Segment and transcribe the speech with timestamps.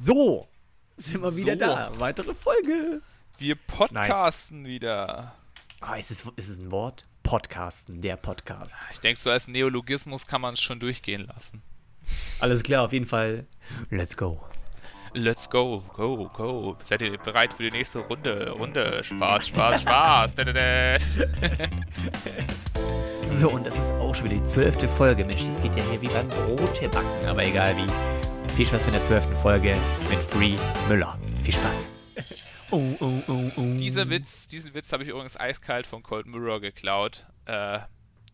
[0.00, 0.46] So,
[0.96, 1.58] sind wir wieder So.
[1.58, 1.90] da.
[1.98, 3.02] Weitere Folge.
[3.38, 5.34] Wir podcasten wieder.
[5.80, 7.04] Ah, ist es, ist es ein Wort?
[7.24, 8.76] Podcasten, der Podcast.
[8.92, 11.62] Ich denke, so als Neologismus kann man es schon durchgehen lassen.
[12.38, 13.46] Alles klar, auf jeden Fall.
[13.90, 14.40] Let's go.
[15.14, 16.76] Let's go, go, go.
[16.84, 18.50] Seid ihr bereit für die nächste Runde?
[18.50, 19.02] Runde.
[19.02, 20.34] Spaß, Spaß, Spaß.
[23.30, 25.24] So, und das ist auch schon wieder die zwölfte Folge.
[25.24, 27.86] Mensch, das geht ja hier wie beim Brotebacken, aber egal wie.
[28.58, 29.76] Viel Spaß mit der zwölften Folge
[30.10, 30.56] mit Free
[30.88, 31.16] Müller.
[31.44, 31.92] Viel Spaß.
[32.72, 33.62] Oh, oh, oh, oh.
[33.78, 37.24] Dieser Witz, diesen Witz habe ich übrigens eiskalt von Cold Mirror geklaut.
[37.46, 37.78] Äh,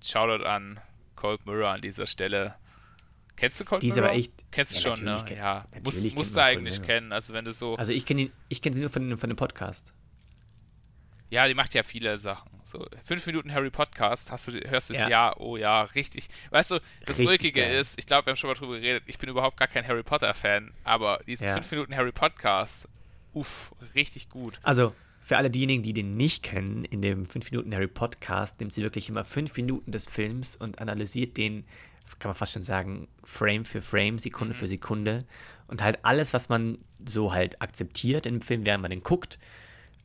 [0.02, 0.80] Shoutout an
[1.14, 2.54] Cold Mirror an dieser Stelle.
[3.36, 4.08] Kennst du Cold Die ist Mirror?
[4.08, 5.22] aber echt- Kennst du Ja, schon, ne?
[5.28, 5.64] kenn- Ja.
[5.74, 7.12] natürlich Muss, kennt musst du eigentlich kennen.
[7.12, 7.76] Also wenn du so.
[7.76, 9.92] Also ich kenne ihn- ich kenn sie nur von, von dem Podcast.
[11.30, 12.50] Ja, die macht ja viele Sachen.
[12.62, 15.08] So, fünf Minuten Harry Podcast, hast du, hörst du es, Ja.
[15.08, 15.36] ja.
[15.38, 16.28] oh ja, richtig.
[16.50, 17.78] Weißt du, das Richtig Ulkige geil.
[17.80, 20.02] ist, ich glaube, wir haben schon mal drüber geredet, ich bin überhaupt gar kein Harry
[20.02, 21.54] Potter-Fan, aber diesen Ja.
[21.54, 22.88] fünf Minuten Harry Podcast,
[23.32, 24.60] uff, richtig gut.
[24.62, 28.74] Also, für alle diejenigen, die den nicht kennen, in dem 5 Minuten Harry Podcast nimmt
[28.74, 31.64] sie wirklich immer 5 Minuten des Films und analysiert den,
[32.18, 35.24] kann man fast schon sagen, Frame für Frame, Sekunde für Sekunde.
[35.66, 36.76] Und halt alles, was man
[37.08, 39.38] so halt akzeptiert im Film, während man den guckt,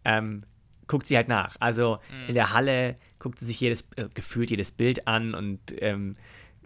[0.05, 0.43] ähm,
[0.89, 1.55] guckt sie halt nach.
[1.61, 6.17] Also in der Halle guckt sie sich jedes, äh, gefühlt jedes Bild an und ähm,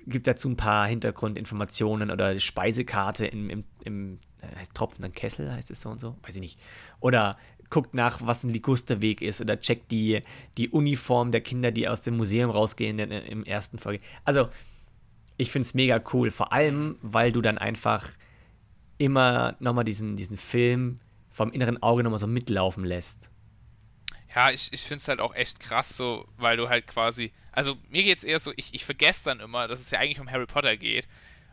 [0.08, 5.82] gibt dazu ein paar Hintergrundinformationen oder Speisekarte im, im, im äh, tropfenden Kessel, heißt es
[5.82, 6.60] so und so, weiß ich nicht.
[7.00, 7.38] Oder
[7.70, 10.22] guckt nach, was ein Ligusterweg ist oder checkt die,
[10.58, 14.02] die Uniform der Kinder, die aus dem Museum rausgehen in, im ersten Folge.
[14.24, 14.50] Also,
[15.38, 18.08] ich finde es mega cool, vor allem, weil du dann einfach
[19.00, 20.98] immer nochmal diesen, diesen Film
[21.32, 23.32] vom inneren Auge nochmal so mitlaufen lässt.
[24.36, 27.78] Ja, ich, ich finde es halt auch echt krass so, weil du halt quasi, also
[27.90, 30.30] mir geht es eher so, ich, ich vergesse dann immer, dass es ja eigentlich um
[30.32, 31.08] Harry Potter geht.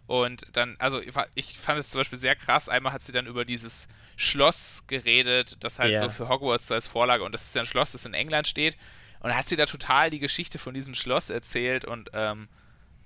[0.07, 3.13] Und dann, also ich, fa- ich fand es zum Beispiel sehr krass, einmal hat sie
[3.13, 6.01] dann über dieses Schloss geredet, das halt Ja.
[6.01, 8.49] so für Hogwarts so als Vorlage, und das ist ja ein Schloss, das in England
[8.49, 8.77] steht.
[9.21, 12.49] Und da hat sie da total die Geschichte von diesem Schloss erzählt und ähm,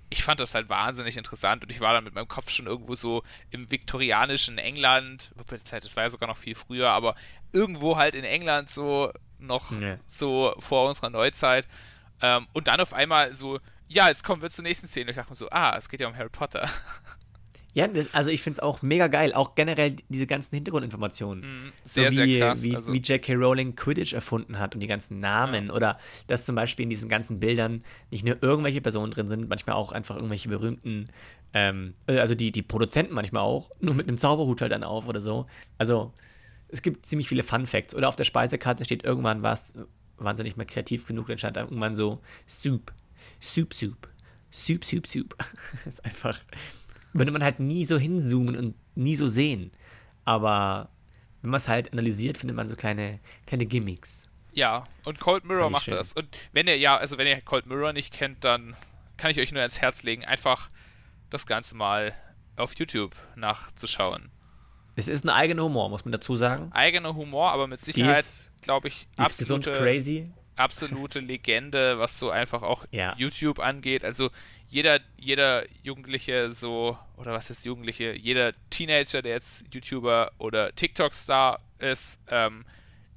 [0.09, 2.95] ich fand das halt wahnsinnig interessant und ich war dann mit meinem Kopf schon irgendwo
[2.95, 5.31] so im viktorianischen England,
[5.71, 7.15] das war ja sogar noch viel früher, aber
[7.55, 9.97] irgendwo halt in England so noch Ja.
[10.05, 11.67] so vor unserer Neuzeit.
[12.21, 15.09] Ähm, und dann auf einmal so, ja, jetzt kommen wir zur nächsten Szene.
[15.11, 16.69] Ich dachte mir so, ah, es geht ja um Harry Potter.
[17.73, 21.43] Ja, das, also ich finde es auch mega geil, auch generell diese ganzen Hintergrundinformationen.
[21.43, 22.63] Mhm, sehr, so wie, sehr krass.
[22.63, 23.33] Wie, also, wie J.K.
[23.33, 27.41] Rowling Quidditch erfunden hat und die ganzen Namen oder dass zum Beispiel in diesen ganzen
[27.41, 31.09] Bildern nicht nur irgendwelche Personen drin sind, manchmal auch einfach irgendwelche berühmten,
[31.53, 35.09] ähm, äh, also die, die Produzenten manchmal auch, nur mit einem Zauberhut halt dann auf
[35.09, 35.45] oder so.
[35.77, 36.13] Also
[36.75, 37.95] es gibt ziemlich viele Fun Facts.
[37.95, 39.73] Oder auf der Speisekarte steht irgendwann was,
[40.17, 42.91] waren sie nicht mehr kreativ genug, dann stand da irgendwann so Soup,
[43.41, 44.09] Soup, Soup,
[44.51, 45.35] Soup, Soup, Soup.
[45.85, 46.37] das ist einfach,
[47.13, 49.71] würde man halt nie so hinzoomen und nie so sehen.
[50.25, 50.89] Aber
[51.41, 54.29] wenn man es halt analysiert, findet man so kleine, kleine Gimmicks.
[54.51, 55.95] ja, und Cold Mirror macht schön.
[55.95, 56.11] das.
[56.13, 58.75] Und wenn ihr, ja, also wenn ihr Cold Mirror nicht kennt, dann
[59.15, 60.69] kann ich euch nur ans Herz legen, einfach
[61.29, 62.13] das Ganze mal
[62.57, 64.29] auf YouTube nachzuschauen.
[64.95, 66.71] Es ist ein eigener Humor, muss man dazu sagen.
[66.71, 68.25] Eigener Humor, aber mit Sicherheit,
[68.61, 70.31] glaube ich, absolute, crazy.
[70.55, 73.13] absolute Legende, was so einfach auch Ja.
[73.17, 74.05] YouTube angeht.
[74.05, 74.29] Also
[74.69, 81.59] jeder, jeder Jugendliche so, oder was ist Jugendliche, jeder Teenager, der jetzt YouTuber oder TikTok-Star
[81.79, 82.65] ist, ähm,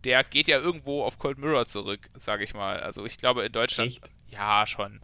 [0.05, 2.81] der geht ja irgendwo auf Cold Mirror zurück, sage ich mal.
[2.81, 4.11] Also ich glaube in Deutschland, Echt?
[4.29, 5.01] ja schon.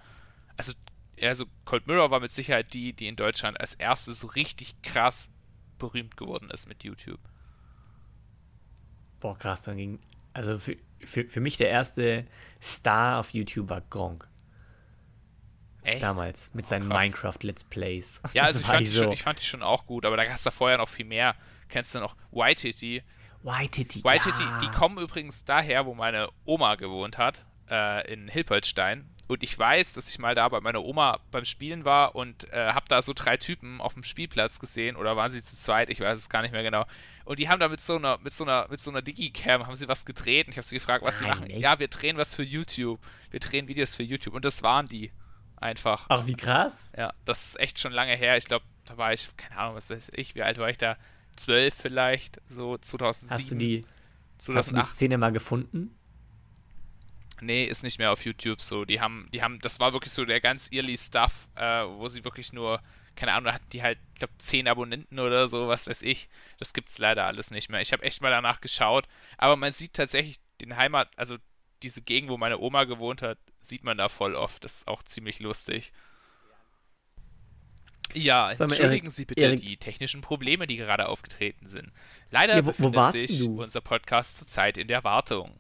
[0.57, 0.73] Also,
[1.21, 5.31] also Cold Mirror war mit Sicherheit die, die in Deutschland als erste so richtig krass
[5.79, 7.21] berühmt geworden ist mit YouTube.
[9.21, 9.99] Boah, krass, dann ging.
[10.33, 12.27] Also für, für, für mich der erste
[12.61, 14.29] Star auf YouTube war Gronk.
[15.83, 16.03] Echt?
[16.03, 16.51] Damals.
[16.55, 16.99] Mit seinen krass.
[16.99, 18.23] Minecraft-Let's Plays.
[18.33, 19.03] Ja, also ich fand, die so.
[19.03, 21.05] schon, ich fand die schon auch gut, aber da gab es da vorher noch viel
[21.05, 21.37] mehr.
[21.69, 23.03] Kennst du noch Whitey?
[23.43, 24.03] Whitey.
[24.03, 24.59] Whitey, ja.
[24.61, 29.09] die kommen übrigens daher, wo meine Oma gewohnt hat, äh, in Hilpoltstein.
[29.27, 32.73] Und ich weiß, dass ich mal da bei meiner Oma beim Spielen war und äh,
[32.73, 36.01] habe da so drei Typen auf dem Spielplatz gesehen oder waren sie zu zweit, ich
[36.01, 36.85] weiß es gar nicht mehr genau.
[37.25, 39.77] Und die haben da mit so einer, mit so einer, mit so einer Digicam haben
[39.77, 41.47] sie was gedreht und ich habe sie gefragt, was sie machen.
[41.47, 41.61] echt?
[41.61, 43.01] Ja, wir drehen was für YouTube.
[43.31, 44.35] Wir drehen Videos für YouTube.
[44.35, 45.11] Und das waren die.
[45.57, 46.05] Einfach.
[46.11, 46.93] Ach, wie krass.
[46.95, 48.37] Ja, das ist echt schon lange her.
[48.37, 50.99] Ich glaube, da war ich, keine Ahnung, was weiß ich, wie alt war ich da?
[51.37, 53.31] Zwölf vielleicht, so 2007.
[53.35, 53.87] Hast du die,
[54.37, 54.91] hast du die 2008.
[54.91, 55.97] Szene mal gefunden?
[57.41, 58.85] Nee, ist nicht mehr auf YouTube so.
[58.85, 62.25] Die haben, die haben, das war wirklich so der ganz early Stuff, äh, wo sie
[62.25, 62.81] wirklich nur,
[63.17, 66.29] keine Ahnung, hatten die halt, ich glaube, zehn Abonnenten oder so, was weiß ich.
[66.59, 67.81] Das gibt's leider alles nicht mehr.
[67.81, 69.07] Ich habe echt mal danach geschaut,
[69.39, 71.37] aber man sieht tatsächlich den Heimat, also
[71.83, 74.65] diese Gegend, wo meine Oma gewohnt hat, sieht man da voll oft.
[74.65, 75.93] Das ist auch ziemlich lustig.
[78.15, 81.93] Ja, entschuldigen Sie bitte Erik, die technischen Probleme, die gerade aufgetreten sind.
[82.31, 85.59] Leider ja, wo, wo befindet sich unser Podcast zurzeit in der Wartung.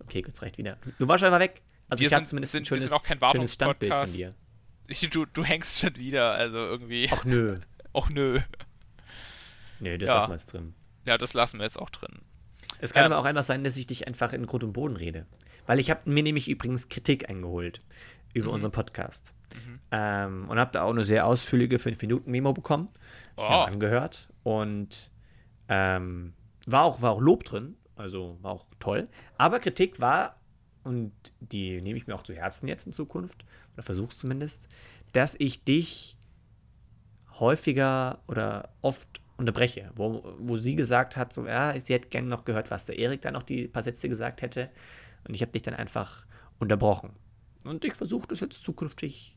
[0.00, 0.76] Okay, kurz reicht wieder.
[0.98, 1.62] Du warst schon mal weg.
[1.88, 4.34] Also wir ich habe zumindest sind, ein schönes, auch kein schönes Standbild von dir.
[5.10, 7.08] Du, du hängst schon wieder, also irgendwie.
[7.12, 7.58] Ach nö.
[7.92, 8.40] Ach nö.
[9.80, 10.14] Nö, das ja.
[10.16, 10.74] lassen wir jetzt drin.
[11.04, 12.20] Ja, das lassen wir jetzt auch drin.
[12.80, 14.96] Es kann ähm, aber auch einfach sein, dass ich dich einfach in Grund und Boden
[14.96, 15.26] rede.
[15.66, 17.80] Weil ich habe mir nämlich übrigens Kritik eingeholt
[18.34, 18.54] über mhm.
[18.54, 19.34] unseren Podcast.
[19.54, 19.80] Mhm.
[19.90, 22.88] Ähm, und habe da auch eine sehr ausführliche 5-Minuten-Memo bekommen.
[23.36, 23.42] Oh.
[23.42, 24.28] angehört.
[24.42, 25.10] Und
[25.68, 26.32] ähm,
[26.66, 27.76] war, auch, war auch Lob drin.
[27.96, 29.08] Also war auch toll.
[29.38, 30.36] Aber Kritik war,
[30.84, 33.44] und die nehme ich mir auch zu Herzen jetzt in Zukunft,
[33.74, 34.66] oder versuche es zumindest,
[35.12, 36.18] dass ich dich
[37.38, 42.44] häufiger oder oft unterbreche, wo, wo sie gesagt hat, so, ja, sie hätte gerne noch
[42.44, 44.70] gehört, was der Erik da noch die paar Sätze gesagt hätte.
[45.28, 46.26] Und ich habe dich dann einfach
[46.58, 47.10] unterbrochen.
[47.64, 49.35] Und ich versuche das jetzt zukünftig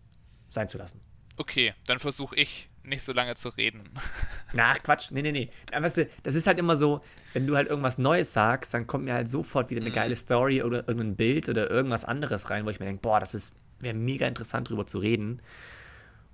[0.50, 1.02] sein zu lassen.
[1.38, 3.84] Okay, dann versuche ich nicht so lange zu reden.
[4.54, 5.12] Na, Quatsch.
[5.12, 5.50] Nee, nee, nee.
[5.72, 7.02] weißt du, das ist halt immer so,
[7.34, 9.96] wenn du halt irgendwas Neues sagst, dann kommt mir halt sofort wieder eine mhm.
[9.96, 13.54] geile Story oder irgendein Bild oder irgendwas anderes rein, wo ich mir denke, boah, das
[13.80, 15.42] wäre mega interessant drüber zu reden.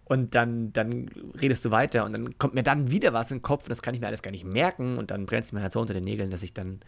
[0.05, 1.09] Und dann, dann
[1.39, 3.81] redest du weiter und dann kommt mir dann wieder was in den Kopf und das
[3.81, 5.95] kann ich mir alles gar nicht merken und dann brennt es mir halt so unter
[5.95, 6.81] den Nägeln, dass ich dann mhm.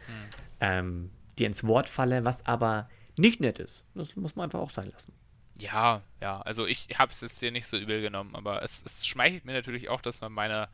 [0.59, 3.83] ähm, dir ins Wort falle, was aber nicht nett ist.
[3.95, 5.13] Das muss man einfach auch sein lassen.
[5.59, 9.45] Ja, ja, also ich habe es dir nicht so übel genommen, aber es, es schmeichelt
[9.45, 10.69] mir natürlich auch, dass man meiner,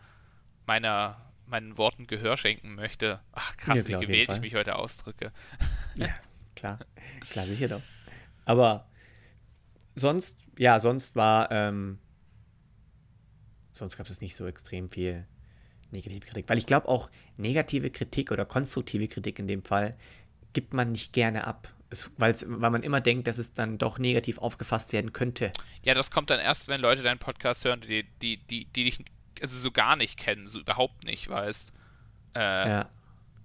[0.65, 3.21] meiner, meinen Worten Gehör schenken möchte.
[3.31, 5.31] Ach krass, ja, klar, wie gewählt ich mich heute ausdrücke.
[5.95, 6.09] Ja,
[6.55, 6.79] klar,
[7.29, 7.81] klar, sicher doch.
[8.45, 8.87] Aber
[9.93, 11.99] sonst, ja, sonst war, ähm,
[13.73, 15.27] sonst gab es nicht so extrem viel
[15.91, 16.49] negative Kritik.
[16.49, 19.95] Weil ich glaube auch, negative Kritik oder konstruktive Kritik in dem Fall
[20.53, 21.69] gibt man nicht gerne ab.
[21.93, 22.35] Es, weil
[22.71, 25.53] man immer denkt, dass es dann doch negativ aufgefasst werden könnte.
[25.83, 28.99] Ja, das kommt dann erst, wenn Leute deinen Podcast hören, die, die, die, die dich
[29.41, 31.71] also so gar nicht kennen, so überhaupt nicht, weißt.
[32.35, 32.89] Äh, ja.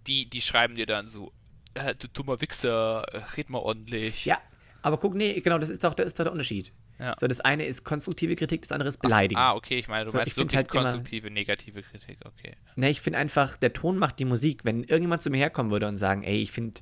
[0.06, 1.32] die, die schreiben dir dann so,
[1.74, 4.24] äh, du dummer Wichser, äh, red mal ordentlich.
[4.24, 4.40] Ja,
[4.82, 6.72] aber guck, nee, genau, das ist doch, das ist doch der Unterschied.
[6.98, 7.14] Ja.
[7.18, 9.42] So, das eine ist konstruktive Kritik, das andere ist Beleidigung.
[9.42, 12.56] ah, okay, ich meine, du so, meinst wirklich halt konstruktive, immer, negative Kritik, okay.
[12.76, 14.64] Ne, ich finde einfach, der Ton macht die Musik.
[14.64, 16.80] Wenn irgendjemand zu mir herkommen würde und sagen, ey, ich finde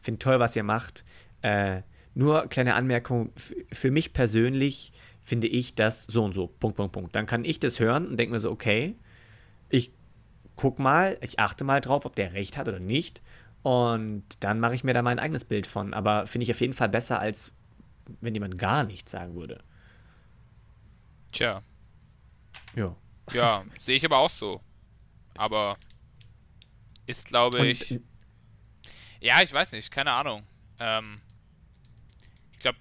[0.00, 1.04] find toll, was ihr macht,
[1.42, 1.82] äh,
[2.14, 3.32] nur kleine Anmerkung,
[3.72, 7.14] für mich persönlich finde ich das so und so, Punkt, Punkt, Punkt.
[7.14, 8.96] Dann kann ich das hören und denke mir so, okay,
[9.68, 9.92] ich
[10.56, 13.22] guck mal, ich achte mal drauf, ob der recht hat oder nicht.
[13.62, 15.94] Und dann mache ich mir da mein eigenes Bild von.
[15.94, 17.52] Aber finde ich auf jeden Fall besser, als
[18.20, 19.62] wenn jemand gar nichts sagen würde.
[21.32, 21.62] Tja.
[22.74, 22.96] Ja.
[23.32, 24.60] Ja, sehe ich aber auch so.
[25.36, 25.76] Aber
[27.06, 28.00] ist, glaube ich.
[29.20, 30.46] Ja, ich weiß nicht, keine Ahnung.
[30.78, 31.20] Ähm,
[32.52, 32.78] ich glaube,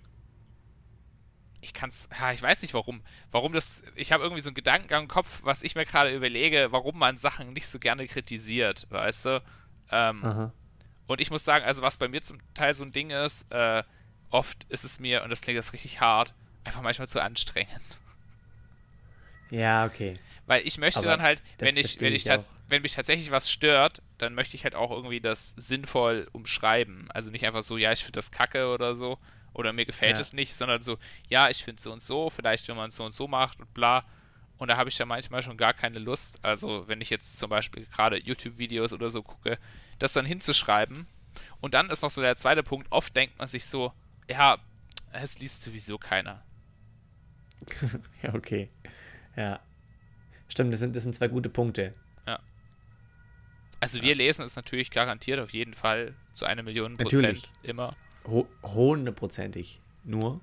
[1.62, 3.01] ich kann es, ja, ich weiß nicht warum.
[3.31, 6.68] Warum das, ich habe irgendwie so einen Gedankengang im Kopf, was ich mir gerade überlege,
[6.72, 9.44] warum man Sachen nicht so gerne kritisiert, weißt du?
[9.92, 10.22] Ähm,
[11.07, 13.83] und ich muss sagen, also was bei mir zum Teil so ein Ding ist, äh,
[14.30, 16.33] oft ist es mir, und das klingt jetzt richtig hart,
[16.63, 18.00] einfach manchmal zu anstrengend.
[19.50, 20.13] Ja, okay.
[20.45, 23.50] Weil ich möchte Aber dann halt, wenn ich, wenn ich, ich wenn mich tatsächlich was
[23.50, 27.10] stört, dann möchte ich halt auch irgendwie das sinnvoll umschreiben.
[27.12, 29.18] Also nicht einfach so, ja, ich finde das kacke oder so,
[29.54, 30.22] oder mir gefällt ja.
[30.22, 30.98] es nicht, sondern so,
[31.30, 33.74] ja, ich finde so und so, vielleicht wenn man es so und so macht und
[33.74, 34.06] bla.
[34.58, 36.40] Und da habe ich ja manchmal schon gar keine Lust.
[36.44, 39.57] Also wenn ich jetzt zum Beispiel gerade YouTube-Videos oder so gucke,
[40.00, 41.07] das dann hinzuschreiben.
[41.59, 43.94] Und dann ist noch so der zweite Punkt, oft denkt man sich so,
[44.30, 44.57] ja,
[45.12, 46.44] es liest sowieso keiner.
[48.24, 48.69] ja, okay.
[49.36, 49.59] Ja.
[50.47, 51.94] Stimmt, das sind, das sind zwei gute Punkte.
[53.80, 57.52] Also wir lesen es natürlich garantiert auf jeden Fall zu einer Million Prozent natürlich.
[57.64, 57.96] immer.
[58.64, 59.80] Hundertprozentig.
[60.04, 60.42] Nur.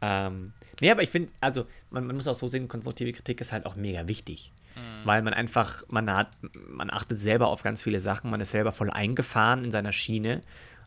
[0.00, 3.52] Ähm, nee, aber ich finde, also man, man, muss auch so sehen, konstruktive Kritik ist
[3.52, 4.52] halt auch mega wichtig.
[4.74, 5.06] Mhm.
[5.06, 6.30] Weil man einfach, man hat,
[6.68, 10.40] man achtet selber auf ganz viele Sachen, man ist selber voll eingefahren in seiner Schiene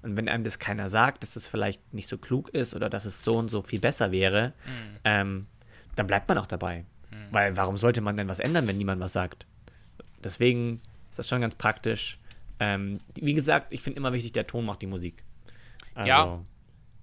[0.05, 3.05] und wenn einem das keiner sagt, dass das vielleicht nicht so klug ist oder dass
[3.05, 4.99] es so und so viel besser wäre, mhm.
[5.03, 5.47] ähm,
[5.95, 6.85] dann bleibt man auch dabei.
[7.09, 7.17] Mhm.
[7.31, 9.47] Weil warum sollte man denn was ändern, wenn niemand was sagt?
[10.23, 10.81] Deswegen
[11.15, 12.19] ist das schon ganz praktisch.
[12.59, 15.23] Ähm, wie gesagt, ich finde immer wichtig, der Ton macht die Musik.
[15.93, 16.43] Also, ja.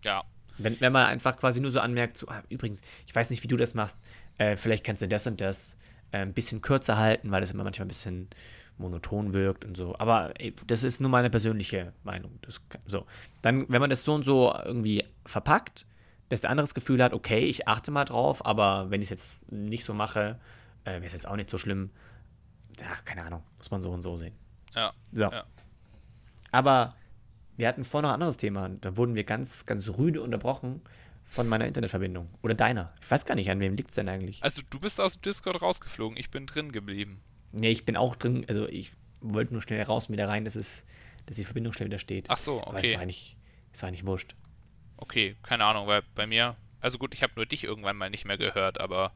[0.04, 0.24] Ja.
[0.58, 3.48] Wenn, wenn man einfach quasi nur so anmerkt, so, ah, übrigens, ich weiß nicht, wie
[3.48, 3.98] du das machst,
[4.36, 5.78] äh, vielleicht kannst du das und das
[6.10, 8.28] äh, ein bisschen kürzer halten, weil das immer manchmal ein bisschen
[8.76, 9.96] monoton wirkt und so.
[9.98, 12.38] Aber ey, das ist nur meine persönliche Meinung.
[12.42, 13.06] Das, so.
[13.40, 15.86] Dann, wenn man das so und so irgendwie verpackt,
[16.28, 19.10] dass der andere das Gefühl hat, okay, ich achte mal drauf, aber wenn ich es
[19.10, 20.38] jetzt nicht so mache,
[20.84, 21.88] äh, wäre es jetzt auch nicht so schlimm.
[22.84, 24.34] Ach, keine Ahnung, muss man so und so sehen.
[24.74, 24.92] Ja.
[25.12, 25.24] So.
[25.24, 25.44] Ja.
[26.50, 26.94] Aber
[27.56, 28.68] wir hatten vorher noch ein anderes Thema.
[28.68, 30.82] Da wurden wir ganz, ganz rüde unterbrochen
[31.24, 32.28] von meiner Internetverbindung.
[32.42, 32.92] Oder deiner.
[33.00, 34.42] Ich weiß gar nicht, an wem liegt es denn eigentlich?
[34.42, 37.22] Also du bist aus dem Discord rausgeflogen, ich bin drin geblieben.
[37.52, 40.56] Nee, ich bin auch drin, also ich wollte nur schnell raus und wieder rein, dass,
[40.56, 40.84] es,
[41.26, 42.28] dass die Verbindung schnell wieder steht.
[42.28, 42.68] Ach so, okay.
[42.68, 43.36] Aber es ist eigentlich,
[43.72, 44.34] ist eigentlich wurscht.
[44.96, 48.24] Okay, keine Ahnung, weil bei mir, also gut, ich habe nur dich irgendwann mal nicht
[48.24, 49.12] mehr gehört, aber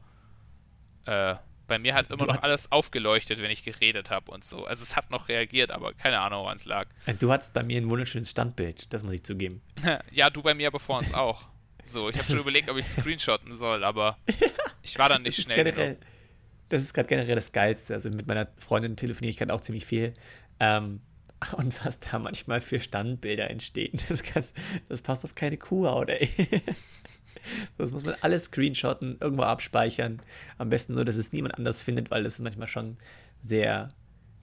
[1.05, 1.35] äh,
[1.67, 4.65] bei mir hat immer Du noch alles aufgeleuchtet, wenn ich geredet habe und so.
[4.65, 6.87] Also es hat noch reagiert, aber keine Ahnung, woran es lag.
[7.19, 9.61] Du hattest bei mir ein wunderschönes Standbild, das muss ich zugeben.
[10.11, 11.43] ja, du bei mir aber vor uns auch.
[11.83, 14.17] So, ich habe schon überlegt, ob ich screenshotten soll, aber
[14.81, 15.97] ich war dann nicht das schnell generell,
[16.69, 17.93] das ist gerade generell das Geilste.
[17.93, 20.13] Also mit meiner Freundin telefoniere ich gerade auch ziemlich viel.
[20.59, 21.01] Ähm,
[21.55, 24.43] und was da manchmal für Standbilder entstehen, das, kann,
[24.89, 26.29] das passt auf keine Kuhhaut, ey.
[27.77, 30.21] Das muss man alles screenshotten, irgendwo abspeichern.
[30.57, 32.97] Am besten so, dass es niemand anders findet, weil das sind manchmal schon
[33.39, 33.89] sehr,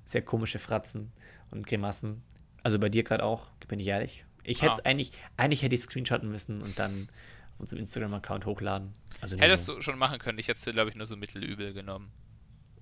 [0.05, 1.13] sehr komische Fratzen
[1.51, 2.23] und Grimassen.
[2.63, 4.25] Also bei dir gerade auch, bin ich ehrlich.
[4.43, 4.89] Ich hätte es Ah.
[4.91, 7.09] eigentlich, eigentlich hätte ich screenshotten müssen und dann
[7.55, 8.93] auf unserem Instagram-Account hochladen.
[9.21, 9.77] Also Hättest so.
[9.77, 12.11] du schon machen können, ich hätte es dir, glaube ich, nur so mittelübel genommen.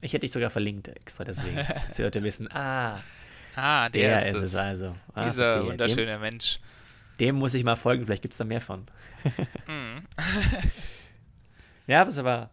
[0.01, 1.57] Ich hätte dich sogar verlinkt, extra deswegen.
[1.87, 3.01] dass die Leute wissen, ah,
[3.55, 4.57] Ah, der, der, ist ist es es.
[4.57, 4.97] also.
[5.13, 5.71] Ah, Dieser verstehe.
[5.73, 6.59] wunderschöne Mensch.
[7.23, 8.87] Dem, muss ich mal folgen, vielleicht gibt es da mehr von.
[9.69, 10.03] Mhm.
[11.87, 12.51] Ja, was aber,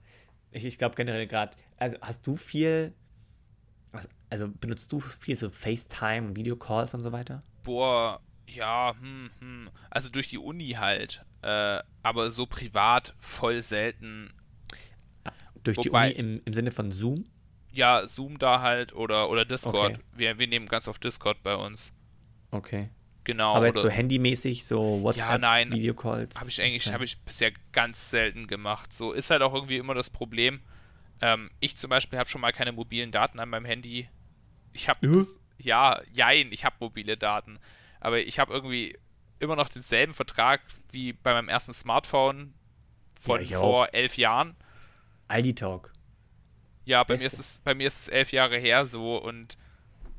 [0.51, 2.93] ich, ich glaube generell gerade, also hast du viel,
[4.29, 7.43] also benutzt du viel so FaceTime, Videocalls und so weiter?
[7.63, 9.69] Boah, ja, hm, hm.
[9.89, 11.23] Also durch die Uni halt.
[11.41, 14.33] Äh, aber so privat voll selten.
[15.63, 17.25] Durch Wobei- die Uni im, im Sinne von Zoom?
[17.71, 19.93] Ja, Zoom da halt oder, oder Discord.
[19.93, 19.99] Okay.
[20.15, 21.93] Wir, wir nehmen ganz oft Discord bei uns.
[22.51, 22.89] Okay.
[23.29, 23.53] Genau.
[23.53, 25.71] aber jetzt so handymäßig, so WhatsApp, nein.
[25.71, 26.39] Videocalls?
[26.39, 28.93] habe ich eigentlich habe ich bisher ganz selten gemacht.
[28.93, 30.61] So ist halt auch irgendwie immer das Problem.
[31.21, 34.09] Ähm, ich zum Beispiel habe schon mal keine mobilen Daten an meinem Handy.
[34.73, 35.25] Ich habe Du?
[35.57, 37.59] ja, jein, ich habe mobile Daten,
[37.99, 38.97] aber ich habe irgendwie
[39.39, 42.53] immer noch denselben Vertrag wie bei meinem ersten Smartphone
[43.19, 44.55] von Ja, vor elf Jahren.
[45.27, 45.91] Aldi Talk.
[46.85, 49.57] Ja, bei mir, ist es, bei mir ist es elf Jahre her so und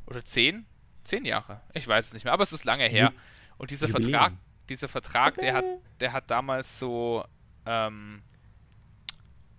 [0.07, 0.67] oder zehn?
[1.11, 1.61] Zehn Jahre.
[1.75, 3.13] Ich weiß es nicht mehr, aber es ist lange her.
[3.59, 4.13] Und dieser Jubiläum.
[4.13, 4.33] Vertrag,
[4.69, 5.65] dieser Vertrag, der hat,
[6.01, 7.25] der hat damals so,
[7.67, 8.23] ähm,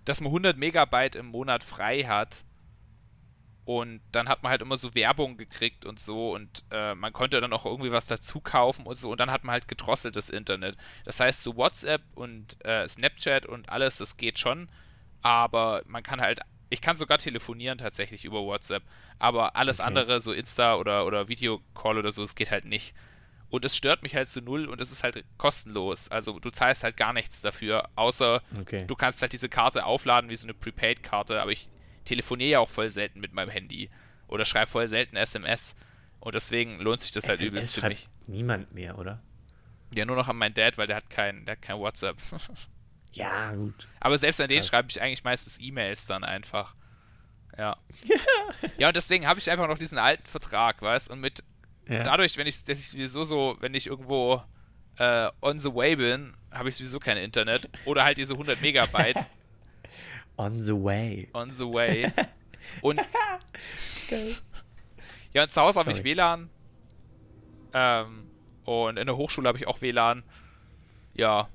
[0.06, 2.46] dass man 100 Megabyte im Monat frei hat.
[3.66, 7.42] Und dann hat man halt immer so Werbung gekriegt und so und äh, man konnte
[7.42, 10.78] dann auch irgendwie was dazu kaufen und so und dann hat man halt gedrosseltes Internet.
[11.06, 14.68] Das heißt, so WhatsApp und äh, Snapchat und alles, das geht schon,
[15.22, 16.40] aber man kann halt,
[16.72, 18.84] ich kann sogar telefonieren tatsächlich über WhatsApp,
[19.20, 19.88] aber alles Okay.
[19.88, 22.96] andere, so Insta oder, oder Videocall oder so, es geht halt nicht.
[23.50, 26.08] Und es stört mich halt zu null und es ist halt kostenlos.
[26.08, 28.86] Also du zahlst halt gar nichts dafür, außer Okay.
[28.88, 31.70] du kannst halt diese Karte aufladen wie so eine Prepaid-Karte, aber ich
[32.06, 33.90] telefoniere ja auch voll selten mit meinem Handy
[34.28, 35.76] oder schreibe voll selten SMS.
[36.22, 38.06] Und deswegen lohnt sich das halt SMS übelst für mich.
[38.28, 39.22] niemand mehr, oder?
[39.94, 42.16] Ja, nur noch an meinen Dad, weil der hat kein, der hat kein WhatsApp.
[43.14, 43.88] Ja, gut.
[44.00, 44.68] Aber selbst an den Krass.
[44.68, 46.76] schreibe ich eigentlich meistens E-Mails dann einfach.
[47.58, 47.78] Ja.
[48.78, 51.44] ja, und deswegen habe ich einfach noch diesen alten Vertrag, weißt Und mit
[51.88, 52.04] Ja.
[52.04, 54.42] dadurch, wenn ich, dass ich sowieso so, wenn ich irgendwo
[54.98, 57.70] äh, on the way bin, habe ich sowieso kein Internet.
[57.86, 59.18] Oder halt diese 100 Megabyte
[60.38, 61.28] On the way.
[61.34, 62.12] on the way.
[62.82, 63.02] Und
[65.34, 66.04] ja, und zu Hause habe ich.
[66.04, 66.50] WLAN.
[67.74, 68.28] Ähm,
[68.66, 70.24] und in der Hochschule habe ich auch WLAN.
[71.14, 71.50] Ja.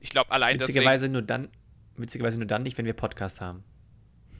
[0.00, 0.68] Ich glaube, allein deswegen.
[0.76, 1.48] Witzigerweise nur dann,
[1.96, 3.62] witzigerweise nur dann nicht, wenn wir Podcasts haben.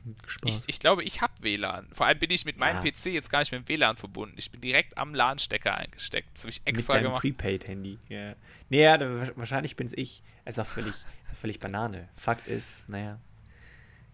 [0.26, 0.50] Spaß.
[0.60, 1.88] Ich, ich glaube, ich habe WLAN.
[1.92, 2.90] Vor allem bin ich mit meinem Ja.
[2.90, 4.34] PC jetzt gar nicht mit dem WLAN verbunden.
[4.38, 6.28] Ich bin direkt am LAN-Stecker eingesteckt.
[6.34, 7.20] Das habe ich Mit extra deinem gemacht.
[7.22, 7.98] Prepaid-Handy.
[8.08, 8.34] Ja.
[8.70, 10.22] Nee, ja, dann wa- wahrscheinlich bin's ich.
[10.46, 12.08] Es ist auch völlig, ist auch völlig Banane.
[12.16, 13.20] Fakt ist, naja,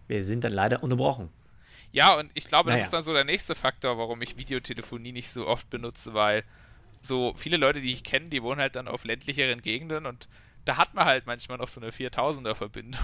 [0.08, 1.30] wir sind dann leider unterbrochen.
[1.92, 2.84] Ja, und ich glaube, das Naja.
[2.86, 6.42] ist dann so der nächste Faktor, warum ich Videotelefonie nicht so oft benutze, weil
[7.00, 10.28] so viele Leute, die ich kenne, die wohnen halt dann auf ländlicheren Gegenden und
[10.66, 13.00] da hat man halt manchmal noch so eine 4000er Verbindung.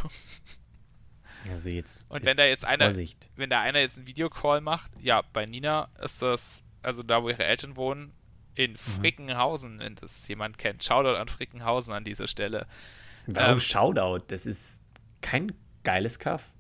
[1.50, 2.08] Also jetzt.
[2.10, 3.28] Und wenn da jetzt einer, Vorsicht.
[3.34, 7.30] wenn da einer jetzt einen Videocall macht, ja, bei Nina ist das, also da, wo
[7.30, 8.12] ihre Eltern wohnen,
[8.54, 10.84] in Frickenhausen, wenn das jemand kennt.
[10.84, 12.66] Shoutout an Frickenhausen an dieser Stelle.
[13.26, 14.26] Warum ähm, Shoutout?
[14.28, 14.82] Das ist
[15.20, 15.52] kein
[15.84, 16.52] geiles Kaff.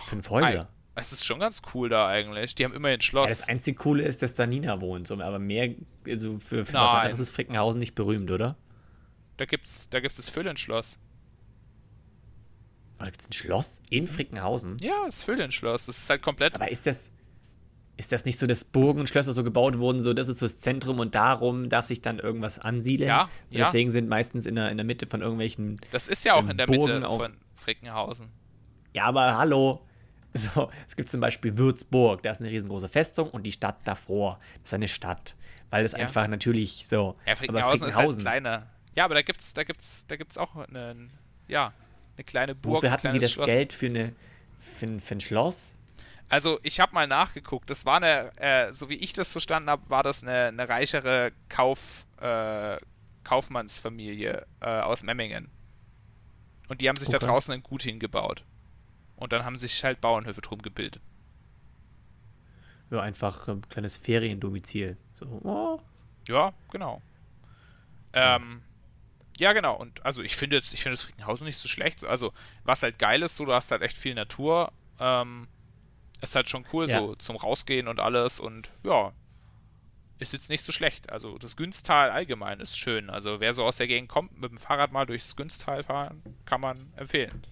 [0.00, 0.68] Fünf Häuser.
[0.94, 2.54] Es ist schon ganz cool da eigentlich.
[2.54, 3.28] Die haben immerhin Ja, Schloss.
[3.28, 5.10] das einzig Coole ist, dass da Nina wohnt.
[5.10, 5.74] Aber mehr,
[6.06, 8.56] also für, für was anderes ist Frickenhausen nicht berühmt, oder?
[9.36, 10.98] Da gibt's, da gibt's das Füllenschloss.
[12.98, 14.78] Oder gibt es ein Schloss in Frickenhausen?
[14.80, 15.86] Ja, das Füllenschloss.
[15.86, 16.54] Das ist halt komplett.
[16.54, 17.10] Aber ist das,
[17.98, 20.46] ist das nicht so, dass Burgen und Schlösser so gebaut wurden, so das ist so
[20.46, 23.08] das Zentrum und darum darf sich dann irgendwas ansiedeln?
[23.08, 23.64] Ja, Und ja.
[23.66, 25.78] Deswegen sind meistens in der, in der Mitte von irgendwelchen.
[25.92, 28.28] Das ist ja auch in der Burgen Mitte auch- von Frickenhausen.
[28.94, 29.82] Ja, aber hallo.
[30.36, 34.38] So, es gibt zum Beispiel Würzburg, da ist eine riesengroße Festung und die Stadt davor,
[34.60, 35.34] das ist eine Stadt.
[35.70, 35.98] Weil es Ja.
[36.00, 37.16] einfach natürlich so.
[37.24, 38.66] Ja, aber Frickenhausen ist halt kleiner.
[38.96, 41.08] Ja, aber da gibt's, da gibt's, da gibt's auch eine,
[41.48, 41.72] ja,
[42.16, 42.76] eine kleine Burg.
[42.76, 43.46] Wofür hatten die das Schloss.
[43.46, 44.14] Geld für, eine,
[44.58, 45.78] für, ein, für ein Schloss?
[46.28, 47.70] Also ich habe mal nachgeguckt.
[47.70, 51.32] Das war eine, äh, so wie ich das verstanden habe, war das eine, eine reichere
[51.48, 52.78] Kauf, äh,
[53.22, 55.50] Kaufmannsfamilie äh, aus Memmingen.
[56.68, 57.26] Und die haben sich da Okay.
[57.26, 58.44] draußen ein Gut hingebaut.
[59.14, 61.02] Und dann haben sich halt Bauernhöfe drum gebildet.
[62.90, 64.96] Ja, einfach ein kleines Feriendomizil.
[65.18, 65.80] So, oh,
[66.28, 67.02] Ja, genau.
[68.14, 68.62] Ähm,
[69.38, 69.74] ja, genau.
[69.76, 72.04] Und also ich finde jetzt, ich finde das Frickenhausen nicht so schlecht.
[72.04, 72.32] Also,
[72.64, 74.72] was halt geil ist, so, du hast halt echt viel Natur.
[74.98, 75.48] Ähm,
[76.22, 76.98] ist halt schon cool, Ja.
[76.98, 79.12] so zum Rausgehen und alles und ja.
[80.18, 81.12] Ist jetzt nicht so schlecht.
[81.12, 83.10] Also das Günstal allgemein ist schön.
[83.10, 86.62] Also wer so aus der Gegend kommt, mit dem Fahrrad mal durchs Günstal fahren, kann
[86.62, 87.42] man empfehlen.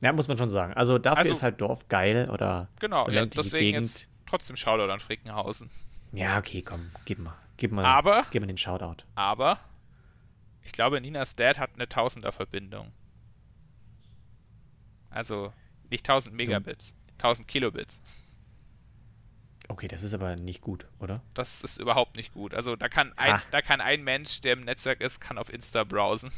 [0.00, 0.72] Ja, muss man schon sagen.
[0.72, 3.86] Also dafür Also- ist halt Dorf geil oder Genau, so ja, deswegen Gegend.
[3.86, 5.68] jetzt trotzdem Shoutout an Frickenhausen.
[6.12, 7.34] Ja, okay, komm, gib mal.
[7.58, 9.04] Gib mal, Aber- gib mal den Shoutout.
[9.14, 9.58] Aber
[10.68, 12.92] ich glaube, Ninas Dad hat eine Tausender-Verbindung.
[15.08, 15.52] Also
[15.90, 18.02] nicht 1000 Megabits, 1000 Kilobits.
[19.68, 21.22] Okay, das ist aber nicht gut, oder?
[21.32, 22.52] Das ist überhaupt nicht gut.
[22.52, 23.42] Also da kann ein, Ah.
[23.50, 26.30] da kann ein Mensch, der im Netzwerk ist, kann auf Insta browsen.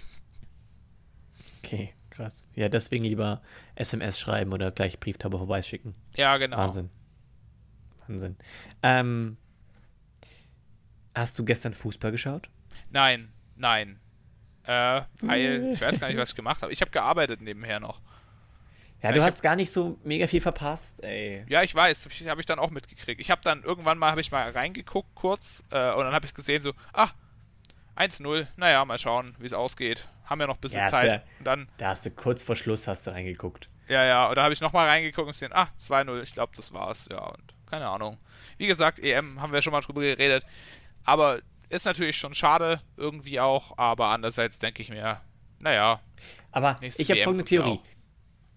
[1.59, 2.47] Okay, krass.
[2.55, 3.43] Ja, deswegen lieber
[3.75, 5.93] SMS schreiben oder gleich Brieftaube vorbeischicken.
[6.15, 6.57] Ja, genau.
[6.59, 6.91] Wahnsinn.
[8.07, 8.37] Wahnsinn.
[8.85, 9.37] Ähm,
[11.17, 12.49] hast du gestern Fußball geschaut?
[12.91, 14.01] Nein, nein.
[14.71, 16.73] Äh, weil ich weiß gar nicht, was ich gemacht habe.
[16.73, 18.01] Ich habe gearbeitet nebenher noch.
[19.03, 21.45] Ja, Ja, du hast gar nicht so mega viel verpasst, ey.
[21.49, 23.21] Ja, ich weiß, habe ich, hab ich dann auch mitgekriegt.
[23.21, 26.35] Ich habe dann irgendwann mal, habe ich mal reingeguckt kurz äh, und dann habe ich
[26.35, 27.09] gesehen so, ah,
[27.97, 30.07] 1-0, naja, mal schauen, wie es ausgeht.
[30.25, 31.11] Haben ja noch ein bisschen Ja, Zeit.
[31.11, 33.69] ja- Und dann, Da hast du kurz vor Schluss hast du reingeguckt.
[33.89, 36.73] ja, ja, und da habe ich nochmal reingeguckt und gesehen, ah, 2-0, ich glaube, das
[36.73, 38.19] war's, ja, und keine Ahnung.
[38.59, 40.45] Wie gesagt, EM haben wir schon mal drüber geredet,
[41.05, 45.21] aber ist natürlich schon schade, irgendwie auch, aber andererseits denke ich mir,
[45.59, 46.01] naja,
[46.53, 47.71] Aber ich habe folgende Theorie.
[47.71, 47.83] auch.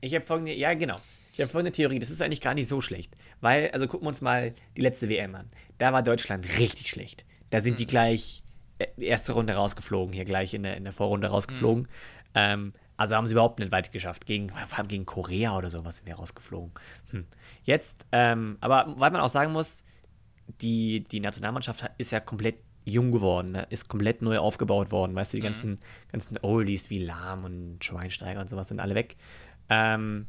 [0.01, 0.99] Ich habe folgende, ja genau.
[1.33, 1.99] Ich habe folgende Theorie.
[1.99, 3.15] Das ist eigentlich gar nicht so schlecht.
[3.41, 5.49] Weil, also gucken wir uns mal die letzte WM an.
[5.77, 7.25] Da war Deutschland richtig schlecht.
[7.49, 7.77] Da sind Mhm.
[7.77, 8.43] die gleich
[8.79, 11.83] äh, erste Runde rausgeflogen, hier gleich in der, in der Vorrunde rausgeflogen.
[11.83, 11.89] Mhm.
[12.35, 14.25] Ähm, also haben sie überhaupt nicht weit geschafft.
[14.25, 16.71] Gegen, vor allem gegen Korea oder sowas sind wir rausgeflogen.
[17.09, 17.25] Hm.
[17.63, 19.83] Jetzt, ähm, aber weil man auch sagen muss,
[20.61, 23.67] die, die Nationalmannschaft ist ja komplett jung geworden, ne?
[23.69, 25.15] ist komplett neu aufgebaut worden.
[25.15, 25.45] Weißt du, die Mhm.
[25.45, 25.77] ganzen,
[26.11, 29.15] ganzen Oldies wie Lahm und Schweinsteiger und sowas sind alle weg.
[29.69, 30.27] Ähm,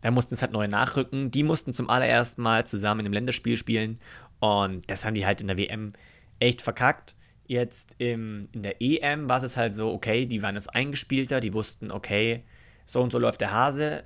[0.00, 1.30] da mussten es halt neue nachrücken.
[1.30, 4.00] Die mussten zum allerersten Mal zusammen in einem Länderspiel spielen
[4.40, 5.92] und das haben die halt in der WM
[6.40, 7.16] echt verkackt.
[7.46, 11.52] Jetzt im, in der EM war es halt so, okay, die waren jetzt eingespielter, die
[11.54, 12.42] wussten, okay,
[12.86, 14.04] so und so läuft der Hase.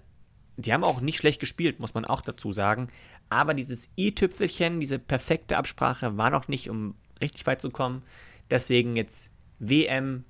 [0.56, 2.88] Die haben auch nicht schlecht gespielt, muss man auch dazu sagen.
[3.28, 8.02] Aber dieses i-Tüpfelchen, diese perfekte Absprache war noch nicht, um richtig weit zu kommen.
[8.50, 10.24] Deswegen jetzt WM.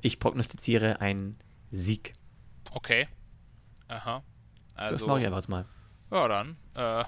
[0.00, 1.38] Ich prognostiziere einen
[1.70, 2.12] Sieg.
[2.72, 3.08] okay.
[3.88, 4.22] Aha.
[4.74, 5.64] Das Also, mache ich einfach jetzt mal.
[6.10, 7.04] Ja, dann äh,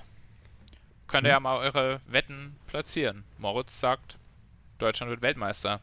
[1.07, 3.25] könnt ihr ja mal eure Wetten platzieren.
[3.37, 4.19] Moritz sagt,
[4.79, 5.81] Deutschland wird Weltmeister.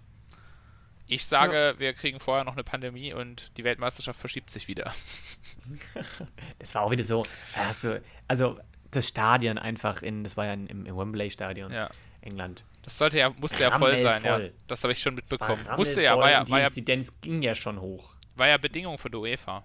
[1.08, 4.92] Ich sage, wir kriegen vorher noch eine Pandemie und die Weltmeisterschaft verschiebt sich wieder.
[6.60, 7.24] Das war auch wieder so,
[7.84, 8.60] du, also
[8.92, 11.90] das Stadion einfach in, das war ja im, im Wembley-Stadion, Ja.
[12.22, 12.66] England.
[12.86, 14.34] Das sollte ja, musste ja voll sein, ja.
[14.36, 14.54] Rammelvoll.
[14.68, 15.60] Das habe ich schon mitbekommen.
[15.76, 18.16] Musste ja, war ja, die war ja, Inzidenz ging ja schon hoch.
[18.36, 19.64] war ja Bedingung für die UEFA.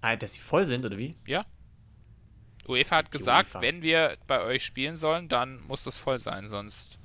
[0.00, 1.16] Ah, dass sie voll sind, oder wie?
[1.26, 1.44] Ja.
[2.68, 3.60] UEFA hat Die gesagt, UEFA.
[3.62, 6.98] wenn wir bei euch spielen sollen, dann muss das voll sein, sonst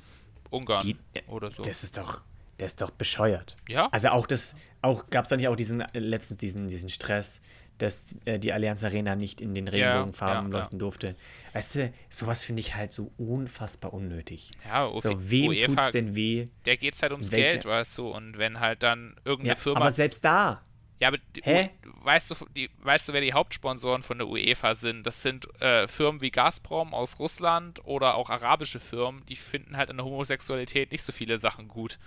[0.51, 1.63] Ungarn Die- oder so.
[1.63, 2.21] Das ist doch,
[2.57, 3.57] das ist doch bescheuert.
[3.67, 3.87] ja?
[3.91, 7.41] Also auch das, auch gab es da nicht auch diesen, äh, letztens diesen, diesen Stress,
[7.77, 10.61] dass äh, die Allianz Arena nicht in den Regenbogenfarben ja, ja.
[10.63, 11.15] leuchten durfte.
[11.53, 14.51] Weißt du, sowas finde ich halt so unfassbar unnötig.
[14.65, 16.47] ja, Ufi- So, wem UEFA, tut's denn weh?
[16.65, 19.81] der geht's halt ums Welche- Geld, weißt du, und wenn halt dann irgendeine Ja, Firma
[19.81, 20.61] aber selbst da.
[21.01, 21.71] Ja, aber die, Hä?
[22.03, 25.03] Weißt du, die, weißt du, wer die Hauptsponsoren von der UEFA sind?
[25.05, 29.89] Das sind äh, Firmen wie Gazprom aus Russland oder auch arabische Firmen, die finden halt
[29.89, 31.99] an der Homosexualität nicht so viele Sachen gut.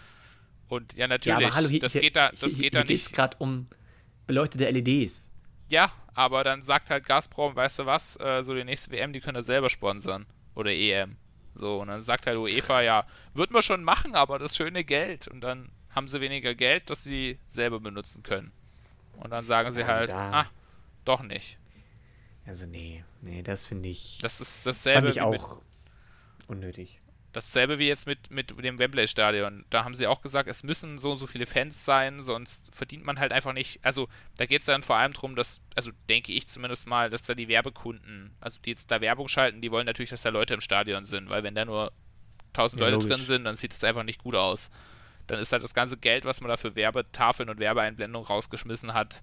[0.69, 2.71] Und ja, Ja, natürlich, aber hallo, hier, das hier, geht da, das hier, geht hier
[2.71, 3.13] da geht's nicht.
[3.15, 3.67] gerade um
[4.27, 5.28] beleuchtete LEDs.
[5.69, 9.21] Ja, aber dann sagt halt Gazprom, weißt du was, äh, so die nächste WM, die
[9.21, 10.27] können das selber sponsern.
[10.55, 11.17] Oder EM.
[11.55, 15.29] So, und dann sagt halt UEFA, ja, wird man schon machen, aber das schöne Geld.
[15.29, 18.53] Und dann haben sie weniger Geld, das sie selber benutzen können.
[19.17, 20.47] Und dann sagen sie Also halt, da- ah,
[21.05, 21.59] doch nicht.
[22.47, 25.61] Also nee, nee, das finde ich, Das ist fand dasselbe ich wie mit, auch
[26.47, 27.01] unnötig.
[27.33, 29.67] Dasselbe wie jetzt mit, mit dem Wembley-Stadion.
[29.69, 33.05] Da haben sie auch gesagt, es müssen so und so viele Fans sein, sonst verdient
[33.05, 33.81] man halt einfach nicht.
[33.83, 37.23] Also da geht es dann vor allem darum, dass, also denke ich zumindest mal, dass
[37.23, 40.55] da die Werbekunden, also die jetzt da Werbung schalten, die wollen natürlich, dass da Leute
[40.55, 41.93] im Stadion sind, weil wenn da nur
[42.55, 43.11] 1000 ja, Leute logisch.
[43.11, 44.71] drin sind, dann sieht es einfach nicht gut aus.
[45.27, 49.23] Dann ist halt das ganze Geld, was man da für Werbetafeln und Werbeeinblendungen rausgeschmissen hat,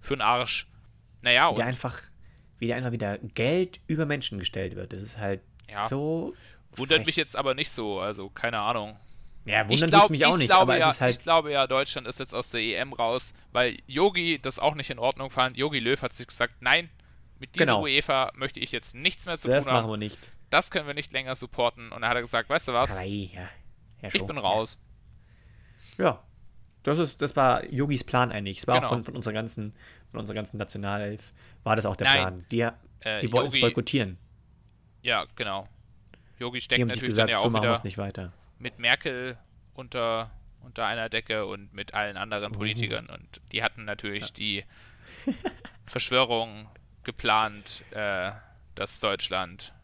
[0.00, 0.66] für einen Arsch.
[1.22, 1.58] Naja, und.
[1.58, 1.98] Wie einfach,
[2.58, 4.92] wie einfach wieder Geld über Menschen gestellt wird.
[4.92, 5.88] Das ist halt ja.
[5.88, 6.34] so
[6.76, 8.96] Wundert mich jetzt aber nicht so, also keine Ahnung.
[9.44, 12.34] Ja, wundert glaub, mich auch nicht, glaube, ja, halt Ich glaube ja, Deutschland ist jetzt
[12.34, 15.56] aus der EM raus, weil Yogi das auch nicht in Ordnung fand.
[15.56, 16.90] Yogi Löw hat sich gesagt, nein,
[17.38, 17.82] mit dieser genau.
[17.82, 19.76] UEFA möchte ich jetzt nichts mehr zu das tun haben.
[19.76, 20.18] Das machen wir nicht.
[20.50, 21.90] Das können wir nicht länger supporten.
[21.90, 23.02] Und dann hat er gesagt, weißt du was?
[23.02, 23.06] Ja,
[24.02, 24.78] ja, ich bin raus.
[25.96, 26.22] Ja,
[26.82, 28.58] das, ist, das war Yogis Plan eigentlich.
[28.58, 28.86] Es war genau.
[28.86, 29.74] auch von, von, unserer ganzen,
[30.10, 32.46] von unserer ganzen Nationalelf, war das auch der Nein, Plan.
[32.50, 34.18] Die, äh, die wollten es boykottieren.
[35.02, 35.66] Ja, genau.
[36.40, 38.32] Yogi steckt natürlich gesagt, dann ja auch so wieder nicht weiter.
[38.58, 39.36] mit Merkel
[39.74, 40.30] unter,
[40.62, 43.08] unter einer Decke und mit allen anderen Politikern.
[43.08, 43.14] Uh.
[43.14, 44.30] Und die hatten natürlich ja.
[44.36, 44.64] die
[45.86, 46.68] Verschwörung
[47.04, 48.32] geplant, äh,
[48.74, 49.74] dass Deutschland.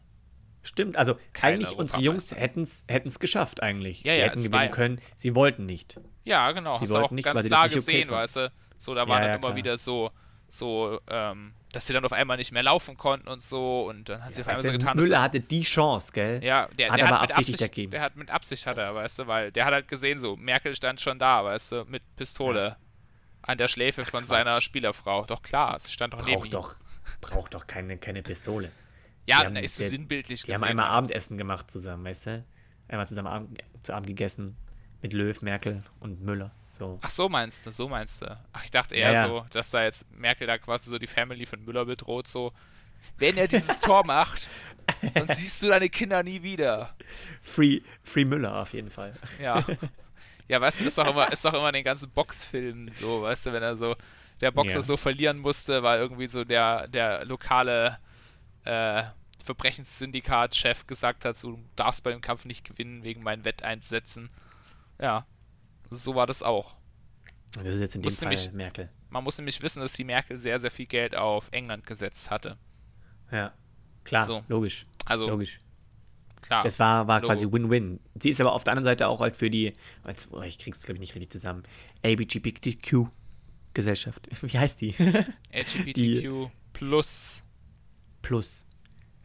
[0.63, 4.03] Stimmt, also eigentlich unsere Jungs hätten es geschafft eigentlich.
[4.03, 5.99] Ja, sie ja, hätten gewinnen können, sie wollten nicht.
[6.25, 8.51] Ja, genau, sie hast du auch nicht, ganz klar gesehen, okay weißt du.
[8.77, 10.11] So, da waren ja, dann immer wieder so,
[10.49, 14.25] so ähm, dass sie dann auf einmal nicht mehr laufen konnten und so und dann
[14.25, 14.97] hat sie auf einmal so getan.
[14.97, 16.43] Müller hatte die Chance, gell?
[16.43, 17.91] Ja, der hat der aber hat absichtlich Absicht, dagegen.
[17.91, 20.75] Der hat mit Absicht hat er, weißt du, weil der hat halt gesehen so, Merkel
[20.75, 22.77] stand schon da, weißt du, mit Pistole ja.
[23.43, 24.29] an der Schläfe Ach, von Quatsch.
[24.29, 25.25] seiner Spielerfrau.
[25.25, 26.49] Doch klar, sie stand doch braucht neben ihm.
[26.49, 26.73] Doch,
[27.21, 28.71] braucht doch keine, keine Pistole.
[29.27, 32.45] Ja, haben, ist so sinnbildlich Die haben einmal Abendessen gemacht zusammen, weißt du?
[32.87, 34.57] Einmal zusammen Abend, zu Abend gegessen
[35.03, 36.49] mit Löw, Merkel und Müller.
[36.77, 36.99] So.
[37.01, 38.37] Ach, so meinst du, so meinst du.
[38.53, 41.45] Ach, ich dachte eher ja, so, dass da jetzt Merkel da quasi so die Family
[41.45, 42.53] von Müller bedroht, so.
[43.17, 44.49] Wenn er dieses Tor macht,
[45.13, 46.95] dann siehst du deine Kinder nie wieder.
[47.41, 49.15] Free, Free Müller auf jeden Fall.
[49.41, 49.65] Ja.
[50.47, 53.47] Ja, weißt du, ist doch immer, ist doch immer in den ganzen Boxfilmen so, weißt
[53.47, 53.95] du, wenn er so,
[54.39, 54.81] der Boxer ja.
[54.81, 57.97] so verlieren musste, weil irgendwie so der, der lokale
[58.63, 59.03] äh,
[59.43, 64.29] Verbrechenssyndikat-Chef gesagt hat, so, du darfst bei dem Kampf nicht gewinnen wegen meinen Wetteinsätzen.
[65.01, 65.25] Ja,
[65.89, 66.75] so war das auch.
[67.63, 68.89] Das ist jetzt in dem Fall nämlich, Merkel.
[69.09, 72.57] Man muss nämlich wissen, dass die Merkel sehr, sehr viel Geld auf England gesetzt hatte.
[73.31, 73.53] Ja,
[74.03, 74.43] klar, so.
[74.47, 74.85] logisch.
[75.05, 75.59] Also, logisch.
[76.41, 76.65] Klar.
[76.65, 77.99] Es war, war quasi Win-Win.
[78.21, 79.73] Sie ist aber auf der anderen Seite auch halt für die,
[80.03, 81.63] als, oh, ich krieg's glaube ich nicht richtig zusammen,
[82.05, 84.27] LGBTQ-Gesellschaft.
[84.41, 84.91] Wie heißt die?
[85.51, 87.43] LGBTQ plus.
[88.21, 88.67] Plus.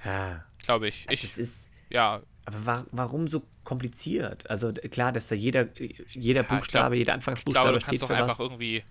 [0.05, 0.45] Ja.
[0.63, 1.07] Glaube ich.
[1.11, 1.23] ich.
[1.23, 1.69] Das ist.
[1.91, 2.23] Ja.
[2.45, 4.49] Aber wa warum so kompliziert.
[4.51, 5.69] Also klar, dass da jeder,
[6.11, 8.23] jeder ja, Buchstabe, glaub, jeder Anfangsbuchstabe glaube, steht für was.
[8.23, 8.83] einfach irgendwie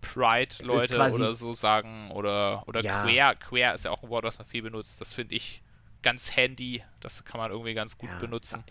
[0.00, 3.02] Pride-Leute oder so sagen oder, oder ja.
[3.02, 3.34] queer.
[3.34, 5.00] Queer ist ja auch ein Wort, was man viel benutzt.
[5.00, 5.62] Das finde ich
[6.02, 6.82] ganz handy.
[7.00, 8.18] Das kann man irgendwie ganz gut ja.
[8.18, 8.64] benutzen.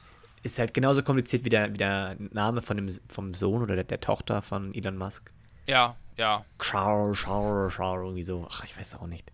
[0.43, 3.83] Ist halt genauso kompliziert wie der, wie der Name von dem, vom Sohn oder der,
[3.83, 5.31] der Tochter von Elon Musk.
[5.65, 6.45] Ja, ja.
[6.61, 8.47] Schau, schau, schau, irgendwie so.
[8.49, 9.31] Ach, ich weiß auch nicht.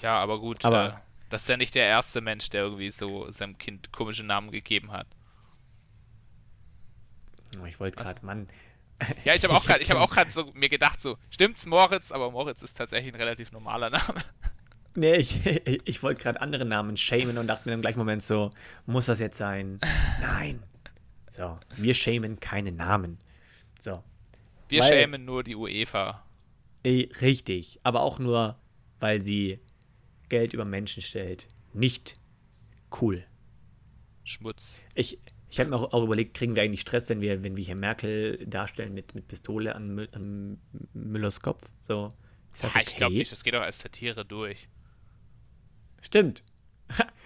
[0.00, 0.64] Ja, aber gut.
[0.64, 0.92] Aber äh,
[1.28, 4.92] das ist ja nicht der erste Mensch, der irgendwie so seinem Kind komische Namen gegeben
[4.92, 5.06] hat.
[7.60, 8.48] Oh, ich wollte gerade, Mann.
[9.24, 12.62] Ja, ich habe auch gerade, auch gerade so mir gedacht so, stimmt's Moritz, aber Moritz
[12.62, 14.20] ist tatsächlich ein relativ normaler Name.
[14.98, 15.44] Nee, ich,
[15.84, 18.48] ich wollte gerade andere Namen shamen und dachte mir im gleichen Moment so,
[18.86, 19.78] muss das jetzt sein?
[20.22, 20.62] Nein.
[21.30, 23.18] So, wir shamen keine Namen.
[23.78, 24.02] So.
[24.70, 26.24] Wir weil, shamen nur die UEFA.
[26.82, 28.58] Richtig, aber auch nur,
[28.98, 29.60] weil sie
[30.28, 31.48] Geld über Menschen stellt.
[31.72, 32.18] Nicht
[33.00, 33.24] cool.
[34.24, 34.76] Schmutz.
[34.94, 37.64] Ich, ich habe mir auch, auch, überlegt, kriegen wir eigentlich Stress, wenn wir, wenn wir
[37.64, 40.58] hier Merkel darstellen mit, mit Pistole an, an
[40.92, 41.70] Müllers Kopf?
[41.82, 42.08] So,
[42.52, 42.84] ist das okay?
[42.86, 44.68] Ich glaube nicht, das geht doch als Satire durch.
[46.00, 46.42] Stimmt.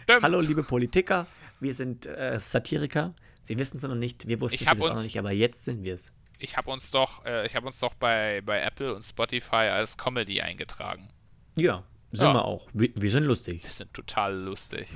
[0.02, 0.22] Stimmt.
[0.22, 1.26] Hallo, liebe Politiker,
[1.60, 3.14] wir sind äh, Satiriker.
[3.42, 5.94] Sie wissen es noch nicht, wir wussten es auch noch nicht, aber jetzt sind wir
[5.94, 6.12] es.
[6.38, 9.96] Ich habe uns doch, äh, ich habe uns doch bei, bei Apple und Spotify als
[9.96, 11.08] Comedy eingetragen.
[11.56, 12.34] Ja, sind ja.
[12.34, 12.68] wir auch.
[12.72, 13.62] Wir, wir, sind lustig.
[13.62, 14.88] Wir sind total lustig.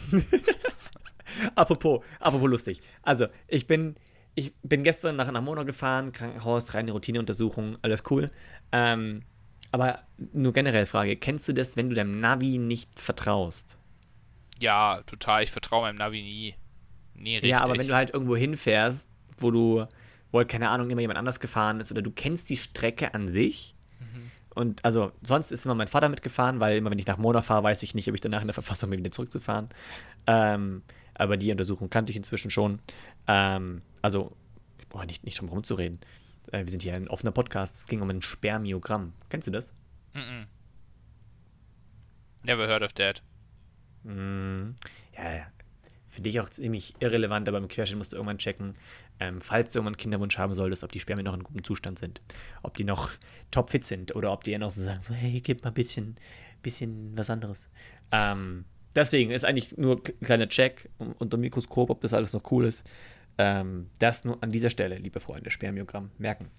[1.55, 2.81] apropos, apropos lustig.
[3.03, 3.96] Also, ich bin,
[4.35, 8.31] ich bin gestern nach, nach Mono gefahren, Krankenhaus, reine Routineuntersuchung, alles cool.
[8.72, 9.22] Ähm,
[9.70, 13.79] aber nur generell Frage, kennst du das, wenn du deinem Navi nicht vertraust?
[14.61, 15.42] Ja, total.
[15.42, 16.55] Ich vertraue meinem Navi nie.
[17.14, 17.50] Nie richtig.
[17.50, 19.87] Ja, aber wenn du halt irgendwo hinfährst, wo du,
[20.31, 23.29] wo halt, keine Ahnung, immer jemand anders gefahren ist oder du kennst die Strecke an
[23.29, 23.74] sich
[24.55, 27.64] und also sonst ist immer mein Vater mitgefahren, weil immer wenn ich nach Mona fahre,
[27.64, 29.69] weiß ich nicht, ob ich danach in der Verfassung bin, wieder zurückzufahren.
[30.27, 30.83] Ähm,
[31.14, 32.81] aber die Untersuchung kannte ich inzwischen schon.
[33.27, 34.37] Ähm, also,
[34.88, 35.99] boah, nicht, nicht drum rumzureden.
[36.53, 37.79] Äh, wir sind hier ein offener Podcast.
[37.79, 39.12] Es ging um ein Spermiogramm.
[39.29, 39.73] Kennst du das?
[40.12, 40.47] Mm, -mm.
[42.45, 43.23] Never heard of that.
[44.03, 44.75] Mm,
[45.17, 45.47] ja,
[46.14, 48.75] für dich auch ziemlich irrelevant, aber im Querschnitt musst du irgendwann checken,
[49.20, 52.20] ähm, falls du irgendwann Kinderwunsch haben solltest, ob die Spermien noch in gutem Zustand sind.
[52.62, 53.11] Ob die noch
[53.50, 56.16] topfit sind oder ob die ja noch so sagen, so, hey, gib mal ein bisschen,
[56.62, 57.68] bisschen was anderes.
[58.11, 62.64] Ähm, deswegen ist eigentlich nur ein kleiner Check unter Mikroskop, ob das alles noch cool
[62.64, 62.88] ist.
[63.38, 66.50] Ähm, das nur an dieser Stelle, liebe Freunde, Spermiogramm merken.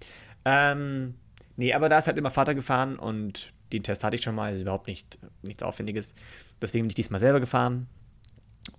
[0.45, 1.15] Ähm,
[1.57, 4.53] nee, aber da ist halt immer Vater gefahren und den Test hatte ich schon mal,
[4.53, 6.15] ist überhaupt nicht, nichts Aufwendiges.
[6.61, 7.87] Deswegen bin ich diesmal selber gefahren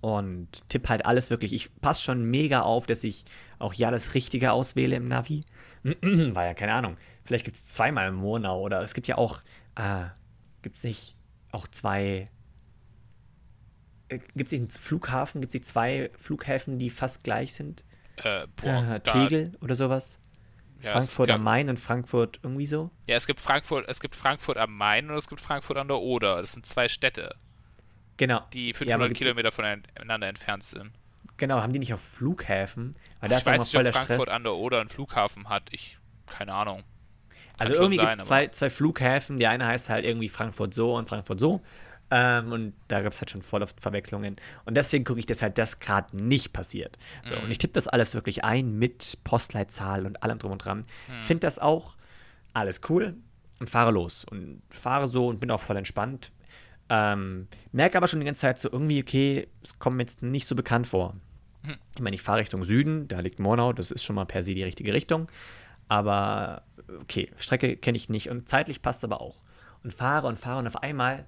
[0.01, 1.53] und tippe halt alles wirklich.
[1.53, 3.25] Ich passe schon mega auf, dass ich
[3.59, 5.43] auch ja das Richtige auswähle im Navi.
[5.83, 6.97] War ja keine Ahnung.
[7.23, 9.41] Vielleicht gibt es zweimal im Monat oder es gibt ja auch,
[9.75, 10.05] äh,
[10.61, 11.15] gibt es nicht
[11.51, 12.25] auch zwei
[14.09, 17.83] äh, gibt es nicht einen Flughafen, gibt es nicht zwei Flughäfen, die fast gleich sind?
[18.17, 20.19] Äh, boah, äh, Tegel oder sowas?
[20.81, 22.91] Ja, Frankfurt am Main und Frankfurt irgendwie so?
[23.07, 25.97] Ja, es gibt Frankfurt, es gibt Frankfurt am Main und es gibt Frankfurt an der
[25.97, 26.41] Oder.
[26.41, 27.35] Das sind zwei Städte.
[28.17, 28.41] Genau.
[28.53, 30.91] Die 500 ja, Kilometer voneinander entfernt sind.
[31.37, 32.91] Genau, haben die nicht auf Flughäfen?
[33.19, 34.35] Weil ich weiß nicht, ob Frankfurt Stress.
[34.35, 35.69] an der Oder einen Flughafen hat.
[35.71, 36.83] Ich, keine Ahnung.
[37.29, 39.39] Kann also irgendwie gibt es zwei, zwei Flughäfen.
[39.39, 41.61] Der eine heißt halt irgendwie Frankfurt so und Frankfurt so.
[42.09, 44.37] Ähm, und da gab es halt schon voll oft Verwechslungen.
[44.65, 46.97] Und deswegen gucke ich, dass halt das gerade nicht passiert.
[47.27, 47.43] So, mhm.
[47.43, 50.85] Und ich tippe das alles wirklich ein mit Postleitzahl und allem drum und dran.
[51.07, 51.21] Mhm.
[51.21, 51.95] Finde das auch
[52.53, 53.15] alles cool
[53.59, 54.25] und fahre los.
[54.25, 56.31] Und fahre so und bin auch voll entspannt.
[56.89, 60.47] Ähm, merke aber schon die ganze Zeit so irgendwie, okay, es kommt mir jetzt nicht
[60.47, 61.15] so bekannt vor.
[61.63, 61.77] Mhm.
[61.95, 64.53] Ich meine, ich fahre Richtung Süden, da liegt Mornau, das ist schon mal per se
[64.53, 65.27] die richtige Richtung.
[65.89, 66.63] Aber
[67.01, 69.41] okay, Strecke kenne ich nicht und zeitlich passt aber auch.
[69.83, 71.25] Und fahre und fahre und auf einmal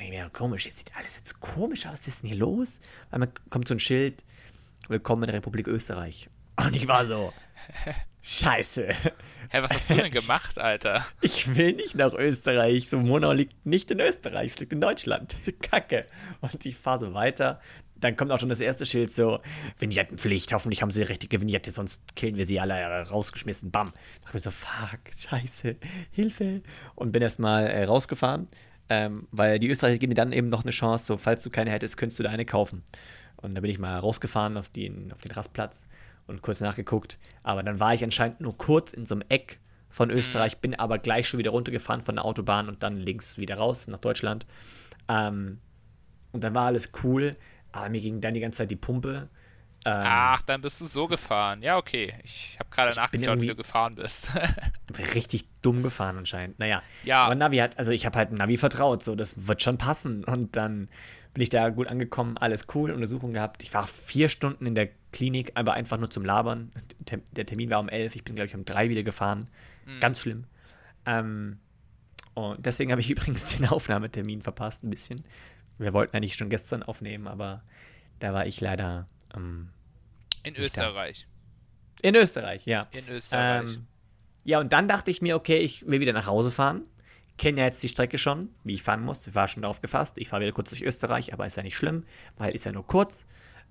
[0.00, 2.80] ich mir, komisch, jetzt sieht alles jetzt komisch aus, was ist denn hier los?
[3.10, 4.24] Weil man kommt so ein Schild,
[4.88, 6.30] willkommen in der Republik Österreich.
[6.56, 7.32] Und ich war so,
[8.22, 8.88] scheiße.
[9.50, 11.06] Hä, was hast du denn gemacht, Alter?
[11.20, 12.88] Ich will nicht nach Österreich.
[12.88, 15.36] So Monau liegt nicht in Österreich, es liegt in Deutschland.
[15.62, 16.06] Kacke.
[16.40, 17.60] Und ich fahre so weiter.
[17.96, 19.40] Dann kommt auch schon das erste Schild so,
[19.80, 22.76] Vignettenpflicht, hoffentlich haben sie die richtige Vignette, sonst killen wir sie alle
[23.08, 23.72] rausgeschmissen.
[23.72, 23.88] Bam.
[23.88, 25.76] Da dachte ich so, fuck, scheiße,
[26.12, 26.62] Hilfe.
[26.94, 28.48] Und bin erstmal äh, rausgefahren
[28.88, 31.70] ähm, weil die Österreicher geben dir dann eben noch eine Chance, so falls du keine
[31.70, 32.82] hättest, könntest du da eine kaufen.
[33.36, 35.86] Und da bin ich mal rausgefahren auf den, auf den Rastplatz
[36.28, 37.18] und kurz nachgeguckt.
[37.42, 40.60] Aber dann war ich anscheinend nur kurz in so einem Eck von Österreich, mhm.
[40.60, 43.98] bin aber gleich schon wieder runtergefahren von der Autobahn und dann links wieder raus nach
[43.98, 44.46] Deutschland.
[45.08, 45.58] Ähm,
[46.32, 47.36] und dann war alles cool,
[47.72, 49.28] aber mir ging dann die ganze Zeit die Pumpe.
[49.84, 51.62] Ähm, Ach, dann bist du so gefahren.
[51.62, 52.14] Ja, okay.
[52.22, 54.32] Ich habe gerade nachgeschaut, wie du gefahren bist.
[55.14, 56.58] richtig dumm gefahren anscheinend.
[56.58, 56.82] Naja.
[57.04, 57.24] Ja.
[57.24, 60.24] Aber Navi hat, also ich habe halt Navi vertraut, so, das wird schon passen.
[60.24, 60.88] Und dann
[61.32, 63.62] bin ich da gut angekommen, alles cool, Untersuchung gehabt.
[63.62, 66.70] Ich war vier Stunden in der Klinik, aber einfach nur zum Labern.
[67.32, 69.48] Der Termin war um elf, ich bin, glaube ich, um drei wieder gefahren.
[69.86, 70.00] Mhm.
[70.00, 70.44] Ganz schlimm.
[71.06, 71.58] Ähm,
[72.34, 75.24] und deswegen habe ich übrigens den Aufnahmetermin verpasst, ein bisschen.
[75.78, 77.62] Wir wollten eigentlich schon gestern aufnehmen, aber
[78.18, 79.70] da war ich leider ähm,
[80.42, 81.26] in Österreich.
[82.00, 82.08] Da.
[82.08, 82.82] In Österreich, ja.
[82.92, 83.74] In Österreich.
[83.74, 83.86] Ähm,
[84.44, 86.86] ja, und dann dachte ich mir, okay, ich will wieder nach Hause fahren.
[87.38, 89.26] Kenne ja jetzt die Strecke schon, wie ich fahren muss.
[89.26, 90.18] Ich war schon darauf gefasst.
[90.18, 92.04] Ich fahre wieder kurz durch Österreich, aber ist ja nicht schlimm,
[92.36, 93.26] weil ist ja nur kurz.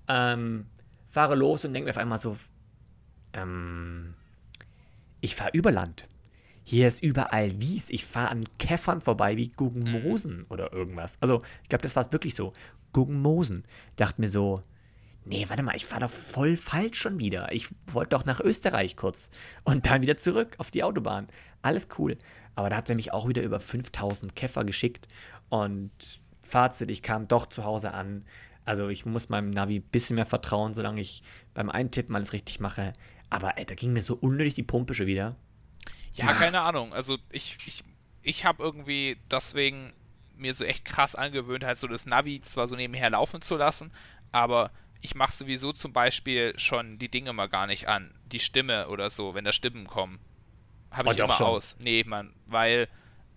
[0.08, 0.66] Ähm,
[1.08, 2.36] fahre los und denke mir auf einmal so,
[3.32, 4.14] ähm,
[5.20, 6.06] ich fahre über Land.
[6.64, 7.88] Hier ist überall Wies.
[7.90, 10.46] Ich fahre an Käffern vorbei wie Guggenmosen mhm.
[10.50, 11.16] oder irgendwas.
[11.20, 12.52] Also, ich glaube, das war wirklich so.
[12.92, 13.64] Guggenmosen.
[13.96, 14.62] Dachte mir so,
[15.24, 17.52] nee, warte mal, ich war doch voll falsch schon wieder.
[17.52, 19.30] Ich wollte doch nach Österreich kurz
[19.64, 21.28] und dann wieder zurück auf die Autobahn.
[21.62, 22.16] Alles cool.
[22.54, 25.06] Aber da hat er mich auch wieder über 5000 Käfer geschickt
[25.48, 28.24] und Fazit, ich kam doch zu Hause an.
[28.68, 31.22] Also ich muss meinem Navi ein bisschen mehr vertrauen, solange ich
[31.54, 32.92] beim Eintippen alles richtig mache.
[33.30, 35.36] Aber ey, da ging mir so unnötig die Pumpe schon wieder.
[36.12, 36.38] Ja, Ach.
[36.38, 36.92] keine Ahnung.
[36.92, 37.82] Also ich, ich,
[38.20, 39.94] ich habe irgendwie deswegen
[40.36, 43.90] mir so echt krass angewöhnt, halt so das Navi zwar so nebenher laufen zu lassen,
[44.32, 48.12] aber ich mache sowieso zum Beispiel schon die Dinge mal gar nicht an.
[48.26, 50.18] Die Stimme oder so, wenn da Stimmen kommen.
[50.90, 51.46] Habe oh, ich immer schon.
[51.46, 51.76] aus.
[51.78, 52.86] Nee, Mann, weil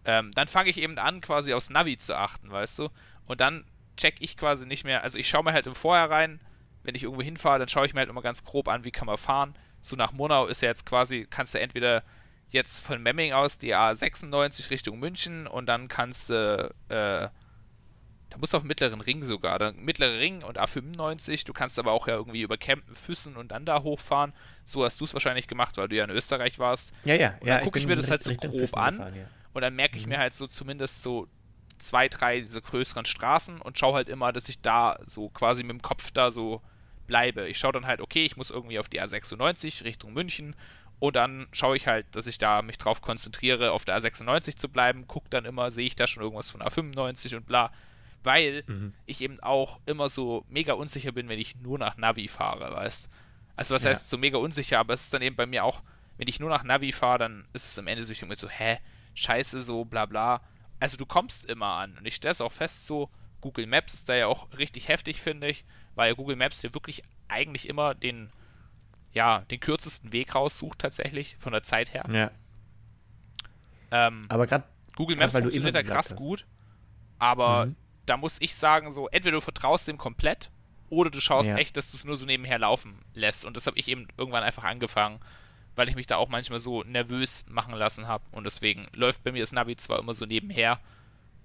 [0.04, 2.90] ähm, dann fange ich eben an, quasi aufs Navi zu achten, weißt du?
[3.28, 3.64] Und dann
[3.98, 5.04] check ich quasi nicht mehr.
[5.04, 6.40] Also ich schaue mir halt im Vorher rein,
[6.84, 9.06] wenn ich irgendwo hinfahre, dann schaue ich mir halt immer ganz grob an, wie kann
[9.06, 9.56] man fahren.
[9.82, 12.04] So nach Monau ist ja jetzt quasi, kannst du entweder
[12.50, 17.30] jetzt von Memming aus die A96 Richtung München und dann kannst du äh,
[18.32, 19.60] da musst du auf dem mittleren Ring sogar.
[19.60, 21.46] Dann mittlere Ring und A95.
[21.46, 24.34] Du kannst aber auch ja irgendwie über Campen, Füssen und dann da hochfahren.
[24.64, 26.94] So hast du es wahrscheinlich gemacht, weil du ja in Österreich warst.
[27.04, 27.36] Ja, ja.
[27.42, 28.94] Und dann gucke ich mir das halt so grob an.
[28.94, 29.26] Gefahren, ja.
[29.54, 30.14] Und dann merke ich mhm.
[30.14, 31.28] mir halt so zumindest so
[31.82, 35.72] zwei, drei diese größeren Straßen und schaue halt immer, dass ich da so quasi mit
[35.72, 36.62] dem Kopf da so
[37.08, 37.48] bleibe.
[37.48, 40.56] Ich schaue dann halt, okay, ich muss irgendwie auf die A96 Richtung München
[41.00, 44.70] und dann schaue ich halt, dass ich da mich drauf konzentriere, auf der A96 zu
[44.70, 45.06] bleiben.
[45.08, 47.72] Guck dann immer, sehe ich da schon irgendwas von A95 und bla
[48.24, 48.94] weil mhm.
[49.06, 53.10] ich eben auch immer so mega unsicher bin, wenn ich nur nach Navi fahre, weißt
[53.56, 53.90] Also was ja.
[53.90, 55.82] heißt so mega unsicher, aber es ist dann eben bei mir auch,
[56.18, 58.38] wenn ich nur nach Navi fahre, dann ist es am Ende so, ich denke mir
[58.38, 58.80] so, hä,
[59.16, 60.42] scheiße, so bla bla.
[60.82, 64.10] Also du kommst immer an und ich stelle es auch fest, so Google Maps ist
[64.10, 65.64] da ja auch richtig heftig, finde ich,
[65.94, 68.32] weil Google Maps ja wirklich eigentlich immer den,
[69.14, 72.06] ja, den kürzesten Weg raussucht tatsächlich, von der Zeit her.
[72.12, 72.32] Ja.
[73.92, 74.64] Ähm, aber gerade
[74.96, 76.16] Google Maps grad, funktioniert da krass hast.
[76.16, 76.48] gut,
[77.20, 77.76] aber mhm.
[78.08, 80.50] da muss ich sagen, so, entweder du vertraust dem komplett
[80.90, 81.58] oder du schaust ja.
[81.58, 83.46] echt, dass du es nur so nebenher laufen lässt.
[83.46, 85.20] Und das habe ich eben irgendwann einfach angefangen,
[85.76, 88.24] weil ich mich da auch manchmal so nervös machen lassen habe.
[88.32, 90.80] Und deswegen läuft bei mir das Navi zwar immer so nebenher,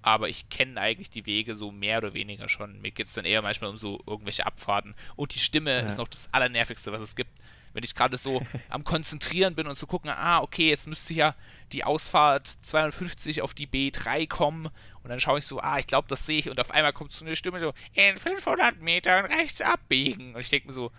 [0.01, 2.81] aber ich kenne eigentlich die Wege so mehr oder weniger schon.
[2.81, 4.95] Mir geht es dann eher manchmal um so irgendwelche Abfahrten.
[5.15, 5.87] Und die Stimme ja.
[5.87, 7.31] ist noch das Allernervigste, was es gibt
[7.77, 11.35] wenn ich gerade so am Konzentrieren bin und zu gucken, ah, okay, jetzt müsste ja
[11.73, 14.69] die Ausfahrt 250 auf die B3 kommen
[15.03, 17.11] und dann schaue ich so, ah, ich glaube, das sehe ich und auf einmal kommt
[17.11, 20.91] so eine Stimme so, in 500 Metern rechts abbiegen und ich denke mir so,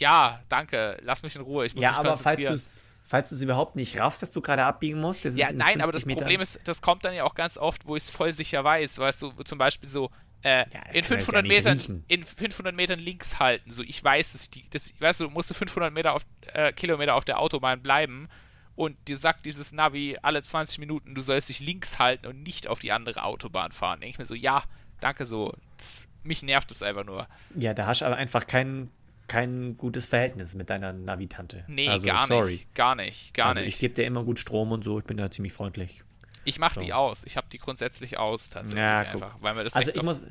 [0.00, 2.56] ja, danke, lass mich in Ruhe, ich muss ja, mich aber falls du
[3.04, 5.24] falls du es überhaupt nicht raffst, dass du gerade abbiegen musst.
[5.24, 6.22] ja, nein, aber das Metern.
[6.22, 8.98] Problem ist, das kommt dann ja auch ganz oft, wo ich es voll sicher weiß.
[8.98, 10.10] Weißt du, zum Beispiel so,
[10.42, 13.72] äh, ja, in 500 ja Metern in 500 Metern links halten.
[13.72, 17.16] So, ich weiß, dass die, das, weißt du, du musst 500 Meter auf, äh, Kilometer
[17.16, 18.28] auf der Autobahn bleiben
[18.76, 22.68] und dir sagt dieses Navi alle 20 Minuten, du sollst dich links halten und nicht
[22.68, 24.00] auf die andere Autobahn fahren.
[24.00, 24.62] Denke ich mir so, ja,
[25.00, 25.52] danke so.
[25.76, 27.26] Das, mich nervt das einfach nur.
[27.56, 28.90] Ja, da hast du aber einfach kein,
[29.30, 31.64] kein gutes Verhältnis mit deiner Navi-Tante.
[31.68, 32.52] Nee, also, gar sorry.
[32.52, 32.74] nicht.
[32.74, 33.74] Gar nicht, gar also, nicht.
[33.74, 36.02] Ich gebe dir immer gut Strom und so, ich bin da ziemlich freundlich.
[36.44, 36.80] Ich mache so.
[36.80, 37.22] die aus.
[37.24, 40.26] Ich habe die grundsätzlich aus, tatsächlich ja, einfach, weil mir das Also ich muss,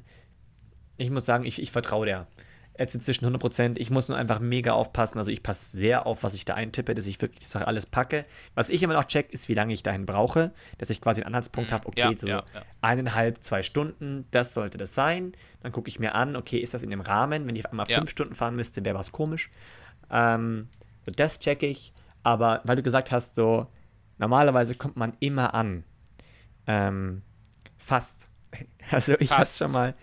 [0.97, 2.27] ich muss sagen, ich, ich vertraue der.
[2.77, 3.77] Jetzt inzwischen 100%.
[3.77, 5.17] Ich muss nur einfach mega aufpassen.
[5.17, 8.25] Also ich passe sehr auf, was ich da eintippe, dass ich wirklich alles packe.
[8.53, 10.51] Was ich immer noch check, ist, wie lange ich dahin brauche.
[10.77, 11.73] Dass ich quasi einen Anhaltspunkt mhm.
[11.73, 12.43] habe, okay, ja, so ja.
[12.81, 15.33] eineinhalb, zwei Stunden, das sollte das sein.
[15.61, 17.47] Dann gucke ich mir an, okay, ist das in dem Rahmen?
[17.47, 19.49] Wenn ich auf einmal fünf Stunden fahren müsste, wäre was komisch.
[20.09, 20.67] Ähm,
[21.05, 21.93] so das check ich.
[22.23, 23.67] Aber weil du gesagt hast, so
[24.17, 25.83] normalerweise kommt man immer an.
[26.67, 27.23] Ähm,
[27.77, 28.29] fast.
[28.91, 29.93] Also ich hatte schon mal,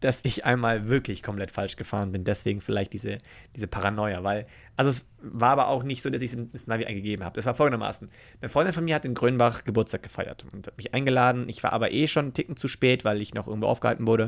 [0.00, 2.24] dass ich einmal wirklich komplett falsch gefahren bin.
[2.24, 3.16] Deswegen vielleicht diese,
[3.56, 4.22] diese Paranoia.
[4.22, 7.40] Weil, also es war aber auch nicht so, dass ich es ins Navi eingegeben habe.
[7.40, 8.10] Es war folgendermaßen.
[8.40, 11.48] Eine Freundin von mir hat in Grönbach Geburtstag gefeiert und hat mich eingeladen.
[11.48, 14.26] Ich war aber eh schon einen Ticken zu spät, weil ich noch irgendwo aufgehalten wurde.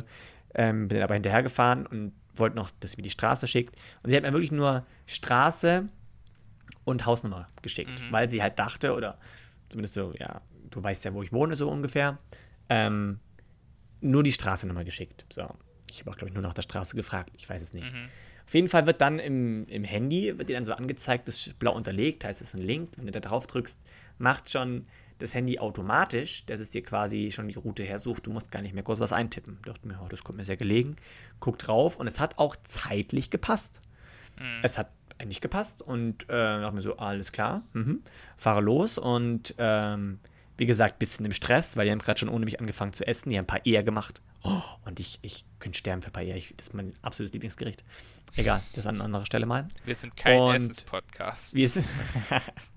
[0.54, 3.74] Ähm, bin aber hinterhergefahren und wollte noch, dass sie mir die Straße schickt.
[4.02, 5.86] Und sie hat mir wirklich nur Straße
[6.84, 8.12] und Hausnummer geschickt, mhm.
[8.12, 9.18] weil sie halt dachte, oder
[9.68, 12.18] zumindest so, ja, du weißt ja, wo ich wohne, so ungefähr.
[12.68, 13.20] Ähm,
[14.00, 15.24] nur die Straße nochmal geschickt.
[15.32, 15.48] So.
[15.90, 17.30] Ich habe auch, glaube ich, nur nach der Straße gefragt.
[17.36, 17.92] Ich weiß es nicht.
[17.92, 18.08] Mhm.
[18.46, 21.58] Auf jeden Fall wird dann im, im Handy, wird dir dann so angezeigt, das ist
[21.58, 22.90] blau unterlegt, heißt es ist ein Link.
[22.96, 23.80] Wenn du da drauf drückst,
[24.18, 24.86] macht schon
[25.22, 28.26] das Handy automatisch, dass es dir quasi schon die Route hersucht.
[28.26, 29.56] Du musst gar nicht mehr groß was eintippen.
[29.60, 30.96] Ich dachte mir, oh, das kommt mir sehr gelegen.
[31.40, 33.80] Guck drauf und es hat auch zeitlich gepasst.
[34.38, 34.60] Mhm.
[34.62, 38.02] Es hat eigentlich gepasst und äh, dachte mir so, alles klar, mhm.
[38.36, 40.18] fahre los und ähm,
[40.56, 43.30] wie gesagt, bisschen im Stress, weil die haben gerade schon ohne mich angefangen zu essen.
[43.30, 44.20] Die haben ein paar Eier gemacht.
[44.42, 46.34] Oh, und ich, ich könnte sterben für ein paar Eier.
[46.56, 47.84] das ist mein absolutes Lieblingsgericht.
[48.36, 49.68] Egal, das an anderer Stelle mal.
[49.84, 51.54] Wir sind kein Essenspodcast.
[51.54, 51.86] Wir sind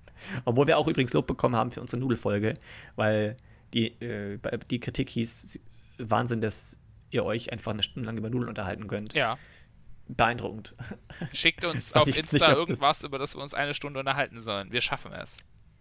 [0.45, 2.53] Obwohl wir auch übrigens Lob bekommen haben für unsere Nudelfolge,
[2.95, 3.38] weil
[3.73, 5.59] die, äh, die Kritik hieß,
[5.97, 6.79] Wahnsinn, dass
[7.11, 9.13] ihr euch einfach eine Stunde lang über Nudeln unterhalten könnt.
[9.13, 9.38] Ja.
[10.07, 10.75] Beeindruckend.
[11.33, 14.71] Schickt uns auf Insta irgendwas, über das wir uns eine Stunde unterhalten sollen.
[14.71, 15.39] Wir schaffen es.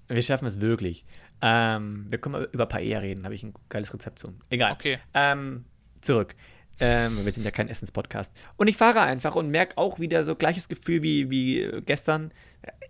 [0.08, 1.04] Wir schaffen es wirklich.
[1.40, 4.34] Ähm, wir können mal über Paella reden, habe ich ein geiles Rezept zu.
[4.50, 4.72] Egal.
[4.72, 4.98] Okay.
[5.14, 5.64] Ähm,
[6.00, 6.34] zurück.
[6.80, 8.32] Ähm, wir sind ja kein Essenspodcast.
[8.56, 12.32] Und ich fahre einfach und merke auch wieder so gleiches Gefühl wie, wie gestern.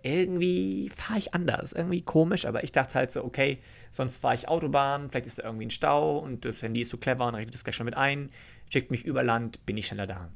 [0.01, 1.73] Irgendwie fahre ich anders.
[1.73, 3.59] Irgendwie komisch, aber ich dachte halt so, okay,
[3.91, 6.97] sonst fahre ich Autobahn, vielleicht ist da irgendwie ein Stau und das Handy ist so
[6.97, 8.29] clever und rechnet das gleich schon mit ein,
[8.71, 10.29] schickt mich über Land, bin ich schneller da.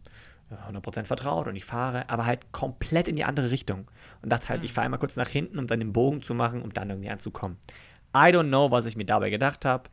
[0.67, 3.85] 100% vertraut und ich fahre, aber halt komplett in die andere Richtung.
[4.21, 4.65] Und dachte halt, mhm.
[4.65, 7.09] ich fahre einmal kurz nach hinten, um dann den Bogen zu machen, um dann irgendwie
[7.09, 7.57] anzukommen.
[8.15, 9.89] I don't know, was ich mir dabei gedacht habe.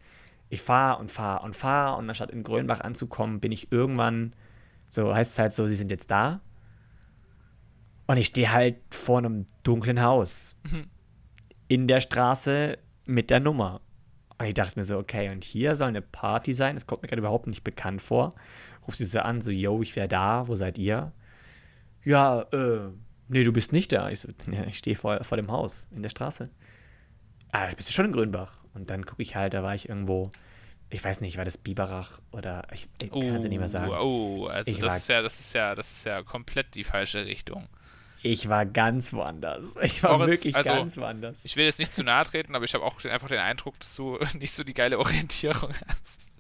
[0.49, 4.35] Ich fahre und fahre und fahre und anstatt in Grönbach anzukommen, bin ich irgendwann,
[4.89, 6.41] so heißt es halt so, sie sind jetzt da.
[8.07, 10.57] Und ich stehe halt vor einem dunklen Haus.
[10.71, 10.85] Mhm.
[11.67, 13.81] In der Straße mit der Nummer.
[14.39, 16.77] Und ich dachte mir so, okay, und hier soll eine Party sein.
[16.77, 18.35] Das kommt mir gerade überhaupt nicht bekannt vor
[18.87, 21.13] ruft sie so an, so, yo, ich wäre da, wo seid ihr?
[22.05, 22.91] Ja, äh,
[23.29, 24.11] nee, du bist nicht da.
[24.11, 26.51] Ich so, ja, ich stehe vor, vor dem Haus, in der Straße.
[27.53, 28.65] Ah, bist du schon in Grünbach?
[28.77, 30.31] Und dann gucke ich halt, da war ich irgendwo,
[30.91, 33.91] ich weiß nicht, war das Biberach oder ich, ich kann es nicht mehr sagen.
[33.91, 36.85] Oh, also ich das war, ist ja, das ist ja, das ist ja komplett die
[36.85, 37.69] falsche Richtung.
[38.23, 39.75] Ich war ganz woanders.
[39.83, 41.45] Ich war Moritz, wirklich also, ganz woanders.
[41.45, 43.97] Ich will jetzt nicht zu nahe treten, aber ich habe auch einfach den Eindruck, dass
[43.97, 46.31] du nicht so die geile Orientierung hast.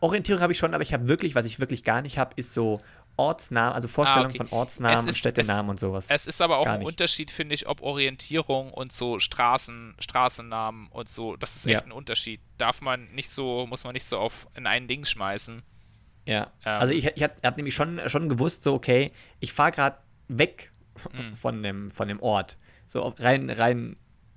[0.00, 2.52] Orientierung habe ich schon, aber ich habe wirklich, was ich wirklich gar nicht habe, ist
[2.52, 2.80] so
[3.20, 4.48] Ortsnamen, also Vorstellungen ah, okay.
[4.48, 6.06] von Ortsnamen und Städtenamen es, und sowas.
[6.08, 6.88] Es ist aber auch Gar ein nicht.
[6.88, 11.86] Unterschied, finde ich, ob Orientierung und so Straßen, Straßennamen und so, das ist echt ja.
[11.86, 12.40] ein Unterschied.
[12.56, 15.62] Darf man nicht so, muss man nicht so auf in ein Ding schmeißen.
[16.24, 16.80] Ja, ähm.
[16.80, 19.98] also ich, ich habe hab nämlich schon, schon gewusst, so, okay, ich fahre gerade
[20.28, 20.72] weg
[21.12, 21.36] mhm.
[21.36, 22.56] von, dem, von dem Ort.
[22.86, 23.96] So rein, rein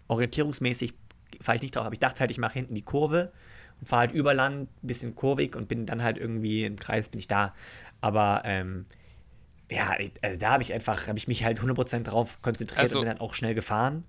[0.10, 0.94] orientierungsmäßig
[1.40, 3.32] fahre ich nicht drauf, aber ich dachte halt, ich mache hinten die Kurve
[3.80, 7.10] und fahre halt über Land, ein bisschen kurvig und bin dann halt irgendwie im Kreis,
[7.10, 7.54] bin ich da.
[8.04, 8.86] Aber ähm,
[9.72, 13.06] ja, also da habe ich einfach, habe ich mich halt 100% drauf konzentriert also, und
[13.06, 14.04] bin dann auch schnell gefahren.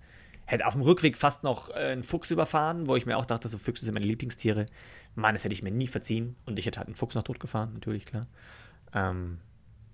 [0.47, 3.49] Hätte auf dem Rückweg fast noch äh, einen Fuchs überfahren, wo ich mir auch dachte,
[3.49, 4.67] so Füchse sind meine Lieblingstiere.
[5.15, 6.35] Mann, das hätte ich mir nie verziehen.
[6.45, 8.27] Und ich hätte halt einen Fuchs noch tot gefahren, natürlich, klar.
[8.93, 9.39] Ähm,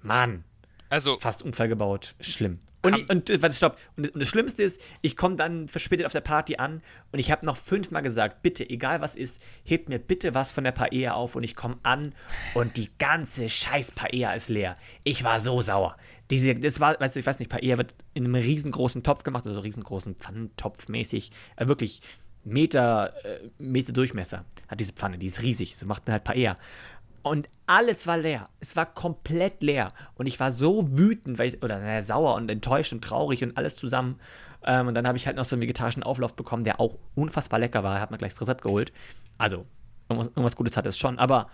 [0.00, 0.44] Mann.
[0.88, 1.18] Also.
[1.20, 2.14] Fast Unfall gebaut.
[2.20, 2.58] Schlimm.
[2.82, 3.78] Und, und warte, stopp.
[3.96, 7.30] Und, und, das Schlimmste ist, ich komme dann verspätet auf der Party an und ich
[7.30, 11.12] habe noch fünfmal gesagt, bitte, egal was ist, hebt mir bitte was von der Paella
[11.12, 12.14] auf und ich komme an
[12.54, 14.76] und die ganze scheiß Paella ist leer.
[15.04, 15.96] Ich war so sauer.
[16.30, 19.46] Diese, das war, weißt du, ich weiß nicht, Paella wird in einem riesengroßen Topf gemacht,
[19.46, 22.00] also riesengroßen Pfannentopf mäßig, äh, wirklich
[22.44, 26.56] Meter, äh, Meter Durchmesser hat diese Pfanne, die ist riesig, so macht man halt Paella.
[27.22, 28.48] Und alles war leer.
[28.60, 29.88] Es war komplett leer.
[30.14, 33.56] Und ich war so wütend, weil ich, oder naja, sauer und enttäuscht und traurig und
[33.56, 34.18] alles zusammen.
[34.64, 37.58] Ähm, und dann habe ich halt noch so einen vegetarischen Auflauf bekommen, der auch unfassbar
[37.58, 37.96] lecker war.
[37.96, 38.92] Er hat mir gleich das Rezept geholt.
[39.38, 39.66] Also,
[40.08, 41.18] irgendwas, irgendwas Gutes hat es schon.
[41.18, 41.48] Aber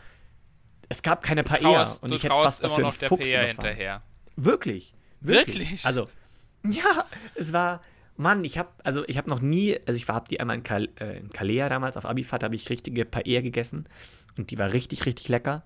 [0.88, 1.84] es gab keine Paella.
[1.84, 4.02] Traust, und ich hätte fast dafür noch einen Fuchs hinterher.
[4.36, 5.58] Wirklich, wirklich.
[5.58, 5.86] Wirklich?
[5.86, 6.08] Also,
[6.68, 7.80] ja, es war.
[8.16, 10.88] Mann, ich habe also ich habe noch nie, also ich habe die einmal in, Kal
[11.00, 13.88] äh, in Kalea damals auf Abifahrt, habe ich richtige Paella gegessen
[14.36, 15.64] und die war richtig, richtig lecker.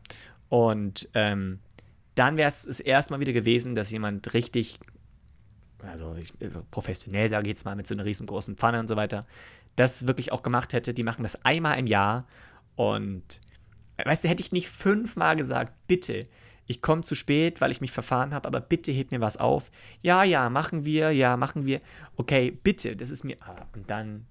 [0.49, 1.61] Und ähm,
[2.15, 4.79] dann wäre es das erste Mal wieder gewesen, dass jemand richtig,
[5.79, 6.33] also ich,
[6.71, 9.27] professionell sage ich jetzt mal, mit so einer riesengroßen Pfanne und so weiter,
[9.77, 10.93] das wirklich auch gemacht hätte.
[10.93, 12.27] Die machen das einmal im Jahr
[12.77, 13.41] und
[14.05, 16.27] weißt du, hätte ich nicht fünfmal gesagt, bitte,
[16.71, 19.73] ich komme zu spät, weil ich mich verfahren habe, aber bitte hebt mir was auf.
[20.03, 21.81] Ja, ja, machen wir, ja, machen wir.
[22.15, 23.37] Okay, bitte, das ist mir.
[23.41, 24.27] Ah, und dann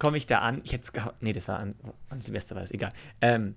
[0.00, 0.62] komme ich da an.
[0.64, 1.22] Ich hätte gehabt.
[1.22, 1.76] Nee, das war an,
[2.08, 2.92] an Silvester, war es egal.
[3.20, 3.54] Ähm,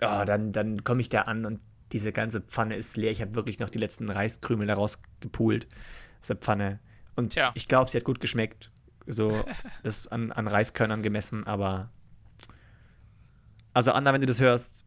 [0.00, 1.60] oh, dann dann komme ich da an und
[1.92, 3.10] diese ganze Pfanne ist leer.
[3.10, 5.66] Ich habe wirklich noch die letzten Reiskrümel daraus gepult
[6.22, 6.80] aus der Pfanne.
[7.16, 7.50] Und Tja.
[7.52, 8.70] ich glaube, sie hat gut geschmeckt.
[9.06, 9.44] So
[9.82, 11.90] ist an, an Reiskörnern gemessen, aber.
[13.74, 14.86] Also, Anna, wenn du das hörst,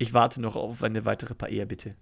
[0.00, 1.94] ich warte noch auf eine weitere Paella, bitte.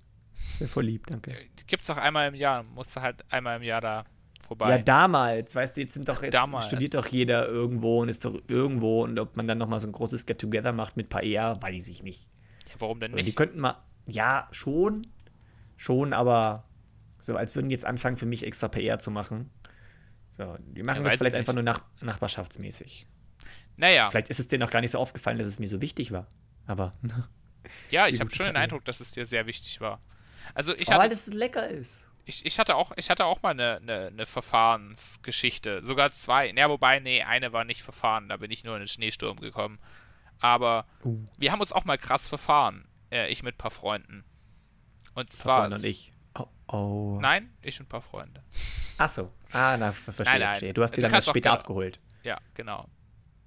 [0.51, 1.35] Das wäre voll lieb, danke.
[1.67, 2.63] Gibt's doch einmal im Jahr.
[2.63, 4.05] Musst du halt einmal im Jahr da
[4.47, 4.71] vorbei.
[4.71, 6.67] Ja, damals, weißt du, jetzt sind doch jetzt damals.
[6.67, 9.93] studiert doch jeder irgendwo und ist doch irgendwo und ob man dann nochmal so ein
[9.93, 12.29] großes Get-Together macht mit Paella, weiß ich nicht.
[12.69, 13.27] Ja, warum denn nicht?
[13.27, 15.09] Die könnten mal, ja, schon,
[15.77, 16.69] schon, aber
[17.19, 19.51] so, als würden die jetzt anfangen, für mich extra Paella zu machen.
[20.37, 23.09] So, die machen ja, das vielleicht einfach nur nach, nachbarschaftsmäßig.
[23.77, 24.09] Naja.
[24.09, 26.29] Vielleicht ist es denen auch gar nicht so aufgefallen, dass es mir so wichtig war.
[26.67, 26.95] Aber.
[27.91, 30.01] ja, ich habe schon den Eindruck, dass es dir sehr wichtig war.
[30.55, 33.41] Also ich oh, hatte, weil es lecker ist ich, ich, hatte auch, ich hatte auch
[33.43, 35.83] mal eine, eine, eine, Verfahrensgeschichte.
[35.83, 36.51] Sogar zwei.
[36.51, 38.29] Ja, wobei, nee, eine war nicht verfahren.
[38.29, 39.79] Da bin ich nur in den Schneesturm gekommen.
[40.39, 41.25] Aber uh.
[41.39, 42.87] wir haben uns auch mal krass verfahren.
[43.11, 44.25] Äh, ich mit ein paar Freunden.
[45.15, 45.67] Und zwar.
[45.67, 46.13] Und ich.
[46.39, 47.19] Oh, oh.
[47.21, 48.43] Nein, ich und ein paar Freunde.
[48.99, 49.33] Ach so.
[49.53, 50.49] Ah, na, verstehe, nein, nein.
[50.51, 50.75] verstehe.
[50.75, 51.99] Du hast die dann später abgeholt.
[52.25, 52.87] Ja, genau.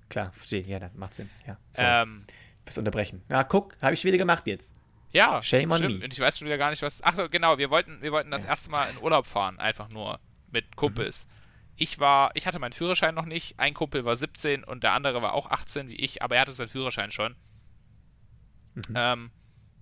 [0.09, 0.63] Klar, verstehe.
[0.63, 1.29] Ja, dann macht Sinn.
[1.45, 1.57] Ja.
[1.75, 2.25] Ähm,
[2.71, 3.21] Fürs Unterbrechen.
[3.27, 4.77] Na, guck, habe ich wieder gemacht jetzt.
[5.11, 6.05] Ja, Shame on me.
[6.05, 7.03] Und ich weiß schon wieder gar nicht, was.
[7.03, 8.51] Ach so, genau, wir wollten, wir wollten das ja.
[8.51, 11.27] erste Mal in Urlaub fahren, einfach nur mit Kumpels.
[11.27, 11.31] Mhm.
[11.75, 13.59] Ich war, ich hatte meinen Führerschein noch nicht.
[13.59, 16.53] Ein Kumpel war 17 und der andere war auch 18 wie ich, aber er hatte
[16.53, 17.35] seinen Führerschein schon.
[18.75, 18.83] Mhm.
[18.95, 19.31] Ähm,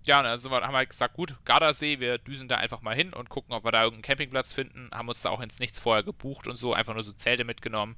[0.03, 2.81] ja, und dann sind wir, haben wir halt gesagt, gut, Gardasee, wir düsen da einfach
[2.81, 4.89] mal hin und gucken, ob wir da irgendeinen Campingplatz finden.
[4.95, 7.97] Haben uns da auch ins Nichts vorher gebucht und so, einfach nur so Zelte mitgenommen.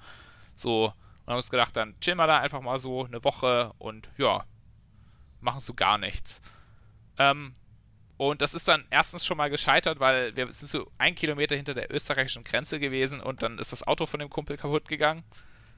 [0.53, 4.09] So, und haben uns gedacht, dann chillen wir da einfach mal so eine Woche und
[4.17, 4.43] ja,
[5.41, 6.41] machen so gar nichts.
[7.17, 7.55] Ähm,
[8.17, 11.73] und das ist dann erstens schon mal gescheitert, weil wir sind so ein Kilometer hinter
[11.73, 15.23] der österreichischen Grenze gewesen und dann ist das Auto von dem Kumpel kaputt gegangen.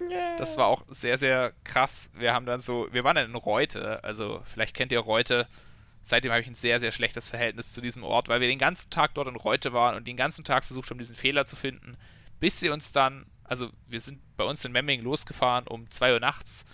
[0.02, 0.36] Yeah.
[0.38, 2.12] Das war auch sehr, sehr krass.
[2.14, 5.48] Wir haben dann so, wir waren dann in Reute, also vielleicht kennt ihr Reute.
[6.02, 8.90] Seitdem habe ich ein sehr, sehr schlechtes Verhältnis zu diesem Ort, weil wir den ganzen
[8.90, 11.96] Tag dort in Reute waren und den ganzen Tag versucht haben, diesen Fehler zu finden,
[12.42, 16.20] bis sie uns dann, also wir sind bei uns in Memming losgefahren um 2 Uhr
[16.20, 16.66] nachts,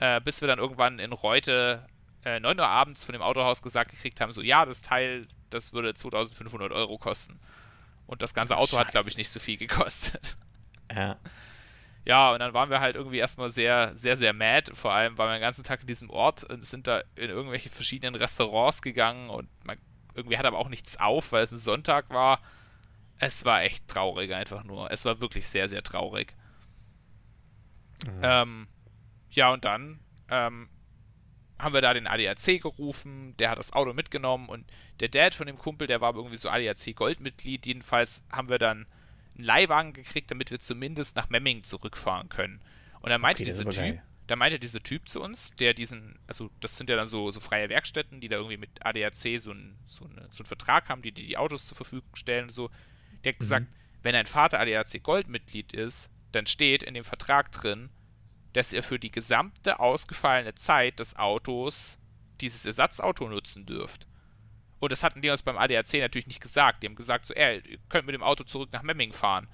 [0.00, 1.86] äh, bis wir dann irgendwann in Reute
[2.24, 5.72] äh, 9 Uhr abends von dem Autohaus gesagt gekriegt haben, so ja, das Teil, das
[5.72, 7.38] würde 2500 Euro kosten.
[8.06, 8.80] Und das ganze Auto Scheiße.
[8.80, 10.36] hat, glaube ich, nicht so viel gekostet.
[10.92, 11.16] Ja.
[12.06, 14.74] Ja, und dann waren wir halt irgendwie erstmal sehr, sehr, sehr mad.
[14.74, 17.70] Vor allem waren wir den ganzen Tag in diesem Ort und sind da in irgendwelche
[17.70, 19.78] verschiedenen Restaurants gegangen und man,
[20.14, 22.40] irgendwie hat aber auch nichts auf, weil es ein Sonntag war.
[23.18, 24.90] Es war echt traurig einfach nur.
[24.90, 26.34] Es war wirklich sehr, sehr traurig.
[28.04, 28.20] Mhm.
[28.22, 28.68] Ähm,
[29.30, 30.68] ja, und dann ähm,
[31.58, 34.66] haben wir da den ADAC gerufen, der hat das Auto mitgenommen und
[35.00, 37.66] der Dad von dem Kumpel, der war irgendwie so ADAC Goldmitglied.
[37.66, 38.86] Jedenfalls haben wir dann
[39.36, 42.60] einen Leihwagen gekriegt, damit wir zumindest nach Memming zurückfahren können.
[43.00, 46.50] Und dann meinte okay, dieser Typ, da meinte dieser Typ zu uns, der diesen, also
[46.60, 49.76] das sind ja dann so, so freie Werkstätten, die da irgendwie mit ADAC so, ein,
[49.86, 52.70] so, eine, so einen Vertrag haben, die, die die Autos zur Verfügung stellen und so.
[53.22, 53.40] Der hat mhm.
[53.40, 53.66] gesagt,
[54.02, 57.90] wenn ein Vater ADAC Goldmitglied ist, dann steht in dem Vertrag drin,
[58.54, 61.98] dass er für die gesamte ausgefallene Zeit des Autos
[62.40, 64.06] dieses Ersatzauto nutzen dürft.
[64.78, 66.82] Und das hatten die uns beim ADAC natürlich nicht gesagt.
[66.82, 69.48] Die haben gesagt, so, ey, ihr könnt mit dem Auto zurück nach Memming fahren.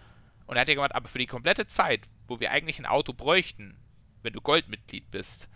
[0.47, 3.13] Und er hat ja gemeint, aber für die komplette Zeit, wo wir eigentlich ein Auto
[3.13, 3.77] bräuchten,
[4.23, 5.49] wenn du Goldmitglied bist,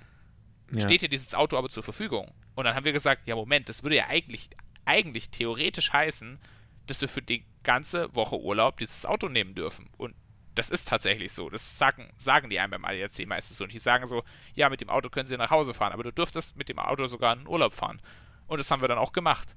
[0.73, 0.81] ja.
[0.81, 2.33] steht dir dieses Auto aber zur Verfügung.
[2.55, 4.49] Und dann haben wir gesagt, ja, Moment, das würde ja eigentlich,
[4.85, 6.39] eigentlich theoretisch heißen,
[6.87, 9.91] dass wir für die ganze Woche Urlaub dieses Auto nehmen dürfen.
[9.97, 10.15] Und
[10.55, 11.51] das ist tatsächlich so.
[11.51, 13.65] Das sagen, sagen die einem beim ADAC meistens so.
[13.65, 14.23] Und die sagen so,
[14.55, 17.07] ja, mit dem Auto können sie nach Hause fahren, aber du dürftest mit dem Auto
[17.07, 18.01] sogar in Urlaub fahren.
[18.47, 19.57] Und das haben wir dann auch gemacht.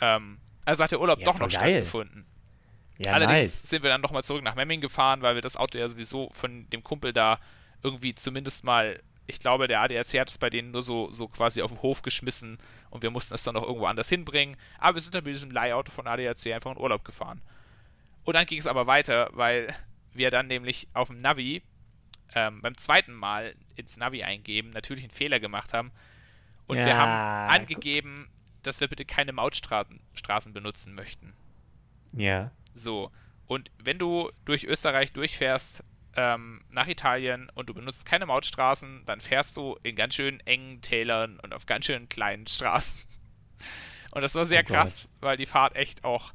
[0.00, 1.74] Ähm, also hat der Urlaub ja, doch noch geil.
[1.74, 2.26] stattgefunden.
[2.98, 3.62] Ja, Allerdings nice.
[3.62, 6.68] sind wir dann nochmal zurück nach Memming gefahren, weil wir das Auto ja sowieso von
[6.70, 7.40] dem Kumpel da
[7.82, 11.62] irgendwie zumindest mal, ich glaube, der ADAC hat es bei denen nur so, so quasi
[11.62, 12.58] auf den Hof geschmissen
[12.90, 14.56] und wir mussten es dann noch irgendwo anders hinbringen.
[14.78, 17.42] Aber wir sind dann mit diesem Leihauto von ADAC einfach in Urlaub gefahren.
[18.24, 19.74] Und dann ging es aber weiter, weil
[20.14, 21.62] wir dann nämlich auf dem Navi
[22.34, 25.92] ähm, beim zweiten Mal ins Navi eingeben natürlich einen Fehler gemacht haben.
[26.66, 28.28] Und ja, wir haben angegeben,
[28.62, 31.34] dass wir bitte keine Mautstraßen Straßen benutzen möchten.
[32.14, 32.50] Ja.
[32.74, 33.10] So.
[33.46, 35.84] Und wenn du durch Österreich durchfährst
[36.14, 40.80] ähm, nach Italien und du benutzt keine Mautstraßen, dann fährst du in ganz schön engen
[40.80, 43.02] Tälern und auf ganz schön kleinen Straßen.
[44.14, 46.34] Und das war sehr oh krass, weil die Fahrt echt auch,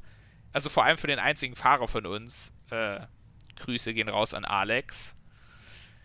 [0.52, 3.06] also vor allem für den einzigen Fahrer von uns, äh,
[3.58, 5.16] Grüße gehen raus an Alex.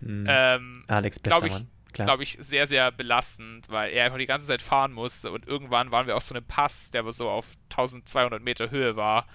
[0.01, 0.26] Mhm.
[0.28, 4.62] Ähm, Alex, glaube ich, glaube ich, sehr, sehr belastend, weil er einfach die ganze Zeit
[4.62, 8.72] fahren musste und irgendwann waren wir auf so einem Pass, der so auf 1200 Meter
[8.72, 9.28] Höhe war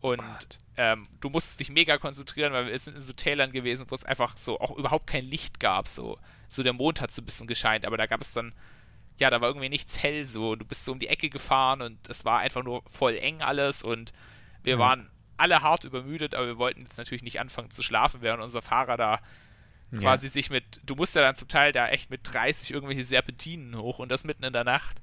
[0.00, 0.22] und
[0.76, 4.04] ähm, du musstest dich mega konzentrieren, weil wir sind in so Tälern gewesen, wo es
[4.04, 6.18] einfach so auch überhaupt kein Licht gab, so.
[6.48, 8.52] So der Mond hat so ein bisschen gescheint, aber da gab es dann,
[9.18, 10.54] ja, da war irgendwie nichts hell so.
[10.54, 13.82] Du bist so um die Ecke gefahren und es war einfach nur voll eng alles
[13.82, 14.12] und
[14.62, 14.80] wir mhm.
[14.80, 18.62] waren alle hart übermüdet, aber wir wollten jetzt natürlich nicht anfangen zu schlafen, während unser
[18.62, 19.20] Fahrer da
[19.98, 20.32] quasi ja.
[20.32, 23.98] sich mit, du musst ja dann zum Teil da echt mit 30 irgendwelche Serpentinen hoch
[23.98, 25.00] und das mitten in der Nacht.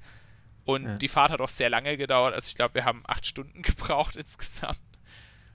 [0.64, 0.96] Und ja.
[0.96, 4.16] die Fahrt hat auch sehr lange gedauert, also ich glaube, wir haben acht Stunden gebraucht
[4.16, 4.80] insgesamt.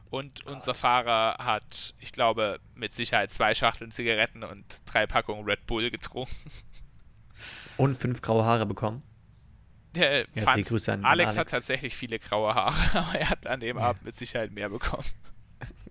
[0.09, 0.55] Und Gott.
[0.55, 5.91] unser Fahrer hat, ich glaube, mit Sicherheit zwei Schachteln Zigaretten und drei Packungen Red Bull
[5.91, 6.35] getrunken.
[7.77, 9.03] Und fünf graue Haare bekommen.
[9.95, 13.47] Der ja, fand, Grüße an Alex, Alex, hat tatsächlich viele graue Haare, aber er hat
[13.47, 13.83] an dem ja.
[13.83, 15.05] Abend mit Sicherheit mehr bekommen.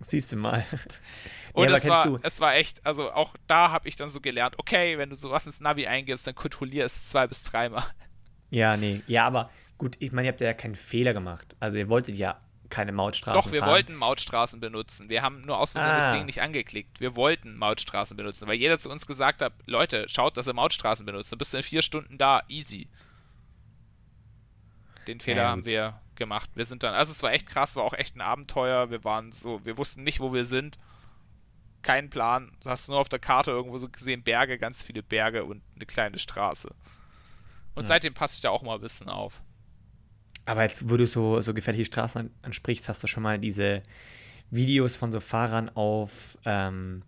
[0.01, 0.65] Siehst du mal.
[1.53, 4.59] Und ja, es, war, es war echt, also auch da habe ich dann so gelernt,
[4.59, 7.85] okay, wenn du sowas ins Navi eingibst, dann kontrollier es zwei bis dreimal.
[8.51, 9.03] Ja, nee.
[9.09, 11.57] Ja, aber gut, ich meine, ihr habt ja keinen Fehler gemacht.
[11.59, 12.41] Also ihr wolltet ja
[12.71, 13.71] keine Mautstraßen Doch, wir fahren.
[13.71, 15.09] wollten Mautstraßen benutzen.
[15.09, 15.99] Wir haben nur aus Versehen ah.
[15.99, 17.01] das Ding nicht angeklickt.
[17.01, 21.05] Wir wollten Mautstraßen benutzen, weil jeder zu uns gesagt hat, Leute, schaut, dass ihr Mautstraßen
[21.05, 21.33] benutzt.
[21.33, 22.89] Dann bist du in vier Stunden da, easy.
[25.09, 26.51] Den Fehler ja, haben wir gemacht.
[26.55, 28.91] Wir sind dann, also es war echt krass, war auch echt ein Abenteuer.
[28.91, 30.79] Wir waren so, wir wussten nicht, wo wir sind.
[31.83, 32.53] Kein Plan.
[32.63, 35.87] Du hast nur auf der Karte irgendwo so gesehen, Berge, ganz viele Berge und eine
[35.87, 36.69] kleine Straße.
[37.75, 37.89] Und ja.
[37.89, 39.41] seitdem passe ich da auch mal ein bisschen auf.
[40.45, 43.83] Aber jetzt, wo du so, so gefährliche Straßen ansprichst, hast du schon mal diese
[44.51, 47.03] Videos von so Fahrern auf, ähm,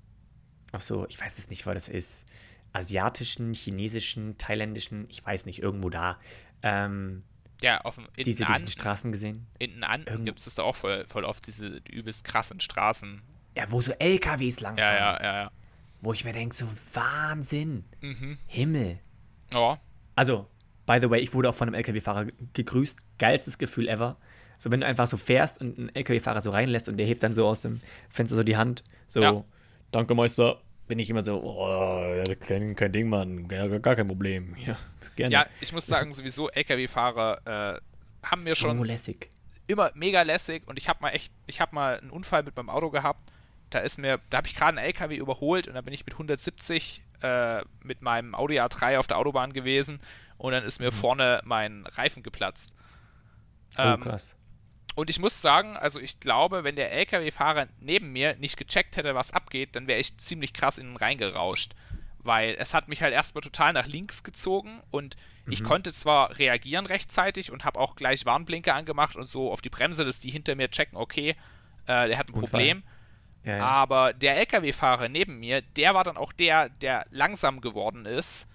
[0.72, 2.26] auf so, ich weiß es nicht, was das ist,
[2.72, 6.18] asiatischen, chinesischen, thailändischen, ich weiß nicht, irgendwo da,
[6.62, 7.24] ähm,
[7.62, 9.46] ja, auf dem, diese, diesen Straßen gesehen.
[9.58, 13.22] In den Anden gibt es da auch voll, voll oft diese übelst krassen Straßen.
[13.56, 14.96] Ja, wo so LKWs langfahren.
[14.96, 15.50] Ja, ja, ja, ja.
[16.00, 17.84] Wo ich mir denke, so Wahnsinn.
[18.00, 18.38] Mhm.
[18.46, 18.98] Himmel.
[19.52, 19.78] Ja.
[20.14, 20.46] Also,
[20.90, 22.98] By the way, ich wurde auch von einem LKW-Fahrer gegrüßt.
[23.18, 24.16] Geilstes Gefühl ever.
[24.58, 27.32] So, wenn du einfach so fährst und einen LKW-Fahrer so reinlässt und der hebt dann
[27.32, 28.82] so aus dem Fenster so die Hand.
[29.06, 29.44] So, ja.
[29.92, 30.60] danke, Meister.
[30.90, 33.46] Bin ich immer so, oh, kein, kein Ding, Mann.
[33.46, 34.56] Gar, gar kein Problem.
[34.66, 34.76] Ja,
[35.14, 35.32] gerne.
[35.32, 39.30] Ja, ich muss sagen, sowieso LKW-Fahrer äh, haben mir so schon lässig.
[39.68, 42.70] immer mega lässig und ich habe mal echt, ich habe mal einen Unfall mit meinem
[42.70, 43.20] Auto gehabt.
[43.70, 46.14] Da ist mir, da habe ich gerade einen LKW überholt und da bin ich mit
[46.14, 50.00] 170 äh, mit meinem Audi A3 auf der Autobahn gewesen
[50.38, 50.96] und dann ist mir mhm.
[50.96, 52.74] vorne mein Reifen geplatzt.
[53.78, 54.34] Oh, ähm, krass.
[54.94, 59.14] Und ich muss sagen, also ich glaube, wenn der LKW-Fahrer neben mir nicht gecheckt hätte,
[59.14, 61.74] was abgeht, dann wäre ich ziemlich krass in ihn reingerauscht.
[62.18, 65.16] Weil es hat mich halt erstmal total nach links gezogen und
[65.46, 65.52] mhm.
[65.52, 69.70] ich konnte zwar reagieren rechtzeitig und habe auch gleich Warnblinker angemacht und so auf die
[69.70, 71.30] Bremse, dass die hinter mir checken, okay,
[71.86, 72.50] äh, der hat ein Unfall.
[72.50, 72.82] Problem.
[73.44, 73.64] Ja, ja.
[73.64, 78.48] Aber der LKW-Fahrer neben mir, der war dann auch der, der langsam geworden ist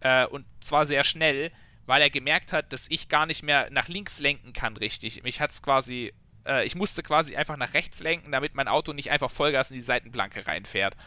[0.00, 1.50] Äh, und zwar sehr schnell,
[1.88, 5.22] weil er gemerkt hat, dass ich gar nicht mehr nach links lenken kann, richtig.
[5.22, 6.12] Mich hat es quasi,
[6.46, 9.76] äh, ich musste quasi einfach nach rechts lenken, damit mein Auto nicht einfach Vollgas in
[9.76, 10.98] die Seitenplanke reinfährt.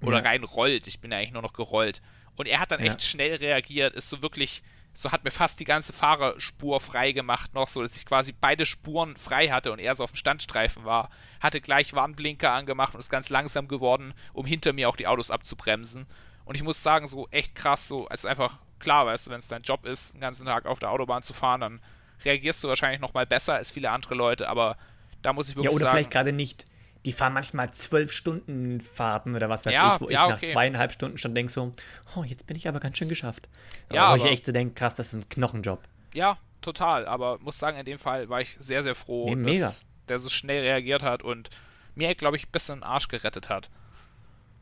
[0.00, 0.22] Oder ja.
[0.22, 0.86] reinrollt.
[0.86, 2.00] Ich bin ja eigentlich nur noch gerollt.
[2.36, 2.92] Und er hat dann ja.
[2.92, 4.62] echt schnell reagiert, ist so wirklich,
[4.92, 8.66] so hat mir fast die ganze Fahrerspur frei gemacht noch, so dass ich quasi beide
[8.66, 11.10] Spuren frei hatte und er so auf dem Standstreifen war.
[11.40, 15.32] Hatte gleich Warnblinker angemacht und ist ganz langsam geworden, um hinter mir auch die Autos
[15.32, 16.06] abzubremsen.
[16.44, 19.48] Und ich muss sagen, so echt krass, so als einfach klar, weißt du, wenn es
[19.48, 21.80] dein Job ist, den ganzen Tag auf der Autobahn zu fahren, dann
[22.24, 24.76] reagierst du wahrscheinlich noch mal besser als viele andere Leute, aber
[25.22, 25.74] da muss ich wirklich sagen.
[25.74, 26.64] Ja, oder sagen, vielleicht gerade nicht
[27.04, 30.52] die fahren manchmal zwölf Stunden Fahrten oder was weiß ja, ich, wo ja, ich nach
[30.52, 31.72] zweieinhalb Stunden schon denke so,
[32.14, 33.48] oh, jetzt bin ich aber ganz schön geschafft.
[33.90, 35.80] Ja, wo ich echt so denke, krass, das ist ein Knochenjob.
[36.12, 37.06] Ja, total.
[37.06, 40.28] Aber muss sagen, in dem Fall war ich sehr, sehr froh, nee, dass der so
[40.28, 41.48] schnell reagiert hat und
[41.94, 43.70] mir, glaube ich, ein bisschen den Arsch gerettet hat.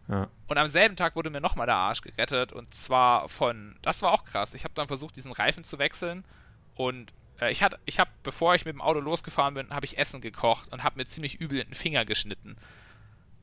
[0.09, 0.29] Ja.
[0.47, 4.13] Und am selben Tag wurde mir nochmal der Arsch gerettet und zwar von, das war
[4.13, 4.55] auch krass.
[4.55, 6.25] Ich habe dann versucht, diesen Reifen zu wechseln
[6.75, 9.99] und äh, ich hatte, ich habe, bevor ich mit dem Auto losgefahren bin, habe ich
[9.99, 12.57] Essen gekocht und habe mir ziemlich übel den Finger geschnitten.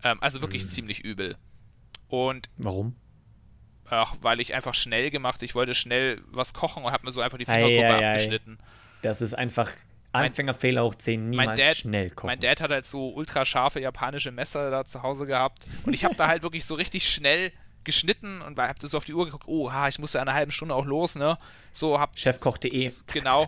[0.03, 0.69] Ähm, also wirklich mhm.
[0.69, 1.37] ziemlich übel.
[2.07, 2.95] Und warum?
[3.89, 5.43] Ach, weil ich einfach schnell gemacht.
[5.43, 8.57] Ich wollte schnell was kochen und habe mir so einfach die Fingerkuppe ei, ei, abgeschnitten.
[9.03, 9.69] Das ist einfach
[10.15, 12.27] Anfängerfehler hoch 10, niemals mein Dad, schnell kochen.
[12.27, 16.05] Mein Dad hat halt so ultra scharfe japanische Messer da zu Hause gehabt und ich
[16.05, 17.51] habe da halt wirklich so richtig schnell
[17.83, 20.51] geschnitten und habe das auf die Uhr geguckt, oh, ha, ich muss ja eine halbe
[20.51, 21.37] Stunde auch los, ne?
[21.71, 22.91] So hab Chefkoch.de.
[23.13, 23.45] Genau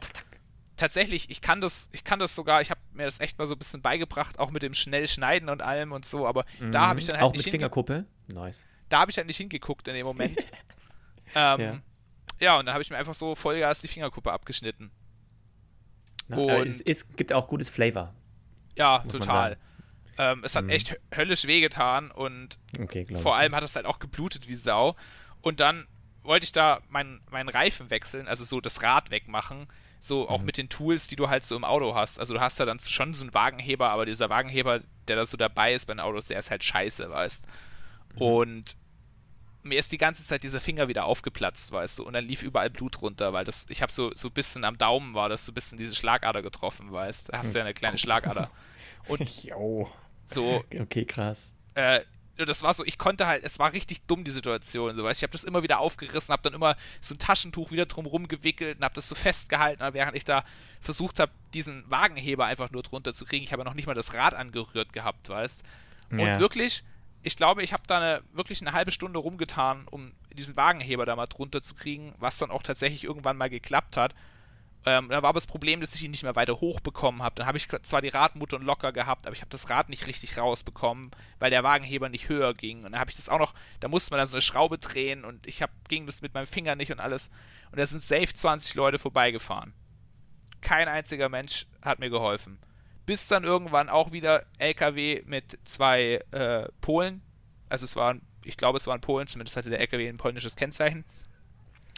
[0.78, 3.56] tatsächlich, ich kann das, ich kann das sogar, ich habe mir das echt mal so
[3.56, 6.72] ein bisschen beigebracht, auch mit dem schnell schneiden und allem und so, aber mhm.
[6.72, 8.06] da habe ich dann halt auch nicht mit Fingerkuppe.
[8.28, 8.66] Nice.
[8.90, 10.38] Da habe ich halt nicht hingeguckt in dem Moment.
[11.36, 11.78] ähm, ja.
[12.40, 12.60] ja.
[12.60, 14.92] und dann habe ich mir einfach so Vollgas die Fingerkuppe abgeschnitten.
[16.28, 18.14] Na, und es, es, gibt auch gutes Flavor.
[18.76, 19.58] Ja, total.
[20.18, 20.72] Ähm, es hat mhm.
[20.72, 24.96] echt höllisch wehgetan und okay, vor allem hat es halt auch geblutet wie Sau.
[25.42, 25.88] Und dann
[26.24, 29.68] wollte ich da meinen mein Reifen wechseln, also so das Rad wegmachen.
[30.00, 30.46] So auch mhm.
[30.46, 32.20] mit den Tools, die du halt so im Auto hast.
[32.20, 35.38] Also du hast da dann schon so einen Wagenheber, aber dieser Wagenheber, der da so
[35.38, 37.46] dabei ist bei den Autos, der ist halt scheiße, weißt.
[38.16, 38.22] Mhm.
[38.22, 38.78] Und
[39.68, 42.70] mir ist die ganze Zeit dieser Finger wieder aufgeplatzt, weißt du, und dann lief überall
[42.70, 45.52] Blut runter, weil das, ich habe so, so ein bisschen am Daumen war das so
[45.52, 48.50] ein bisschen diese Schlagader getroffen, weißt Da hast du ja eine kleine Schlagader.
[49.08, 49.90] Und jo.
[50.26, 50.64] so.
[50.80, 51.52] Okay, krass.
[51.76, 52.02] Äh,
[52.46, 55.24] das war so, ich konnte halt, es war richtig dumm, die Situation, so, weißt Ich
[55.24, 58.84] habe das immer wieder aufgerissen, habe dann immer so ein Taschentuch wieder drumherum gewickelt und
[58.84, 60.44] habe das so festgehalten, während ich da
[60.80, 63.44] versucht habe, diesen Wagenheber einfach nur drunter zu kriegen.
[63.44, 65.64] Ich habe noch nicht mal das Rad angerührt gehabt, weißt
[66.12, 66.40] Und ja.
[66.40, 66.84] wirklich,
[67.28, 71.16] ich glaube, ich habe da eine, wirklich eine halbe Stunde rumgetan, um diesen Wagenheber da
[71.16, 74.16] mal drunter zu kriegen, was dann auch tatsächlich irgendwann mal geklappt hat.
[74.86, 77.36] Ähm, dann war aber das Problem, dass ich ihn nicht mehr weiter hochbekommen habe.
[77.36, 80.38] Dann habe ich zwar die Radmutter locker gehabt, aber ich habe das Rad nicht richtig
[80.38, 82.86] rausbekommen, weil der Wagenheber nicht höher ging.
[82.86, 85.26] Und dann habe ich das auch noch, da musste man dann so eine Schraube drehen
[85.26, 87.30] und ich hab, ging das mit meinem Finger nicht und alles.
[87.72, 89.74] Und da sind safe 20 Leute vorbeigefahren.
[90.62, 92.60] Kein einziger Mensch hat mir geholfen.
[93.08, 97.24] Bis dann irgendwann auch wieder LKW mit zwei äh, Polen.
[97.70, 101.04] Also es waren, ich glaube, es waren Polen, zumindest hatte der LKW ein polnisches Kennzeichen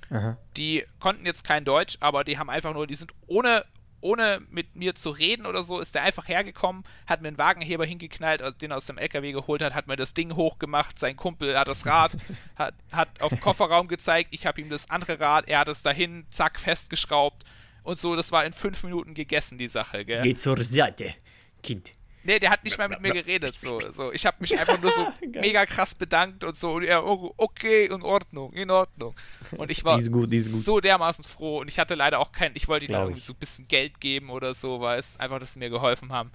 [0.09, 0.37] Aha.
[0.57, 3.65] Die konnten jetzt kein Deutsch, aber die haben einfach nur, die sind ohne,
[4.01, 7.85] ohne mit mir zu reden oder so, ist der einfach hergekommen, hat mir einen Wagenheber
[7.85, 11.57] hingeknallt, den er aus dem LKW geholt hat, hat mir das Ding hochgemacht, sein Kumpel
[11.57, 12.17] hat das Rad,
[12.55, 15.83] hat, hat auf den Kofferraum gezeigt, ich habe ihm das andere Rad, er hat es
[15.83, 17.43] dahin, zack, festgeschraubt
[17.89, 20.21] und so, das war in fünf Minuten gegessen, die Sache, gell?
[20.21, 21.15] Geht zur Seite,
[21.63, 21.91] Kind.
[22.23, 23.57] Nee, der hat nicht mal mit mir geredet.
[23.57, 24.11] So, so.
[24.11, 25.07] Ich habe mich einfach nur so
[25.41, 26.73] mega krass bedankt und so.
[26.73, 29.15] Und er, oh, okay, in Ordnung, in Ordnung.
[29.51, 31.61] Und ich war gut, so dermaßen froh.
[31.61, 34.29] Und ich hatte leider auch kein, ich wollte ihnen irgendwie so ein bisschen Geld geben
[34.29, 36.31] oder so, weil es einfach, dass sie mir geholfen haben.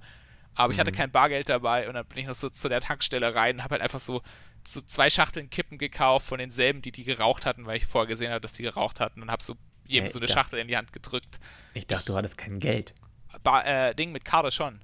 [0.57, 0.97] Aber ich hatte mhm.
[0.97, 3.75] kein Bargeld dabei und dann bin ich noch so zu der Tankstelle rein und habe
[3.75, 4.23] halt einfach so,
[4.67, 8.31] so zwei Schachteln Kippen gekauft von denselben, die die geraucht hatten, weil ich vorher gesehen
[8.31, 9.57] habe, dass die geraucht hatten und habe so
[9.87, 11.41] jedem hey, so eine dachte, Schachtel in die Hand gedrückt.
[11.75, 12.95] Ich dachte, du hattest kein Geld.
[13.43, 14.81] Bar, äh, Ding mit Karte schon.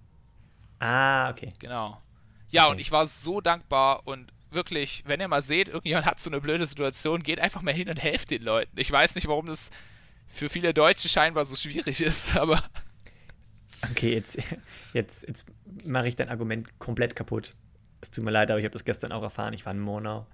[0.78, 1.52] Ah, okay.
[1.58, 2.00] Genau.
[2.48, 2.72] Ja, okay.
[2.72, 6.40] und ich war so dankbar und wirklich, wenn ihr mal seht, irgendjemand hat so eine
[6.40, 8.78] blöde Situation, geht einfach mal hin und helft den Leuten.
[8.78, 9.70] Ich weiß nicht, warum das
[10.26, 12.62] für viele Deutsche scheinbar so schwierig ist, aber.
[13.90, 14.38] Okay, jetzt,
[14.92, 15.44] jetzt, jetzt
[15.84, 17.54] mache ich dein Argument komplett kaputt.
[18.00, 19.54] Es tut mir leid, aber ich habe das gestern auch erfahren.
[19.54, 20.26] Ich war in Monau.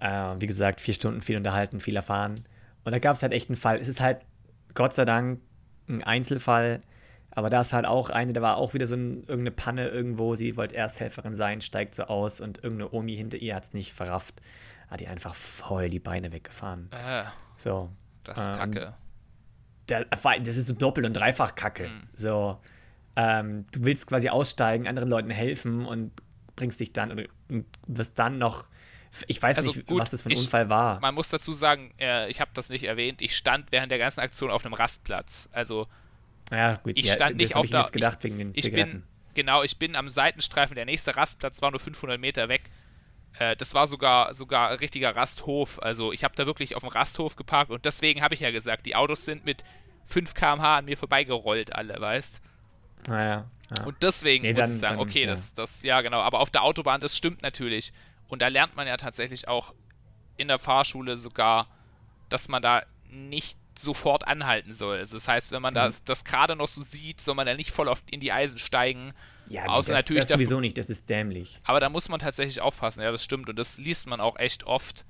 [0.00, 2.44] Äh, wie gesagt, vier Stunden viel unterhalten, viel erfahren.
[2.84, 3.78] Und da gab es halt echt einen Fall.
[3.78, 4.20] Es ist halt
[4.74, 5.40] Gott sei Dank
[5.88, 6.82] ein Einzelfall.
[7.32, 10.34] Aber da ist halt auch eine, da war auch wieder so ein, irgendeine Panne irgendwo.
[10.34, 13.92] Sie wollte Ersthelferin sein, steigt so aus und irgendeine Omi hinter ihr hat es nicht
[13.92, 14.40] verrafft.
[14.88, 16.90] Hat die einfach voll die Beine weggefahren.
[16.90, 17.22] Äh,
[17.56, 17.90] so.
[18.24, 18.94] Das ist ähm, Kacke.
[19.88, 21.84] Der, das ist so doppelt und dreifach Kacke.
[21.88, 22.02] Mhm.
[22.14, 22.58] So.
[23.14, 26.12] Ähm, du willst quasi aussteigen, anderen Leuten helfen und
[26.56, 28.66] bringst dich dann und wirst dann noch
[29.26, 31.00] Ich weiß Also nicht, gut, was das für ein ich- Unfall war.
[31.00, 34.20] Man muss dazu sagen, äh, ich habe das nicht erwähnt, ich stand während der ganzen
[34.20, 35.48] Aktion auf einem Rastplatz.
[35.52, 35.86] Also
[36.50, 36.96] Ja, gut.
[36.96, 39.02] ich ja, stand das nicht auf ich der- gedacht wegen den ich bin,
[39.34, 42.62] genau, ich bin am Seitenstreifen, der nächste Rastplatz war nur 500 Meter weg.
[43.38, 45.80] Äh, das war sogar, sogar ein richtiger Rasthof.
[45.82, 48.86] Also ich habe da wirklich auf dem Rasthof geparkt und deswegen habe ich ja gesagt,
[48.86, 49.64] die Autos sind mit
[50.04, 52.40] 5 km/h an mir vorbeigerollt, alle, weißt
[53.08, 53.48] Naja.
[53.76, 53.84] Ja.
[53.84, 55.30] Und deswegen Nee, muss dann- ich sagen, dann, okay, ja.
[55.30, 57.92] das, das, ja genau, aber auf der Autobahn, das stimmt natürlich.
[58.30, 59.74] Und da lernt man ja tatsächlich auch
[60.38, 61.68] in der Fahrschule sogar,
[62.30, 64.98] dass man da nicht sofort anhalten soll.
[64.98, 65.76] Also das heißt, wenn man Mhm.
[65.76, 68.58] das, das gerade noch so sieht, soll man da nicht voll auf in die Eisen
[68.58, 69.12] steigen.
[69.48, 71.60] ja, außer das, natürlich das sowieso nicht, das ist dämlich.
[71.64, 73.48] Aber da muss man tatsächlich aufpassen, ja, das stimmt.
[73.48, 75.04] Und das liest man auch echt oft,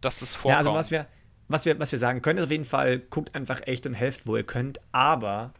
[0.00, 0.58] dass das Ja, vorkommt.
[0.58, 1.06] also was wir,
[1.48, 4.26] was wir, was wir sagen können, ist auf jeden Fall, guckt einfach echt und helft,
[4.26, 5.52] wo ihr könnt, aber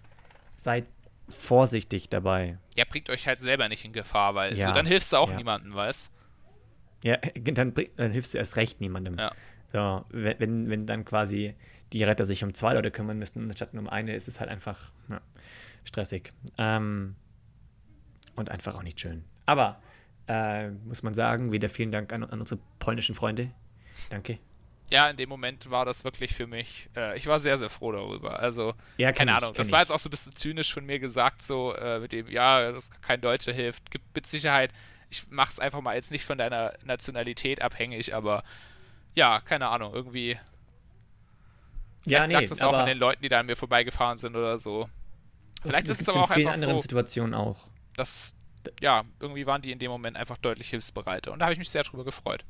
[0.57, 0.89] seid
[1.29, 2.59] vorsichtig dabei.
[2.77, 5.31] Ja, bringt euch halt selber nicht in Gefahr, weil Ja, so dann hilfst du auch
[5.31, 5.37] ja.
[5.37, 6.11] niemandem, weißt
[7.05, 9.19] Ja, dann, dann hilfst du erst recht niemandem.
[9.19, 9.33] Ja.
[9.73, 11.55] So, wenn, wenn, dann quasi
[11.93, 14.51] die Retter sich um zwei Leute kümmern müssten, anstatt nur um eine, ist es halt
[14.51, 15.21] einfach ja,
[15.85, 16.33] stressig.
[16.59, 17.15] Ähm,
[18.35, 19.25] und einfach auch nicht schön.
[19.47, 19.81] Aber
[20.27, 23.51] äh, muss man sagen, wieder vielen Dank an, an unsere polnischen Freunde.
[24.11, 24.39] Danke.
[24.91, 27.93] Ja, in dem Moment war das wirklich für mich, äh, ich war sehr, sehr froh
[27.93, 28.39] darüber.
[28.39, 30.99] Also, Ja, keine ich, Ahnung, das war jetzt auch so ein bisschen zynisch von mir
[30.99, 33.91] gesagt, so äh, mit dem, ja, dass kein Deutscher hilft.
[33.91, 34.73] Gibt mit Sicherheit,
[35.15, 38.43] ich mach's einfach mal jetzt nicht von deiner Nationalität abhängig, aber
[39.15, 40.39] ja, keine Ahnung, irgendwie.
[42.07, 44.59] Ja, nee, lag das auch an den Leuten, die da an mir vorbeigefahren sind oder
[44.59, 44.89] so.
[45.63, 47.69] Vielleicht ist es aber in auch vielen einfach anderen so, Situationen auch.
[47.97, 48.35] dass,
[48.81, 51.33] ja, irgendwie waren die in dem Moment einfach deutlich hilfsbereiter.
[51.33, 52.45] Und da habe ich mich sehr drüber gefreut.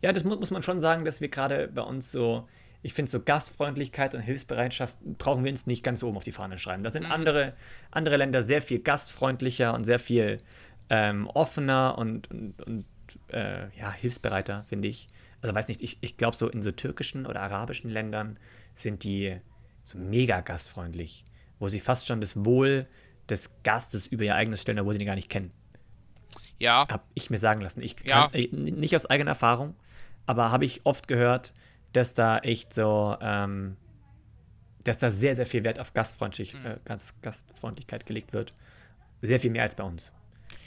[0.00, 2.48] Ja, das mu muss man schon sagen, dass wir gerade bei uns so,
[2.82, 6.58] ich finde so Gastfreundlichkeit und Hilfsbereitschaft brauchen wir uns nicht ganz oben auf die Fahne
[6.58, 6.82] schreiben.
[6.82, 7.12] Da sind Mhm.
[7.12, 7.52] andere,
[7.92, 10.38] andere Länder sehr viel gastfreundlicher und sehr viel
[10.90, 12.86] ähm, offener und, und, und
[13.28, 15.06] äh, ja, hilfsbereiter, finde ich.
[15.42, 18.38] Also weiß nicht, ich, ich glaube so in so türkischen oder arabischen Ländern
[18.72, 19.36] sind die
[19.82, 21.24] so mega gastfreundlich,
[21.58, 22.86] wo sie fast schon das Wohl
[23.28, 25.52] des Gastes über ihr eigenes stellen, obwohl sie den gar nicht kennen
[26.58, 27.82] Ja, habe ich mir sagen lassen.
[27.82, 28.28] Ich Ja.
[28.28, 29.74] kann, ich, nicht aus eigener Erfahrung,
[30.26, 31.52] aber habe ich oft gehört,
[31.92, 33.76] dass da echt so, ähm,
[34.84, 36.66] dass da sehr, sehr viel Wert auf Gastfreundlich, Hm.
[36.66, 38.54] äh, Gast, Gastfreundlichkeit gelegt wird.
[39.22, 40.12] Sehr viel mehr als bei uns.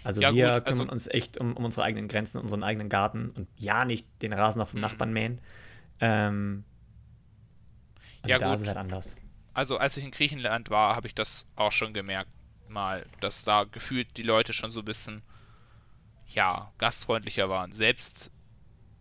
[0.07, 2.87] Also Ja, wir gut, also- kümmern uns echt um, um unsere eigenen Grenzen, unseren eigenen
[2.87, 4.81] Garten und ja, nicht den Rasen auf dem Hm.
[4.81, 5.41] Nachbarn mähen.
[5.99, 6.63] Ähm,
[8.25, 8.55] Ja, da gut.
[8.55, 9.15] ist es halt anders.
[9.53, 12.29] also als ich in Griechenland war, habe ich das auch schon gemerkt,
[12.69, 15.21] mal, dass da gefühlt die Leute schon so ein bisschen,
[16.27, 17.71] ja, gastfreundlicher waren.
[17.73, 18.31] Selbst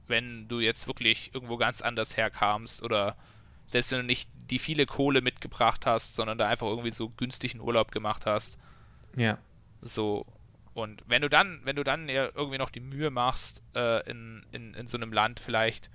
[0.09, 3.17] wenn du jetzt wirklich irgendwo ganz anders herkamst oder
[3.65, 7.61] selbst wenn du nicht die viele Kohle mitgebracht hast, sondern da einfach irgendwie so günstigen
[7.61, 8.59] Urlaub gemacht hast,
[9.17, 9.39] Ja.
[9.83, 10.27] so.
[10.77, 14.45] Und wenn du dann, wenn du dann ja irgendwie noch die Mühe machst, äh, in,
[14.53, 15.89] in, in so einem Land vielleicht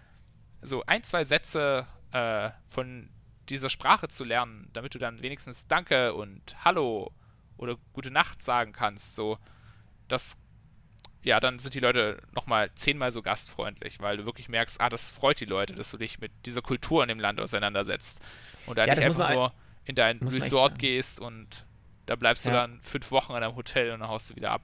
[0.63, 3.11] so ein, zwei Sätze äh, von
[3.47, 7.11] dieser Sprache zu lernen, damit du dann wenigstens Danke und Hallo
[7.57, 9.37] oder Gute Nacht sagen kannst, so,
[10.07, 10.35] das,
[11.21, 15.11] ja, dann sind die Leute nochmal zehnmal so gastfreundlich, weil du wirklich merkst, ah, das
[15.11, 18.19] freut die Leute, dass du dich mit dieser Kultur in dem Land auseinandersetzt
[18.65, 19.53] und da Ja, nicht einfach nur
[19.85, 21.67] in dein Resort gehst und
[22.07, 22.55] da bleibst du Ja.
[22.61, 24.63] dann fünf Wochen in einem Hotel und dann haust du wieder ab.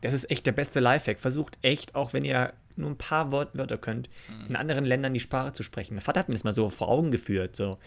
[0.00, 1.18] Das ist echt der beste Lifehack.
[1.18, 4.46] Versucht echt, auch wenn ihr nur ein paar Wort Wörter könnt, Mhm.
[4.50, 5.94] in anderen Ländern die Sprache zu sprechen.
[5.94, 7.56] Mein Vater hat mir das mal so vor Augen geführt.
[7.56, 7.78] So.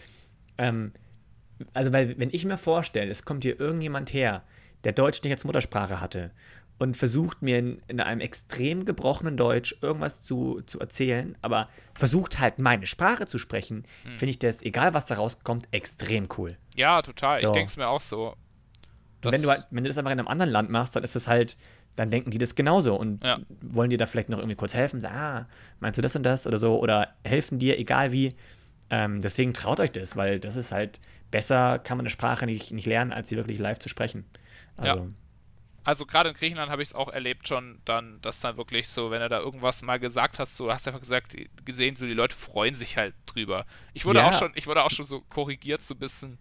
[0.58, 0.92] Ähm,
[1.72, 4.42] also, weil, wenn ich mir vorstelle, es kommt hier irgendjemand her,
[4.84, 6.32] der Deutsch nicht als Muttersprache hatte
[6.78, 12.40] und versucht mir in, in einem extrem gebrochenen Deutsch irgendwas zu, zu erzählen, aber versucht
[12.40, 14.18] halt meine Sprache zu sprechen, Mhm.
[14.18, 16.56] finde ich das, egal was da rauskommt, extrem cool.
[16.74, 17.36] Ja, total.
[17.38, 17.52] Ich So.
[17.52, 18.34] denke es mir auch so.
[19.22, 21.28] Wenn du, halt, wenn du das einfach in einem anderen Land machst, dann ist das
[21.28, 21.56] halt,
[21.96, 23.38] dann denken die das genauso und Ja.
[23.60, 25.48] wollen dir da vielleicht noch irgendwie kurz helfen, sagen, ah,
[25.80, 28.34] meinst du das und das oder so, oder helfen dir, egal wie.
[28.90, 32.72] Ähm, deswegen traut euch das, weil das ist halt besser, kann man eine Sprache nicht,
[32.72, 34.26] nicht lernen, als sie wirklich live zu sprechen.
[34.76, 35.10] Also,
[35.84, 39.10] Also gerade in Griechenland habe ich es auch erlebt schon, dann, dass dann wirklich so,
[39.10, 41.34] wenn er da irgendwas mal gesagt hast, so hast du einfach gesagt,
[41.64, 43.66] gesehen, so die Leute freuen sich halt drüber.
[43.92, 44.28] Ich wurde Ja.
[44.28, 46.38] auch schon, ich wurde auch schon so korrigiert, so ein bisschen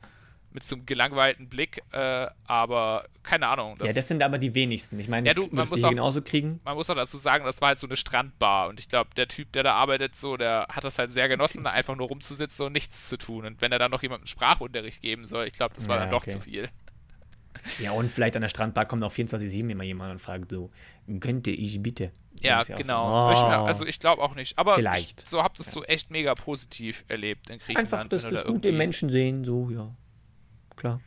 [0.54, 3.76] mit so einem gelangweilten Blick, äh, aber keine Ahnung.
[3.84, 5.00] ja, das sind aber die wenigsten.
[5.00, 6.60] Ich meine, Ja, das du, man muss auch- genauso kriegen.
[6.66, 9.28] man muss auch dazu sagen, das war halt so eine Strandbar und ich glaube, der
[9.28, 12.66] Typ, der da arbeitet, so, der hat das halt sehr genossen, da einfach nur rumzusitzen
[12.66, 13.46] und nichts zu tun.
[13.46, 16.12] Und wenn er dann noch jemandem Sprachunterricht geben soll, ich glaube, das war Ja, dann
[16.12, 16.32] doch okay.
[16.32, 16.70] zu viel.
[17.80, 20.72] Ja, und vielleicht an der Strandbar kommt auch 24-7 immer jemand und fragt so,
[21.20, 22.12] könnte ich bitte?
[22.40, 23.08] Ja, so, genau.
[23.08, 23.66] Oh.
[23.66, 24.58] also ich glaube auch nicht.
[24.58, 25.24] Aber Vielleicht.
[25.24, 27.94] ich so habe das so echt mega positiv erlebt in Griechenland.
[27.94, 29.94] Einfach das, das da gute Menschen sehen, so, ja.
[30.82, 31.00] Klar.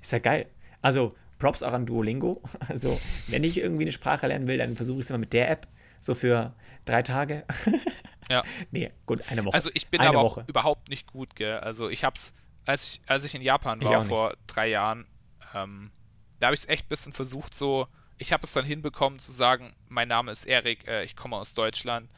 [0.00, 0.46] Ist ja geil.
[0.80, 2.40] Also, Props auch an Duolingo.
[2.68, 5.50] Also, wenn ich irgendwie eine Sprache lernen will, dann versuche ich es immer mit der
[5.50, 5.66] App,
[6.00, 7.44] so für drei Tage.
[8.30, 8.44] Ja.
[8.70, 9.52] nee, gut, eine Woche.
[9.52, 10.42] Also ich bin eine aber Woche.
[10.42, 11.58] auch überhaupt nicht gut, gell?
[11.58, 12.32] Also ich hab's,
[12.64, 15.06] als ich, als ich in Japan Ich war vor drei Jahren,
[15.52, 15.90] ähm,
[16.38, 19.32] da habe ich es echt ein bisschen versucht, so, ich habe es dann hinbekommen zu
[19.32, 22.08] sagen, mein Name ist Erik, äh, ich komme aus Deutschland.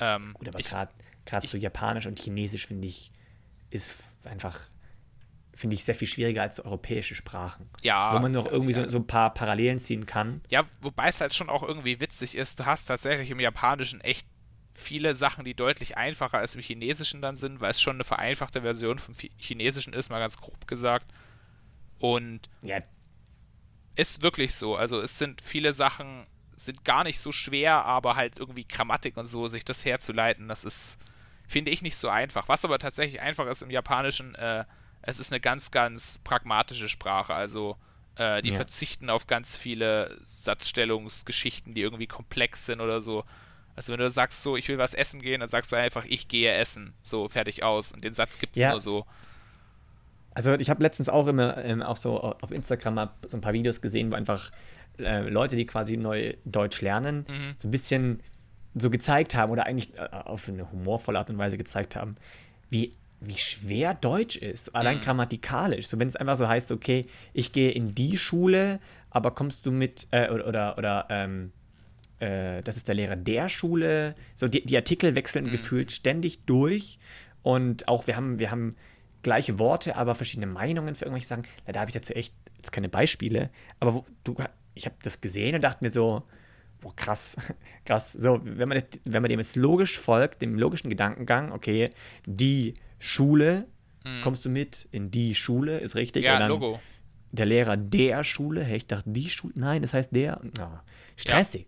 [0.00, 0.88] Ähm, Gut, aber
[1.26, 3.12] gerade so Japanisch und Chinesisch finde ich,
[3.68, 3.94] ist
[4.24, 4.58] einfach,
[5.60, 7.68] finde ich, sehr viel schwieriger als europäische Sprachen.
[7.82, 10.40] ja, Wo man noch irgendwie ja, so, so ein paar Parallelen ziehen kann.
[10.48, 14.26] Ja, wobei es halt schon auch irgendwie witzig ist, du hast tatsächlich im Japanischen echt
[14.74, 18.62] viele Sachen, die deutlich einfacher als im Chinesischen dann sind, weil es schon eine vereinfachte
[18.62, 21.12] Version vom Chinesischen ist, mal ganz grob gesagt.
[21.98, 22.78] Und Ja,
[23.96, 24.76] ist wirklich so.
[24.76, 29.26] Also es sind viele Sachen, sind gar nicht so schwer, aber halt irgendwie Grammatik und
[29.26, 30.98] so, sich das herzuleiten, das ist,
[31.46, 32.48] finde ich, nicht so einfach.
[32.48, 34.64] Was aber tatsächlich einfach ist im Japanischen, äh,
[35.02, 37.34] es ist eine ganz, ganz pragmatische Sprache.
[37.34, 37.76] Also
[38.16, 38.56] äh, die Ja.
[38.56, 43.24] verzichten auf ganz viele Satzstellungsgeschichten, die irgendwie komplex sind oder so.
[43.76, 46.28] Also wenn du sagst so, ich will was essen gehen, dann sagst du einfach, ich
[46.28, 46.92] gehe essen.
[47.02, 47.92] So, fertig aus.
[47.92, 48.72] Und den Satz gibt es Ja.
[48.72, 49.06] nur so.
[50.34, 53.52] Also ich habe letztens auch immer ähm, auch so auf Instagram mal so ein paar
[53.52, 54.50] Videos gesehen, wo einfach
[54.98, 57.54] äh, Leute, die quasi neu Deutsch lernen, Mhm.
[57.58, 58.22] so ein bisschen
[58.74, 62.16] so gezeigt haben oder eigentlich äh, auf eine humorvolle Art und Weise gezeigt haben,
[62.68, 65.02] wie, wie schwer Deutsch ist, allein Mhm.
[65.02, 65.88] grammatikalisch.
[65.88, 69.70] So wenn es einfach so heißt, okay, ich gehe in die Schule, aber kommst du
[69.72, 71.52] mit äh, oder oder, oder ähm,
[72.18, 74.14] äh, das ist der Lehrer der Schule.
[74.36, 75.50] So die, die Artikel wechseln Mhm.
[75.50, 76.98] gefühlt ständig durch
[77.42, 78.70] und auch wir haben wir haben
[79.22, 81.42] gleiche Worte, aber verschiedene Meinungen für irgendwelche Sachen.
[81.66, 83.50] Leider habe ich dazu echt jetzt keine Beispiele,
[83.80, 84.34] aber wo, du,
[84.74, 86.22] ich habe das gesehen und dachte mir so,
[86.80, 87.36] boah, krass,
[87.84, 88.12] krass.
[88.14, 91.90] So, wenn man, das, wenn man dem jetzt logisch folgt, dem logischen Gedankengang, okay,
[92.24, 93.66] die Schule,
[94.22, 96.22] kommst du mit in die Schule, ist richtig.
[96.22, 96.26] Mhm.
[96.26, 96.80] Ja, Logo.
[97.32, 100.40] Der Lehrer der Schule, hey, ich dachte die Schule, nein, das heißt der.
[100.58, 100.82] Ah,
[101.16, 101.66] stressig.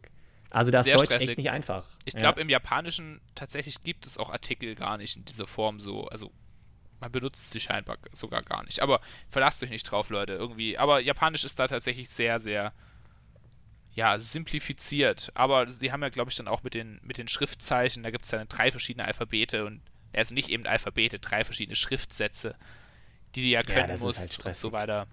[0.51, 1.30] Also da ist Sehr Deutsch stressig.
[1.30, 1.87] echt nicht einfach.
[2.05, 2.20] Ich Ja.
[2.20, 6.07] glaube, im Japanischen tatsächlich gibt es auch Artikel gar nicht in dieser Form so.
[6.09, 6.30] Also,
[7.01, 8.83] man benutzt sie scheinbar sogar gar nicht.
[8.83, 10.35] Aber verlasst euch nicht drauf, Leute.
[10.35, 10.76] Irgendwie.
[10.78, 12.72] Aber Japanisch ist da tatsächlich sehr, sehr.
[13.95, 15.30] Ja, simplifiziert.
[15.35, 18.24] Aber sie haben ja, glaube ich, dann auch mit den, mit den Schriftzeichen, da gibt
[18.24, 19.80] es ja drei verschiedene Alphabete und.
[20.14, 22.54] Also nicht eben Alphabete, drei verschiedene Schriftsätze,
[23.34, 25.06] die du ja können ist musst halt und so weiter.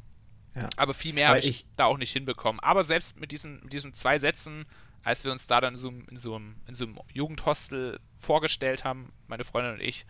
[0.55, 0.67] Ja.
[0.77, 2.59] Aber viel mehr habe ich, ich- da auch nicht hinbekommen.
[2.59, 4.65] Aber selbst mit diesen, mit diesen zwei Sätzen,
[5.03, 9.13] als wir uns da dann so, in, so einem, in so einem Jugendhostel vorgestellt haben,
[9.27, 10.05] meine Freundin und ich,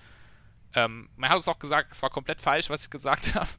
[0.73, 3.49] ähm, man hat uns auch gesagt, es war komplett falsch, was ich gesagt habe.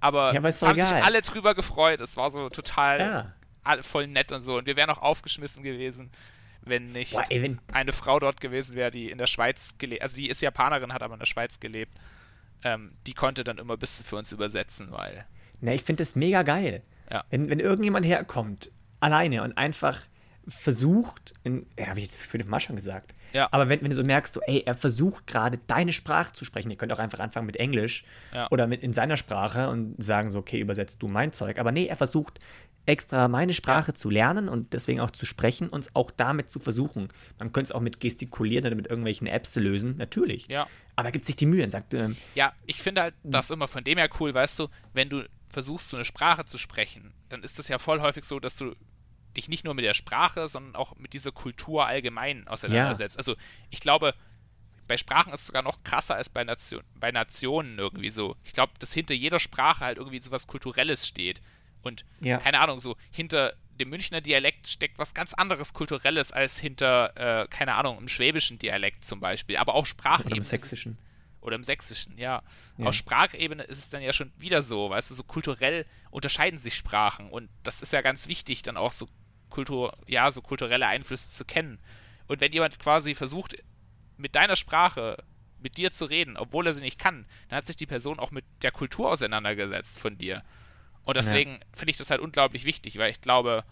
[0.00, 1.02] Aber Ja, aber es haben sich egal.
[1.02, 2.00] alle drüber gefreut.
[2.00, 3.34] Es war so total
[3.64, 3.82] Ja.
[3.82, 4.58] voll nett und so.
[4.58, 6.10] Und wir wären auch aufgeschmissen gewesen,
[6.66, 10.02] wenn nicht Boah, ey, wenn, eine Frau dort gewesen wäre, die in der Schweiz gelebt,
[10.02, 11.92] also die ist Japanerin, hat aber in der Schweiz gelebt.
[12.62, 15.26] Ähm, die konnte dann immer ein bisschen für uns übersetzen, weil
[15.60, 16.82] Ne, ich finde das mega geil.
[17.10, 17.24] Ja.
[17.30, 20.00] Wenn, wenn irgendjemand herkommt, alleine und einfach
[20.46, 23.48] versucht, ja, habe ich jetzt fünfmal schon gesagt, Ja.
[23.50, 26.70] aber wenn, wenn du so merkst, so, ey, er versucht gerade deine Sprache zu sprechen,
[26.70, 28.04] ihr könnt auch einfach anfangen mit Englisch
[28.34, 28.48] Ja.
[28.50, 31.86] oder mit in seiner Sprache und sagen so, okay, übersetzt du mein Zeug, aber nee,
[31.86, 32.38] er versucht
[32.86, 36.60] extra meine Sprache zu lernen und deswegen auch zu sprechen und es auch damit zu
[36.60, 37.08] versuchen.
[37.38, 40.48] Man könnte es auch mit gestikulieren oder mit irgendwelchen Apps lösen, natürlich.
[40.48, 40.66] Ja.
[40.96, 43.68] Aber er gibt sich die Mühe und sagt, ähm, Ja, ich finde halt das immer
[43.68, 47.42] von dem her cool, weißt du, wenn du versuchst, so eine Sprache zu sprechen, dann
[47.42, 48.74] ist es ja voll häufig so, dass du
[49.36, 53.16] dich nicht nur mit der Sprache, sondern auch mit dieser Kultur allgemein auseinandersetzt.
[53.16, 53.34] Also
[53.70, 54.14] ich glaube,
[54.86, 58.36] bei Sprachen ist es sogar noch krasser als bei, Nation, bei Nationen irgendwie so.
[58.44, 61.40] Ich glaube, dass hinter jeder Sprache halt irgendwie so was Kulturelles steht.
[61.84, 62.38] Und Ja.
[62.38, 67.48] keine Ahnung, so hinter dem Münchner Dialekt steckt was ganz anderes Kulturelles als hinter, äh,
[67.48, 69.56] keine Ahnung, im schwäbischen Dialekt zum Beispiel.
[69.56, 70.26] Aber auch Sprachebene.
[70.32, 70.98] oder im Sächsischen.
[71.40, 72.42] oder im Sächsischen, ja.
[72.78, 72.86] Ja.
[72.86, 76.74] Auf Sprachebene ist es dann ja schon wieder so, weißt du, so kulturell unterscheiden sich
[76.76, 79.08] Sprachen und das ist ja ganz wichtig, dann auch so
[79.50, 81.78] Kultur, ja, so kulturelle Einflüsse zu kennen.
[82.28, 83.56] Und wenn jemand quasi versucht,
[84.16, 85.22] mit deiner Sprache
[85.60, 88.30] mit dir zu reden, obwohl er sie nicht kann, dann hat sich die Person auch
[88.30, 90.42] mit der Kultur auseinandergesetzt von dir.
[91.04, 93.64] Und deswegen finde ich das halt unglaublich wichtig, weil ich glaube,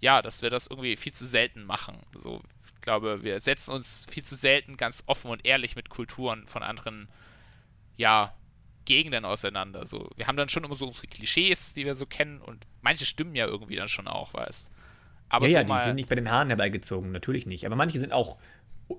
[0.00, 1.98] ja, dass wir das irgendwie viel zu selten machen.
[2.14, 6.46] So, ich glaube, wir setzen uns viel zu selten ganz offen und ehrlich mit Kulturen
[6.46, 7.08] von anderen,
[7.96, 8.32] ja,
[8.84, 9.84] Gegenden auseinander.
[9.84, 13.06] So, wir haben dann schon immer so unsere Klischees, die wir so kennen und manche
[13.06, 14.70] stimmen ja irgendwie dann schon auch, weißt.
[15.28, 17.66] Aber ja, so ja, die sind nicht bei den Haaren herbeigezogen, natürlich nicht.
[17.66, 18.38] Aber manche sind auch,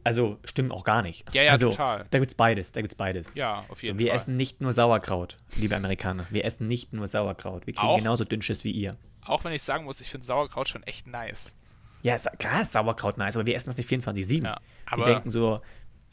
[0.04, 1.34] also stimmen auch gar nicht.
[1.34, 2.06] Ja, ja, also, total.
[2.10, 3.36] Da gibt's beides, da gibt's beides.
[3.36, 4.16] ja, auf jeden Wir Fall.
[4.16, 6.28] essen nicht nur Sauerkraut, liebe Amerikaner.
[6.30, 7.66] Wir essen nicht nur Sauerkraut.
[7.68, 7.98] Wir kriegen Auch?
[7.98, 8.98] genauso Dünnschiss wie ihr.
[9.26, 11.56] auch wenn ich sagen muss, ich finde Sauerkraut schon echt nice.
[12.02, 14.44] Ja, klar ist Sauerkraut nice, aber wir essen das nicht 24-7.
[14.46, 14.60] Ja,
[14.96, 15.62] die denken so,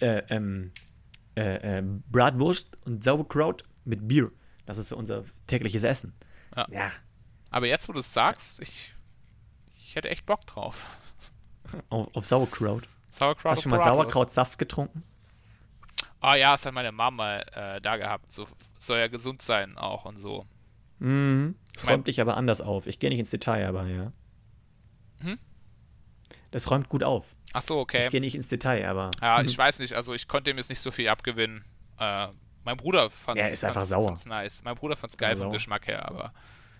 [0.01, 0.73] äh, ähm,
[1.37, 4.33] äh, äh, Bratwurst und Sauerkraut mit Bier.
[4.65, 6.15] Das ist so unser tägliches Essen.
[6.57, 6.67] Ja.
[6.71, 6.91] ja.
[7.51, 8.95] Aber jetzt, wo du es sagst, ich,
[9.79, 10.85] ich hätte echt Bock drauf.
[11.89, 12.89] Auf, auf Sauerkraut.
[13.09, 13.85] Sauerkraut Hast du schon mal.
[13.85, 15.03] Sauerkrautsaft getrunken?
[16.21, 18.31] Ah ja, das hat meine Mama äh, da gehabt.
[18.33, 18.47] So
[18.79, 20.47] soll ja gesund sein auch und so.
[20.99, 21.57] Mhm.
[21.87, 22.87] Räumt dich aber anders auf.
[22.87, 24.13] Ich gehe nicht ins Detail, aber ja.
[25.21, 25.39] Hm?
[26.51, 27.35] Das räumt gut auf.
[27.53, 28.03] Ach so, okay.
[28.05, 29.11] Ich gehe nicht ins Detail, aber.
[29.21, 31.65] Ja, ich weiß nicht, also ich konnte ihm jetzt nicht so viel abgewinnen.
[31.99, 32.29] Äh,
[32.65, 34.17] mein Bruder fand Er ist einfach sauer.
[34.27, 34.63] nice.
[34.65, 35.53] Mein Bruder fand's geil Ja, vom.
[35.53, 36.33] Geschmack her, aber.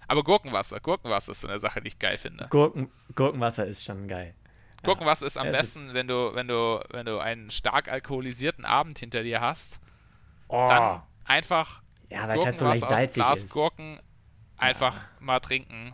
[0.09, 2.47] Aber Gurkenwasser, Gurkenwasser ist so eine Sache, die ich geil finde.
[2.51, 4.35] Gurken, Gurkenwasser ist schon geil.
[4.87, 8.99] Gurkenwasser ist am es besten, wenn du, wenn du, wenn du einen stark alkoholisierten Abend
[8.99, 9.81] hinter dir hast,
[10.49, 13.51] Oh, dann einfach ja, weil es halt so aus Glas ist.
[13.53, 13.99] Gurken
[14.57, 15.93] einfach mal trinken.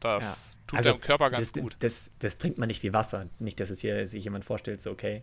[0.00, 1.76] Das tut Also, deinem Körper ganz das, gut.
[1.80, 3.26] Das, das trinkt man nicht wie Wasser.
[3.38, 5.22] Nicht, dass es hier sich jemand vorstellt, so okay,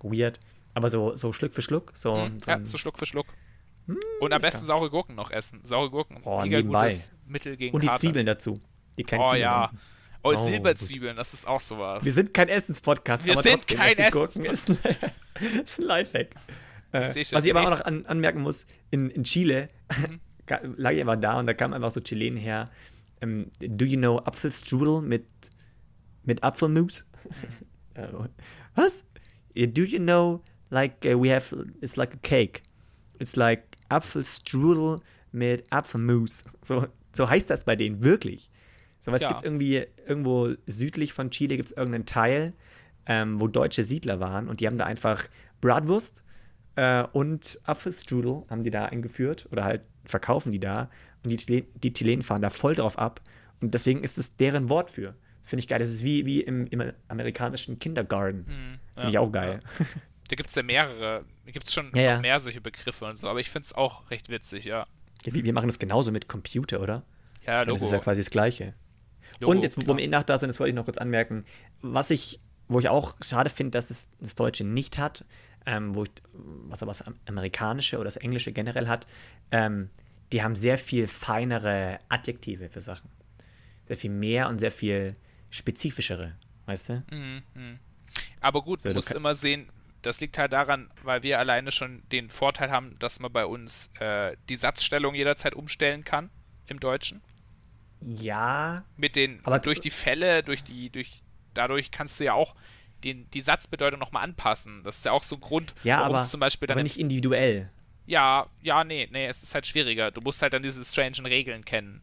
[0.00, 0.38] weird.
[0.74, 1.92] Aber so, so Schluck für Schluck.
[1.96, 3.26] So, Hm, so ja, so Schluck für Schluck.
[4.20, 5.60] Und am besten saure Gurken noch essen.
[5.64, 6.84] Saure Gurken, Oh, mega nebenbei.
[6.88, 7.98] gutes Mittel gegen und die Kater.
[8.00, 8.26] Zwiebeln.
[8.26, 8.60] Dazu.
[8.96, 9.42] Die kleinen Oh Zwiebeln.
[9.42, 9.70] ja.
[10.22, 12.04] Oh, Oh, Silberzwiebeln, das ist auch sowas.
[12.04, 14.78] Wir sind kein Essenspodcast, Wir aber sind trotzdem kein esse ich Gurken ist, ein-
[15.64, 16.28] ist ein Lifehack.
[16.92, 20.20] Äh, seh schon, was ich aber auch noch an, anmerken muss, in, in Chile Mhm.
[20.76, 22.68] lag ich einfach da und da kamen einfach so Chilenen her.
[23.22, 25.26] Ähm, do you know Apfelstrudel mit,
[26.24, 27.04] mit Apfelmus?
[27.96, 28.02] Mhm.
[28.02, 28.08] Äh,
[28.76, 29.04] was?
[29.54, 32.62] Do you know, like, uh, we have, it's like a cake.
[33.18, 35.00] It's like Apfelstrudel
[35.32, 36.44] mit Apfelmus.
[36.62, 38.48] So, so heißt das bei denen, wirklich.
[39.00, 39.16] So, Ja.
[39.16, 42.52] es gibt irgendwie, irgendwo südlich von Chile gibt es irgendeinen Teil,
[43.06, 45.24] ähm, wo deutsche Siedler waren und die haben da einfach
[45.60, 46.22] Bratwurst
[46.76, 50.90] äh, und Apfelstrudel haben die da eingeführt oder halt verkaufen die da
[51.24, 53.20] und die, Chile die Chilenen fahren da voll drauf ab
[53.60, 55.14] und deswegen ist es deren Wort für.
[55.40, 55.78] Das finde ich geil.
[55.78, 58.44] Das ist wie, wie im, im amerikanischen Kindergarten.
[58.44, 59.60] Finde ja, ich auch geil.
[60.28, 62.20] Da gibt es ja mehrere, da gibt es schon Ja, ja.
[62.20, 64.86] mehr solche Begriffe und so, aber ich finde es auch recht witzig, ja.
[65.24, 67.02] Ja, wir, wir machen das genauso mit Computer, oder?
[67.46, 67.84] Ja, Das Logo.
[67.86, 68.74] ist ja quasi das Gleiche.
[69.38, 69.96] Logo, und jetzt, wo klar.
[69.96, 71.44] wir eh nach da sind, das wollte ich noch kurz anmerken,
[71.82, 75.24] was ich, wo ich auch schade finde, dass es das Deutsche nicht hat,
[75.66, 79.06] ähm, wo ich, was aber das Amerikanische oder das Englische generell hat,
[79.50, 79.90] ähm,
[80.32, 83.10] die haben sehr viel feinere Adjektive für Sachen.
[83.86, 85.16] Sehr viel mehr und sehr viel
[85.50, 87.02] spezifischere, weißt du?
[87.10, 87.78] Mhm, mhm.
[88.40, 89.68] Aber gut, So, du musst immer sehen,
[90.02, 93.90] das liegt halt daran, weil wir alleine schon den Vorteil haben, dass man bei uns
[93.98, 96.30] äh, die Satzstellung jederzeit umstellen kann
[96.66, 97.20] im Deutschen.
[98.02, 101.20] Ja, Mit den, Aber- durch die Fälle, durch die, durch,
[101.54, 102.54] dadurch kannst du ja auch
[103.04, 104.82] den, die Satzbedeutung nochmal anpassen.
[104.84, 106.82] Das ist ja auch so ein Grund, ja, warum aber, es zum Beispiel dann aber
[106.82, 107.70] nicht individuell.
[108.06, 110.10] Ja, ja, nee, nee, es ist halt schwieriger.
[110.10, 112.02] Du musst halt dann diese strangen Regeln kennen.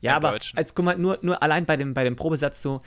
[0.00, 0.56] Ja, aber Deutschen.
[0.58, 2.82] als guck mal, nur, nur allein bei dem, bei dem Probesatz so,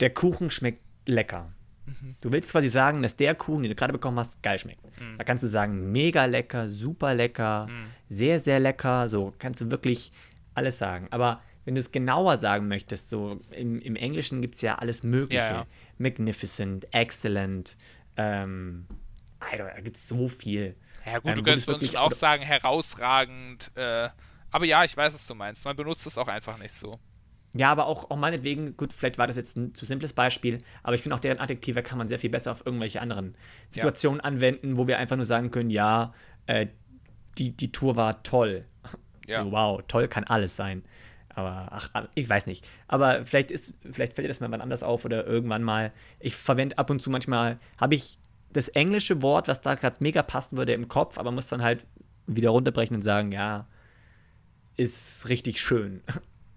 [0.00, 1.52] der Kuchen schmeckt lecker.
[1.86, 2.16] Mhm.
[2.20, 4.82] Du willst quasi sagen, dass der Kuchen, den du gerade bekommen hast, geil schmeckt.
[5.00, 5.18] Mhm.
[5.18, 7.68] Da kannst du sagen, mega lecker, super lecker,
[8.08, 10.12] sehr, sehr lecker, so kannst du wirklich
[10.56, 11.08] alles sagen.
[11.10, 15.02] Aber wenn du es genauer sagen möchtest, so im, im Englischen gibt es ja alles
[15.02, 15.42] Mögliche.
[15.42, 15.66] Ja, ja.
[15.98, 17.76] Magnificent, excellent,
[18.16, 18.86] ähm,
[19.42, 20.76] I don't, da gibt es so viel.
[21.04, 23.70] Ja gut, Ähm, du könntest uns auch sagen, herausragend.
[23.74, 24.08] Äh,
[24.50, 25.64] aber ja, ich weiß, was du meinst.
[25.64, 26.98] Man benutzt es auch einfach nicht so.
[27.54, 30.94] Ja, aber auch, auch meinetwegen, gut, vielleicht war das jetzt ein zu simples Beispiel, aber
[30.94, 33.34] ich finde auch deren Adjektive kann man sehr viel besser auf irgendwelche anderen
[33.68, 36.12] Situationen anwenden, wo wir einfach nur sagen können, ja,
[36.46, 36.66] äh,
[37.38, 38.66] die, die Tour war toll.
[39.26, 39.50] Ja.
[39.50, 40.82] Wow, toll kann alles sein.
[41.28, 42.66] Aber ach, ich weiß nicht.
[42.88, 45.92] Aber vielleicht ist, vielleicht fällt dir das mal wann anders auf oder irgendwann mal.
[46.18, 48.18] Ich verwende ab und zu manchmal, habe ich
[48.52, 51.84] das englische Wort, was da gerade mega passen würde, im Kopf, aber muss dann halt
[52.26, 53.66] wieder runterbrechen und sagen, ja,
[54.76, 56.02] ist richtig schön.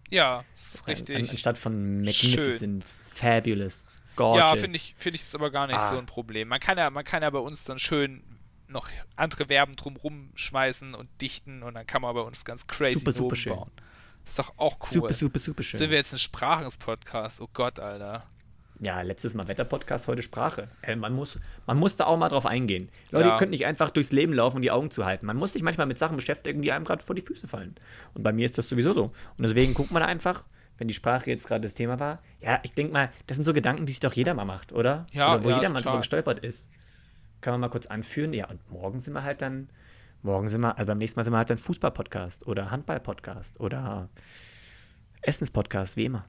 [0.10, 1.30] Ja, ist An, richtig.
[1.30, 4.44] anstatt von magnificent, fabulous, gorgeous.
[4.50, 5.90] ja, finde ich, finde ich jetzt aber gar nicht Ah.
[5.90, 6.48] so ein Problem.
[6.48, 8.24] Man kann ja, man kann ja bei uns dann schön
[8.70, 13.00] noch andere Verben drumrum schmeißen und dichten und dann kann man bei uns ganz crazy
[13.00, 13.56] Super, super schön.
[13.56, 13.72] bauen.
[14.26, 14.88] Ist doch auch cool.
[14.92, 15.78] Super, super, super schön.
[15.80, 17.42] Sind wir jetzt ein Sprachenspodcast?
[17.42, 18.24] Oh Gott, Alter.
[18.82, 20.70] Ja, letztes Mal Wetterpodcast, heute Sprache.
[20.84, 22.90] Äh, man, muss, man muss da auch mal drauf eingehen.
[23.12, 23.36] Leute, Ja.
[23.36, 25.26] ihr könnt nicht einfach durchs Leben laufen und die Augen zu halten.
[25.26, 27.76] Man muss sich manchmal mit Sachen beschäftigen, die einem gerade vor die Füße fallen.
[28.14, 29.04] Und bei mir ist das sowieso so.
[29.06, 30.46] Und deswegen guckt man einfach,
[30.78, 32.22] wenn die Sprache jetzt gerade das Thema war.
[32.40, 35.08] Ja, ich denke mal, das sind so Gedanken, die sich doch jeder mal macht, oder?
[35.12, 36.70] Ja, oder wo ja, jeder mal drüber gestolpert ist.
[37.42, 38.34] Kann man mal kurz anführen.
[38.34, 39.70] Ja, und morgen sind wir halt dann,
[40.24, 44.10] morgen sind wir, also beim nächsten Mal sind wir halt dann Fußball-Podcast oder Handball-Podcast oder
[45.22, 46.26] Essens-Podcast, wie immer.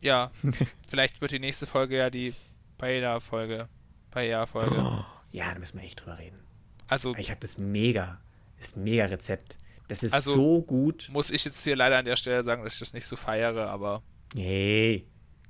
[0.00, 0.30] Ja,
[0.88, 2.34] vielleicht wird die nächste Folge ja die
[2.78, 3.68] Paella-Folge.
[4.10, 4.76] Paella-Folge.
[4.78, 6.38] Oh, ja, da müssen wir echt drüber reden.
[6.86, 8.20] Also Ich habe das mega,
[8.58, 9.58] das mega Rezept.
[9.88, 11.08] Das ist Also- so gut.
[11.12, 13.68] muss ich jetzt hier leider an der Stelle sagen, dass ich das nicht so feiere,
[13.70, 14.02] aber.
[14.34, 15.06] Hey,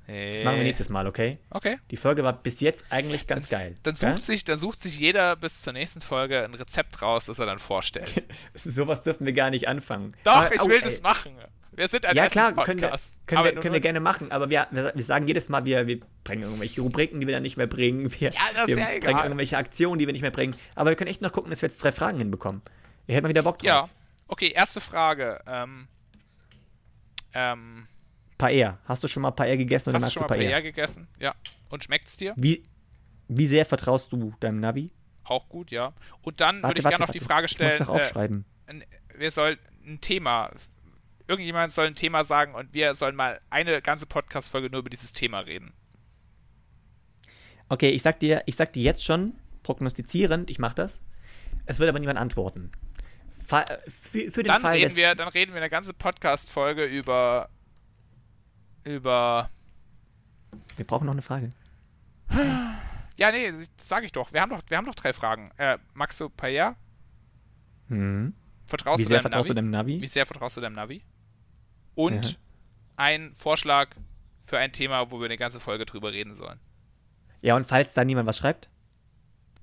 [0.07, 0.33] Hey.
[0.33, 1.39] das machen wir nächstes Mal, okay?
[1.51, 1.79] Okay.
[1.91, 3.77] Die Folge war bis jetzt eigentlich ganz geil.
[3.83, 7.39] Dann sucht, sich, dann sucht sich jeder bis zur nächsten Folge ein Rezept raus, das
[7.39, 8.23] er dann vorstellt.
[8.55, 10.15] Sowas dürfen wir gar nicht anfangen.
[10.25, 11.33] Doch, Aber- ich au, will ey, das machen.
[11.77, 12.91] Wir sind ein Ja, klar, können wir,
[13.27, 15.99] können, Aber wir, können wir gerne machen, aber wir, wir, sagen jedes Mal, wir, wir
[16.23, 18.13] bringen irgendwelche Rubriken, die wir dann nicht mehr bringen.
[18.13, 19.25] Wir, Ja, das ist wir ja bringen egal.
[19.25, 20.55] irgendwelche Aktionen, die wir nicht mehr bringen.
[20.77, 22.63] Aber wir können echt noch gucken, dass wir jetzt drei Fragen hinbekommen.
[23.07, 23.67] Wir hätten mal wieder Bock drauf.
[23.67, 23.89] Ja.
[24.29, 25.41] Okay, erste Frage.
[25.49, 25.89] Ähm,
[27.35, 27.87] ähm,
[28.39, 28.79] Paella.
[28.85, 30.51] Hast du schon mal Paella gegessen oder hast du magst schon du mal Paella?
[30.51, 31.09] Paella gegessen?
[31.19, 31.35] Ja.
[31.69, 32.35] Und schmeckt's dir?
[32.37, 32.63] Wie,
[33.29, 34.91] wie sehr vertraust du deinem Navi?
[35.25, 35.93] Auch gut, ja.
[36.23, 37.33] Und dann würde ich gerne noch die warte.
[37.33, 38.45] Frage Ich muss stellen, noch äh, aufschreiben.
[38.67, 38.85] ein-
[39.17, 40.51] wir sollen ein Thema,
[41.29, 45.13] irgendjemand soll ein Thema sagen und wir sollen mal eine ganze Podcast-Folge nur über dieses
[45.13, 45.73] Thema reden.
[47.69, 51.03] Okay, ich sag dir, ich sag dir jetzt schon, prognostizierend, ich mach das.
[51.67, 52.73] Es wird aber niemand antworten.
[53.47, 56.85] Fa äh, für, für den Dann Fall, reden wir, dann reden wir eine ganze Podcast-Folge
[56.85, 57.49] über
[58.85, 59.51] über
[60.77, 61.51] wir brauchen noch eine Frage.
[63.19, 64.33] ja, nee, das sage ich doch.
[64.33, 65.51] Wir haben doch, wir haben doch drei Fragen.
[65.57, 65.79] Äh,
[66.19, 66.77] du Paella?
[67.89, 68.35] Hm.
[68.67, 69.49] Vertraust Wie du sehr deinem vertraust Navi?
[69.49, 70.03] du deinem Navi?
[70.03, 71.03] Wie sehr vertraust du deinem Navi?
[71.95, 72.37] Und Ja.
[72.97, 73.91] ein Vorschlag
[74.45, 76.61] für ein Thema, wo wir eine ganze Folge drüber reden sollen.
[77.41, 78.69] Ja, und falls da niemand was schreibt?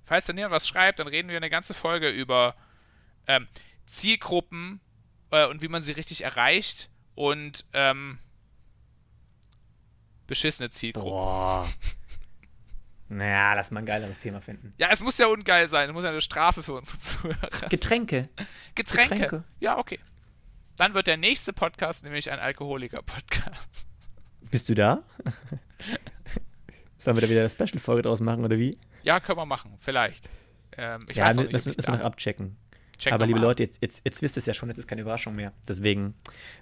[0.05, 2.55] Falls da niemand was schreibt, dann reden wir eine ganze Folge über
[3.27, 3.47] ähm,
[3.85, 4.81] Zielgruppen
[5.31, 8.19] äh, und wie man sie richtig erreicht und ähm,
[10.31, 11.11] beschissene Zielgruppen.
[11.11, 11.67] Boah.
[13.09, 14.73] Naja, lass mal ein geileres Thema finden.
[14.77, 15.89] Ja, es muss ja ungeil sein.
[15.89, 17.49] Es muss ja eine Strafe für unsere Zuhörer.
[17.69, 18.29] Getränke.
[18.73, 19.15] Getränke.
[19.15, 19.43] Getränke.
[19.59, 19.99] Ja, okay.
[20.77, 23.87] Dann wird der nächste Podcast nämlich ein Alkoholiker-Podcast.
[24.49, 25.03] Bist du da?
[26.97, 28.77] Sollen wir da wieder eine Special-Folge draus machen, oder wie?
[29.03, 29.75] Ja, können wir machen.
[29.79, 30.29] Vielleicht.
[30.77, 31.51] Ähm, ich ja, weiß nicht.
[31.51, 32.55] müssen ich müssen wir noch abchecken.
[32.97, 33.43] Check Aber liebe ab.
[33.43, 35.51] Leute, jetzt, jetzt, jetzt wisst ihr es ja schon, jetzt ist keine Überraschung mehr.
[35.67, 36.15] Deswegen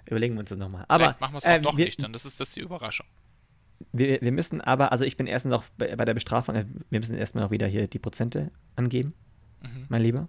[0.06, 0.84] überlegen wir uns das nochmal.
[0.88, 2.60] Aber Vielleicht machen wir es auch äh, doch wir, nicht, dann das ist das die
[2.60, 3.06] Überraschung.
[3.92, 7.00] Wir, wir müssen aber, also ich bin erstens auch bei, bei der Bestrafung, äh, wir
[7.00, 9.14] müssen erstmal auch wieder hier die Prozente angeben,
[9.62, 9.86] Mhm.
[9.88, 10.28] mein Lieber.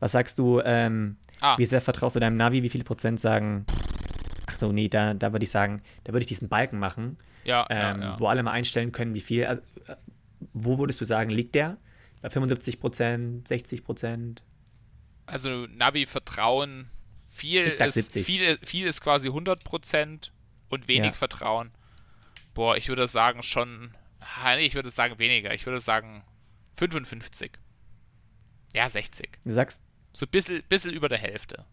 [0.00, 2.62] Was sagst du, ähm, Ah, wie sehr vertraust du deinem Navi?
[2.62, 3.64] Wie viele Prozent sagen,
[4.46, 7.66] ach so, nee, da, da würde ich sagen, da würde ich diesen Balken machen, ja,
[7.70, 8.20] ähm, ja, ja.
[8.20, 9.46] wo alle mal einstellen können, wie viel.
[9.46, 9.96] Also, äh,
[10.52, 11.78] wo würdest du sagen, liegt der?
[12.22, 14.42] Bei 75 Prozent, 60 Prozent?
[15.26, 16.88] Also Navi Vertrauen,
[17.26, 18.24] viel ist, 70.
[18.24, 20.30] Viel, viel ist quasi 100%
[20.68, 21.14] und wenig.
[21.16, 21.70] Vertrauen.
[22.54, 23.94] Boah, ich würde sagen schon,
[24.44, 25.52] nee, ich würde sagen weniger.
[25.52, 26.24] Ich würde sagen
[26.76, 27.52] 55.
[28.72, 29.38] Ja, 60.
[29.44, 29.80] Du sagst,
[30.12, 31.66] So ein bisschen, bisschen über der Hälfte.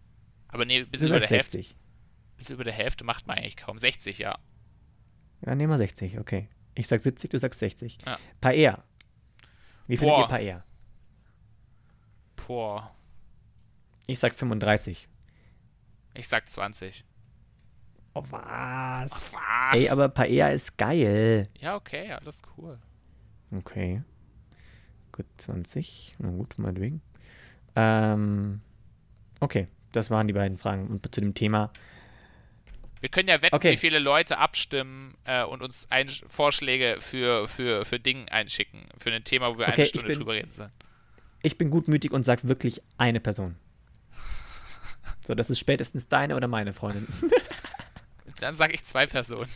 [0.47, 1.57] Aber nee, ein bisschen über der Hälfte.
[1.59, 1.75] 60.
[2.37, 3.77] Bisschen über der Hälfte macht man eigentlich kaum.
[3.79, 4.37] 60, ja.
[5.45, 6.49] Ja, nehmen wir 60, okay.
[6.75, 7.97] Ich sag 70, du sagst 60.
[8.05, 8.17] Ja.
[8.39, 8.83] Paella.
[9.87, 10.23] Wie findet Boah.
[10.23, 10.65] ihr Paella?
[12.47, 12.93] Boah,
[14.07, 15.07] Ich sag 35.
[16.15, 17.05] ich sag 20.
[18.13, 19.11] Oh, was?
[19.33, 19.73] Was?
[19.73, 21.47] Ey, aber Paella ist geil.
[21.59, 22.77] Ja, okay, alles cool.
[23.55, 24.01] Okay.
[25.13, 26.15] Gut, 20.
[26.19, 27.01] Na gut, meinetwegen.
[27.75, 28.61] Ähm,
[29.39, 30.87] okay, das waren die beiden Fragen.
[30.87, 31.71] Und zu dem Thema.
[32.99, 33.71] Wir können ja wetten, Okay.
[33.73, 38.85] wie viele Leute abstimmen äh, und uns ein Vorschläge für, für, für Dinge einschicken.
[38.99, 40.71] Für ein Thema, wo wir Okay, eine Stunde bin- drüber reden sollen.
[41.43, 43.55] Ich bin gutmütig und sag wirklich eine Person.
[45.25, 47.07] So, das ist spätestens deine oder meine Freundin.
[48.41, 49.49] Dann sage ich zwei Personen.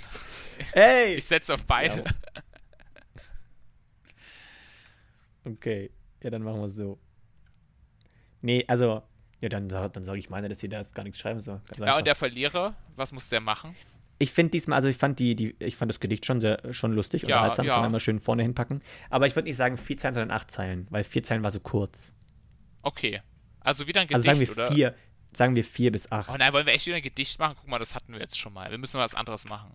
[0.73, 1.15] Ey!
[1.15, 1.97] Ich setze auf beide.
[1.97, 2.03] Ja.
[5.43, 5.91] Okay,
[6.23, 6.99] ja, dann machen wir es so.
[8.41, 9.03] Nee, also,
[9.41, 11.61] ja, dann, dann sage ich meine, dass sie da jetzt gar nichts schreiben soll.
[11.67, 11.97] Ganz Ja, einfach.
[11.99, 13.75] und der Verlierer, was muss der machen?
[14.17, 16.93] Ich finde diesmal, also ich fand die, die, ich fand das Gedicht schon sehr, schon
[16.93, 17.73] lustig, Ja, unterhaltsam, ja.
[17.73, 18.81] kann man immer schön vorne hinpacken.
[19.09, 21.59] Aber ich würde nicht sagen vier Zeilen, sondern acht Zeilen, weil vier Zeilen war so
[21.59, 22.15] kurz.
[22.81, 23.21] Okay.
[23.59, 24.73] Also wieder ein Also Gedicht, sagen wir oder?
[24.73, 24.95] vier,
[25.37, 26.29] sagen wir vier bis acht.
[26.29, 27.55] Oh nein, wollen wir echt wieder ein Gedicht machen?
[27.59, 28.69] Guck mal, das hatten wir jetzt schon mal.
[28.71, 29.71] Wir müssen was anderes machen.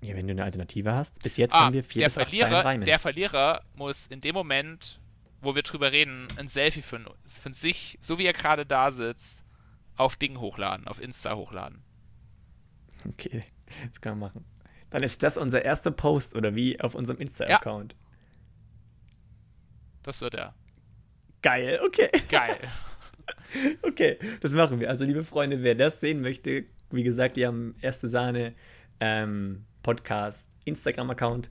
[0.00, 1.22] Ja, wenn du eine Alternative hast.
[1.22, 2.84] Bis jetzt Ah, haben wir vier bis acht Zeilen Verlierer, reimen.
[2.84, 5.00] der Verlierer muss in dem Moment,
[5.40, 9.44] wo wir drüber reden, ein Selfie von, von sich, so wie er gerade da sitzt,
[9.96, 11.82] auf Ding hochladen, auf Insta hochladen.
[13.08, 13.42] Okay,
[13.90, 14.44] das kann man machen.
[14.90, 17.96] Dann ist das unser erster Post oder wie auf unserem Insta-Account.
[20.02, 20.54] Das wird er.
[21.42, 22.10] Geil, okay.
[22.28, 22.58] Geil.
[23.82, 24.88] Okay, das machen wir.
[24.88, 28.54] Also, liebe Freunde, wer das sehen möchte, wie gesagt, wir haben erste Sahne
[29.00, 31.48] ähm, Podcast Instagram-Account.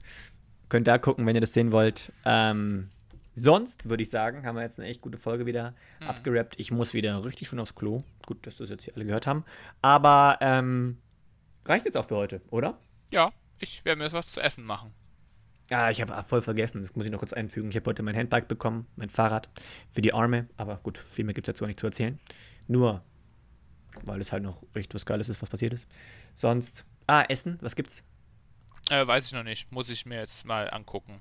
[0.68, 2.12] Könnt da gucken, wenn ihr das sehen wollt.
[2.24, 2.90] Ähm,
[3.34, 6.08] sonst würde ich sagen, haben wir jetzt eine echt gute Folge wieder Hm.
[6.08, 6.58] abgerappt.
[6.58, 7.98] Ich muss wieder richtig schön aufs Klo.
[8.26, 9.44] Gut, dass das jetzt hier alle gehört haben.
[9.82, 10.98] Aber ähm,
[11.64, 12.78] reicht jetzt auch für heute, oder?
[13.10, 14.92] ja, ich werde mir was zu essen machen.
[15.70, 17.70] Ah, ich habe voll vergessen, das muss ich noch kurz einfügen.
[17.70, 19.48] Ich habe heute mein Handbike bekommen, mein Fahrrad
[19.90, 22.18] für die Arme, aber gut, viel mehr gibt es dazu auch nicht zu erzählen.
[22.68, 23.02] Nur,
[24.04, 25.88] weil es halt noch echt was Geiles ist, was passiert ist.
[26.34, 28.04] Sonst, ah, Essen, was gibt's?
[28.90, 29.72] Äh, weiß ich noch nicht.
[29.72, 31.20] Muss ich mir jetzt mal angucken.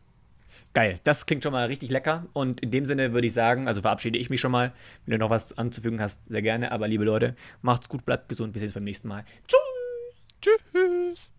[0.73, 3.81] Geil, das klingt schon mal richtig lecker und in dem Sinne würde ich sagen, also
[3.81, 4.73] verabschiede ich mich schon mal.
[5.05, 8.53] Wenn du noch was anzufügen hast, sehr gerne, aber liebe Leute, macht's gut, bleibt gesund,
[8.53, 9.25] wir sehen uns beim nächsten Mal.
[10.41, 11.33] Tschüss!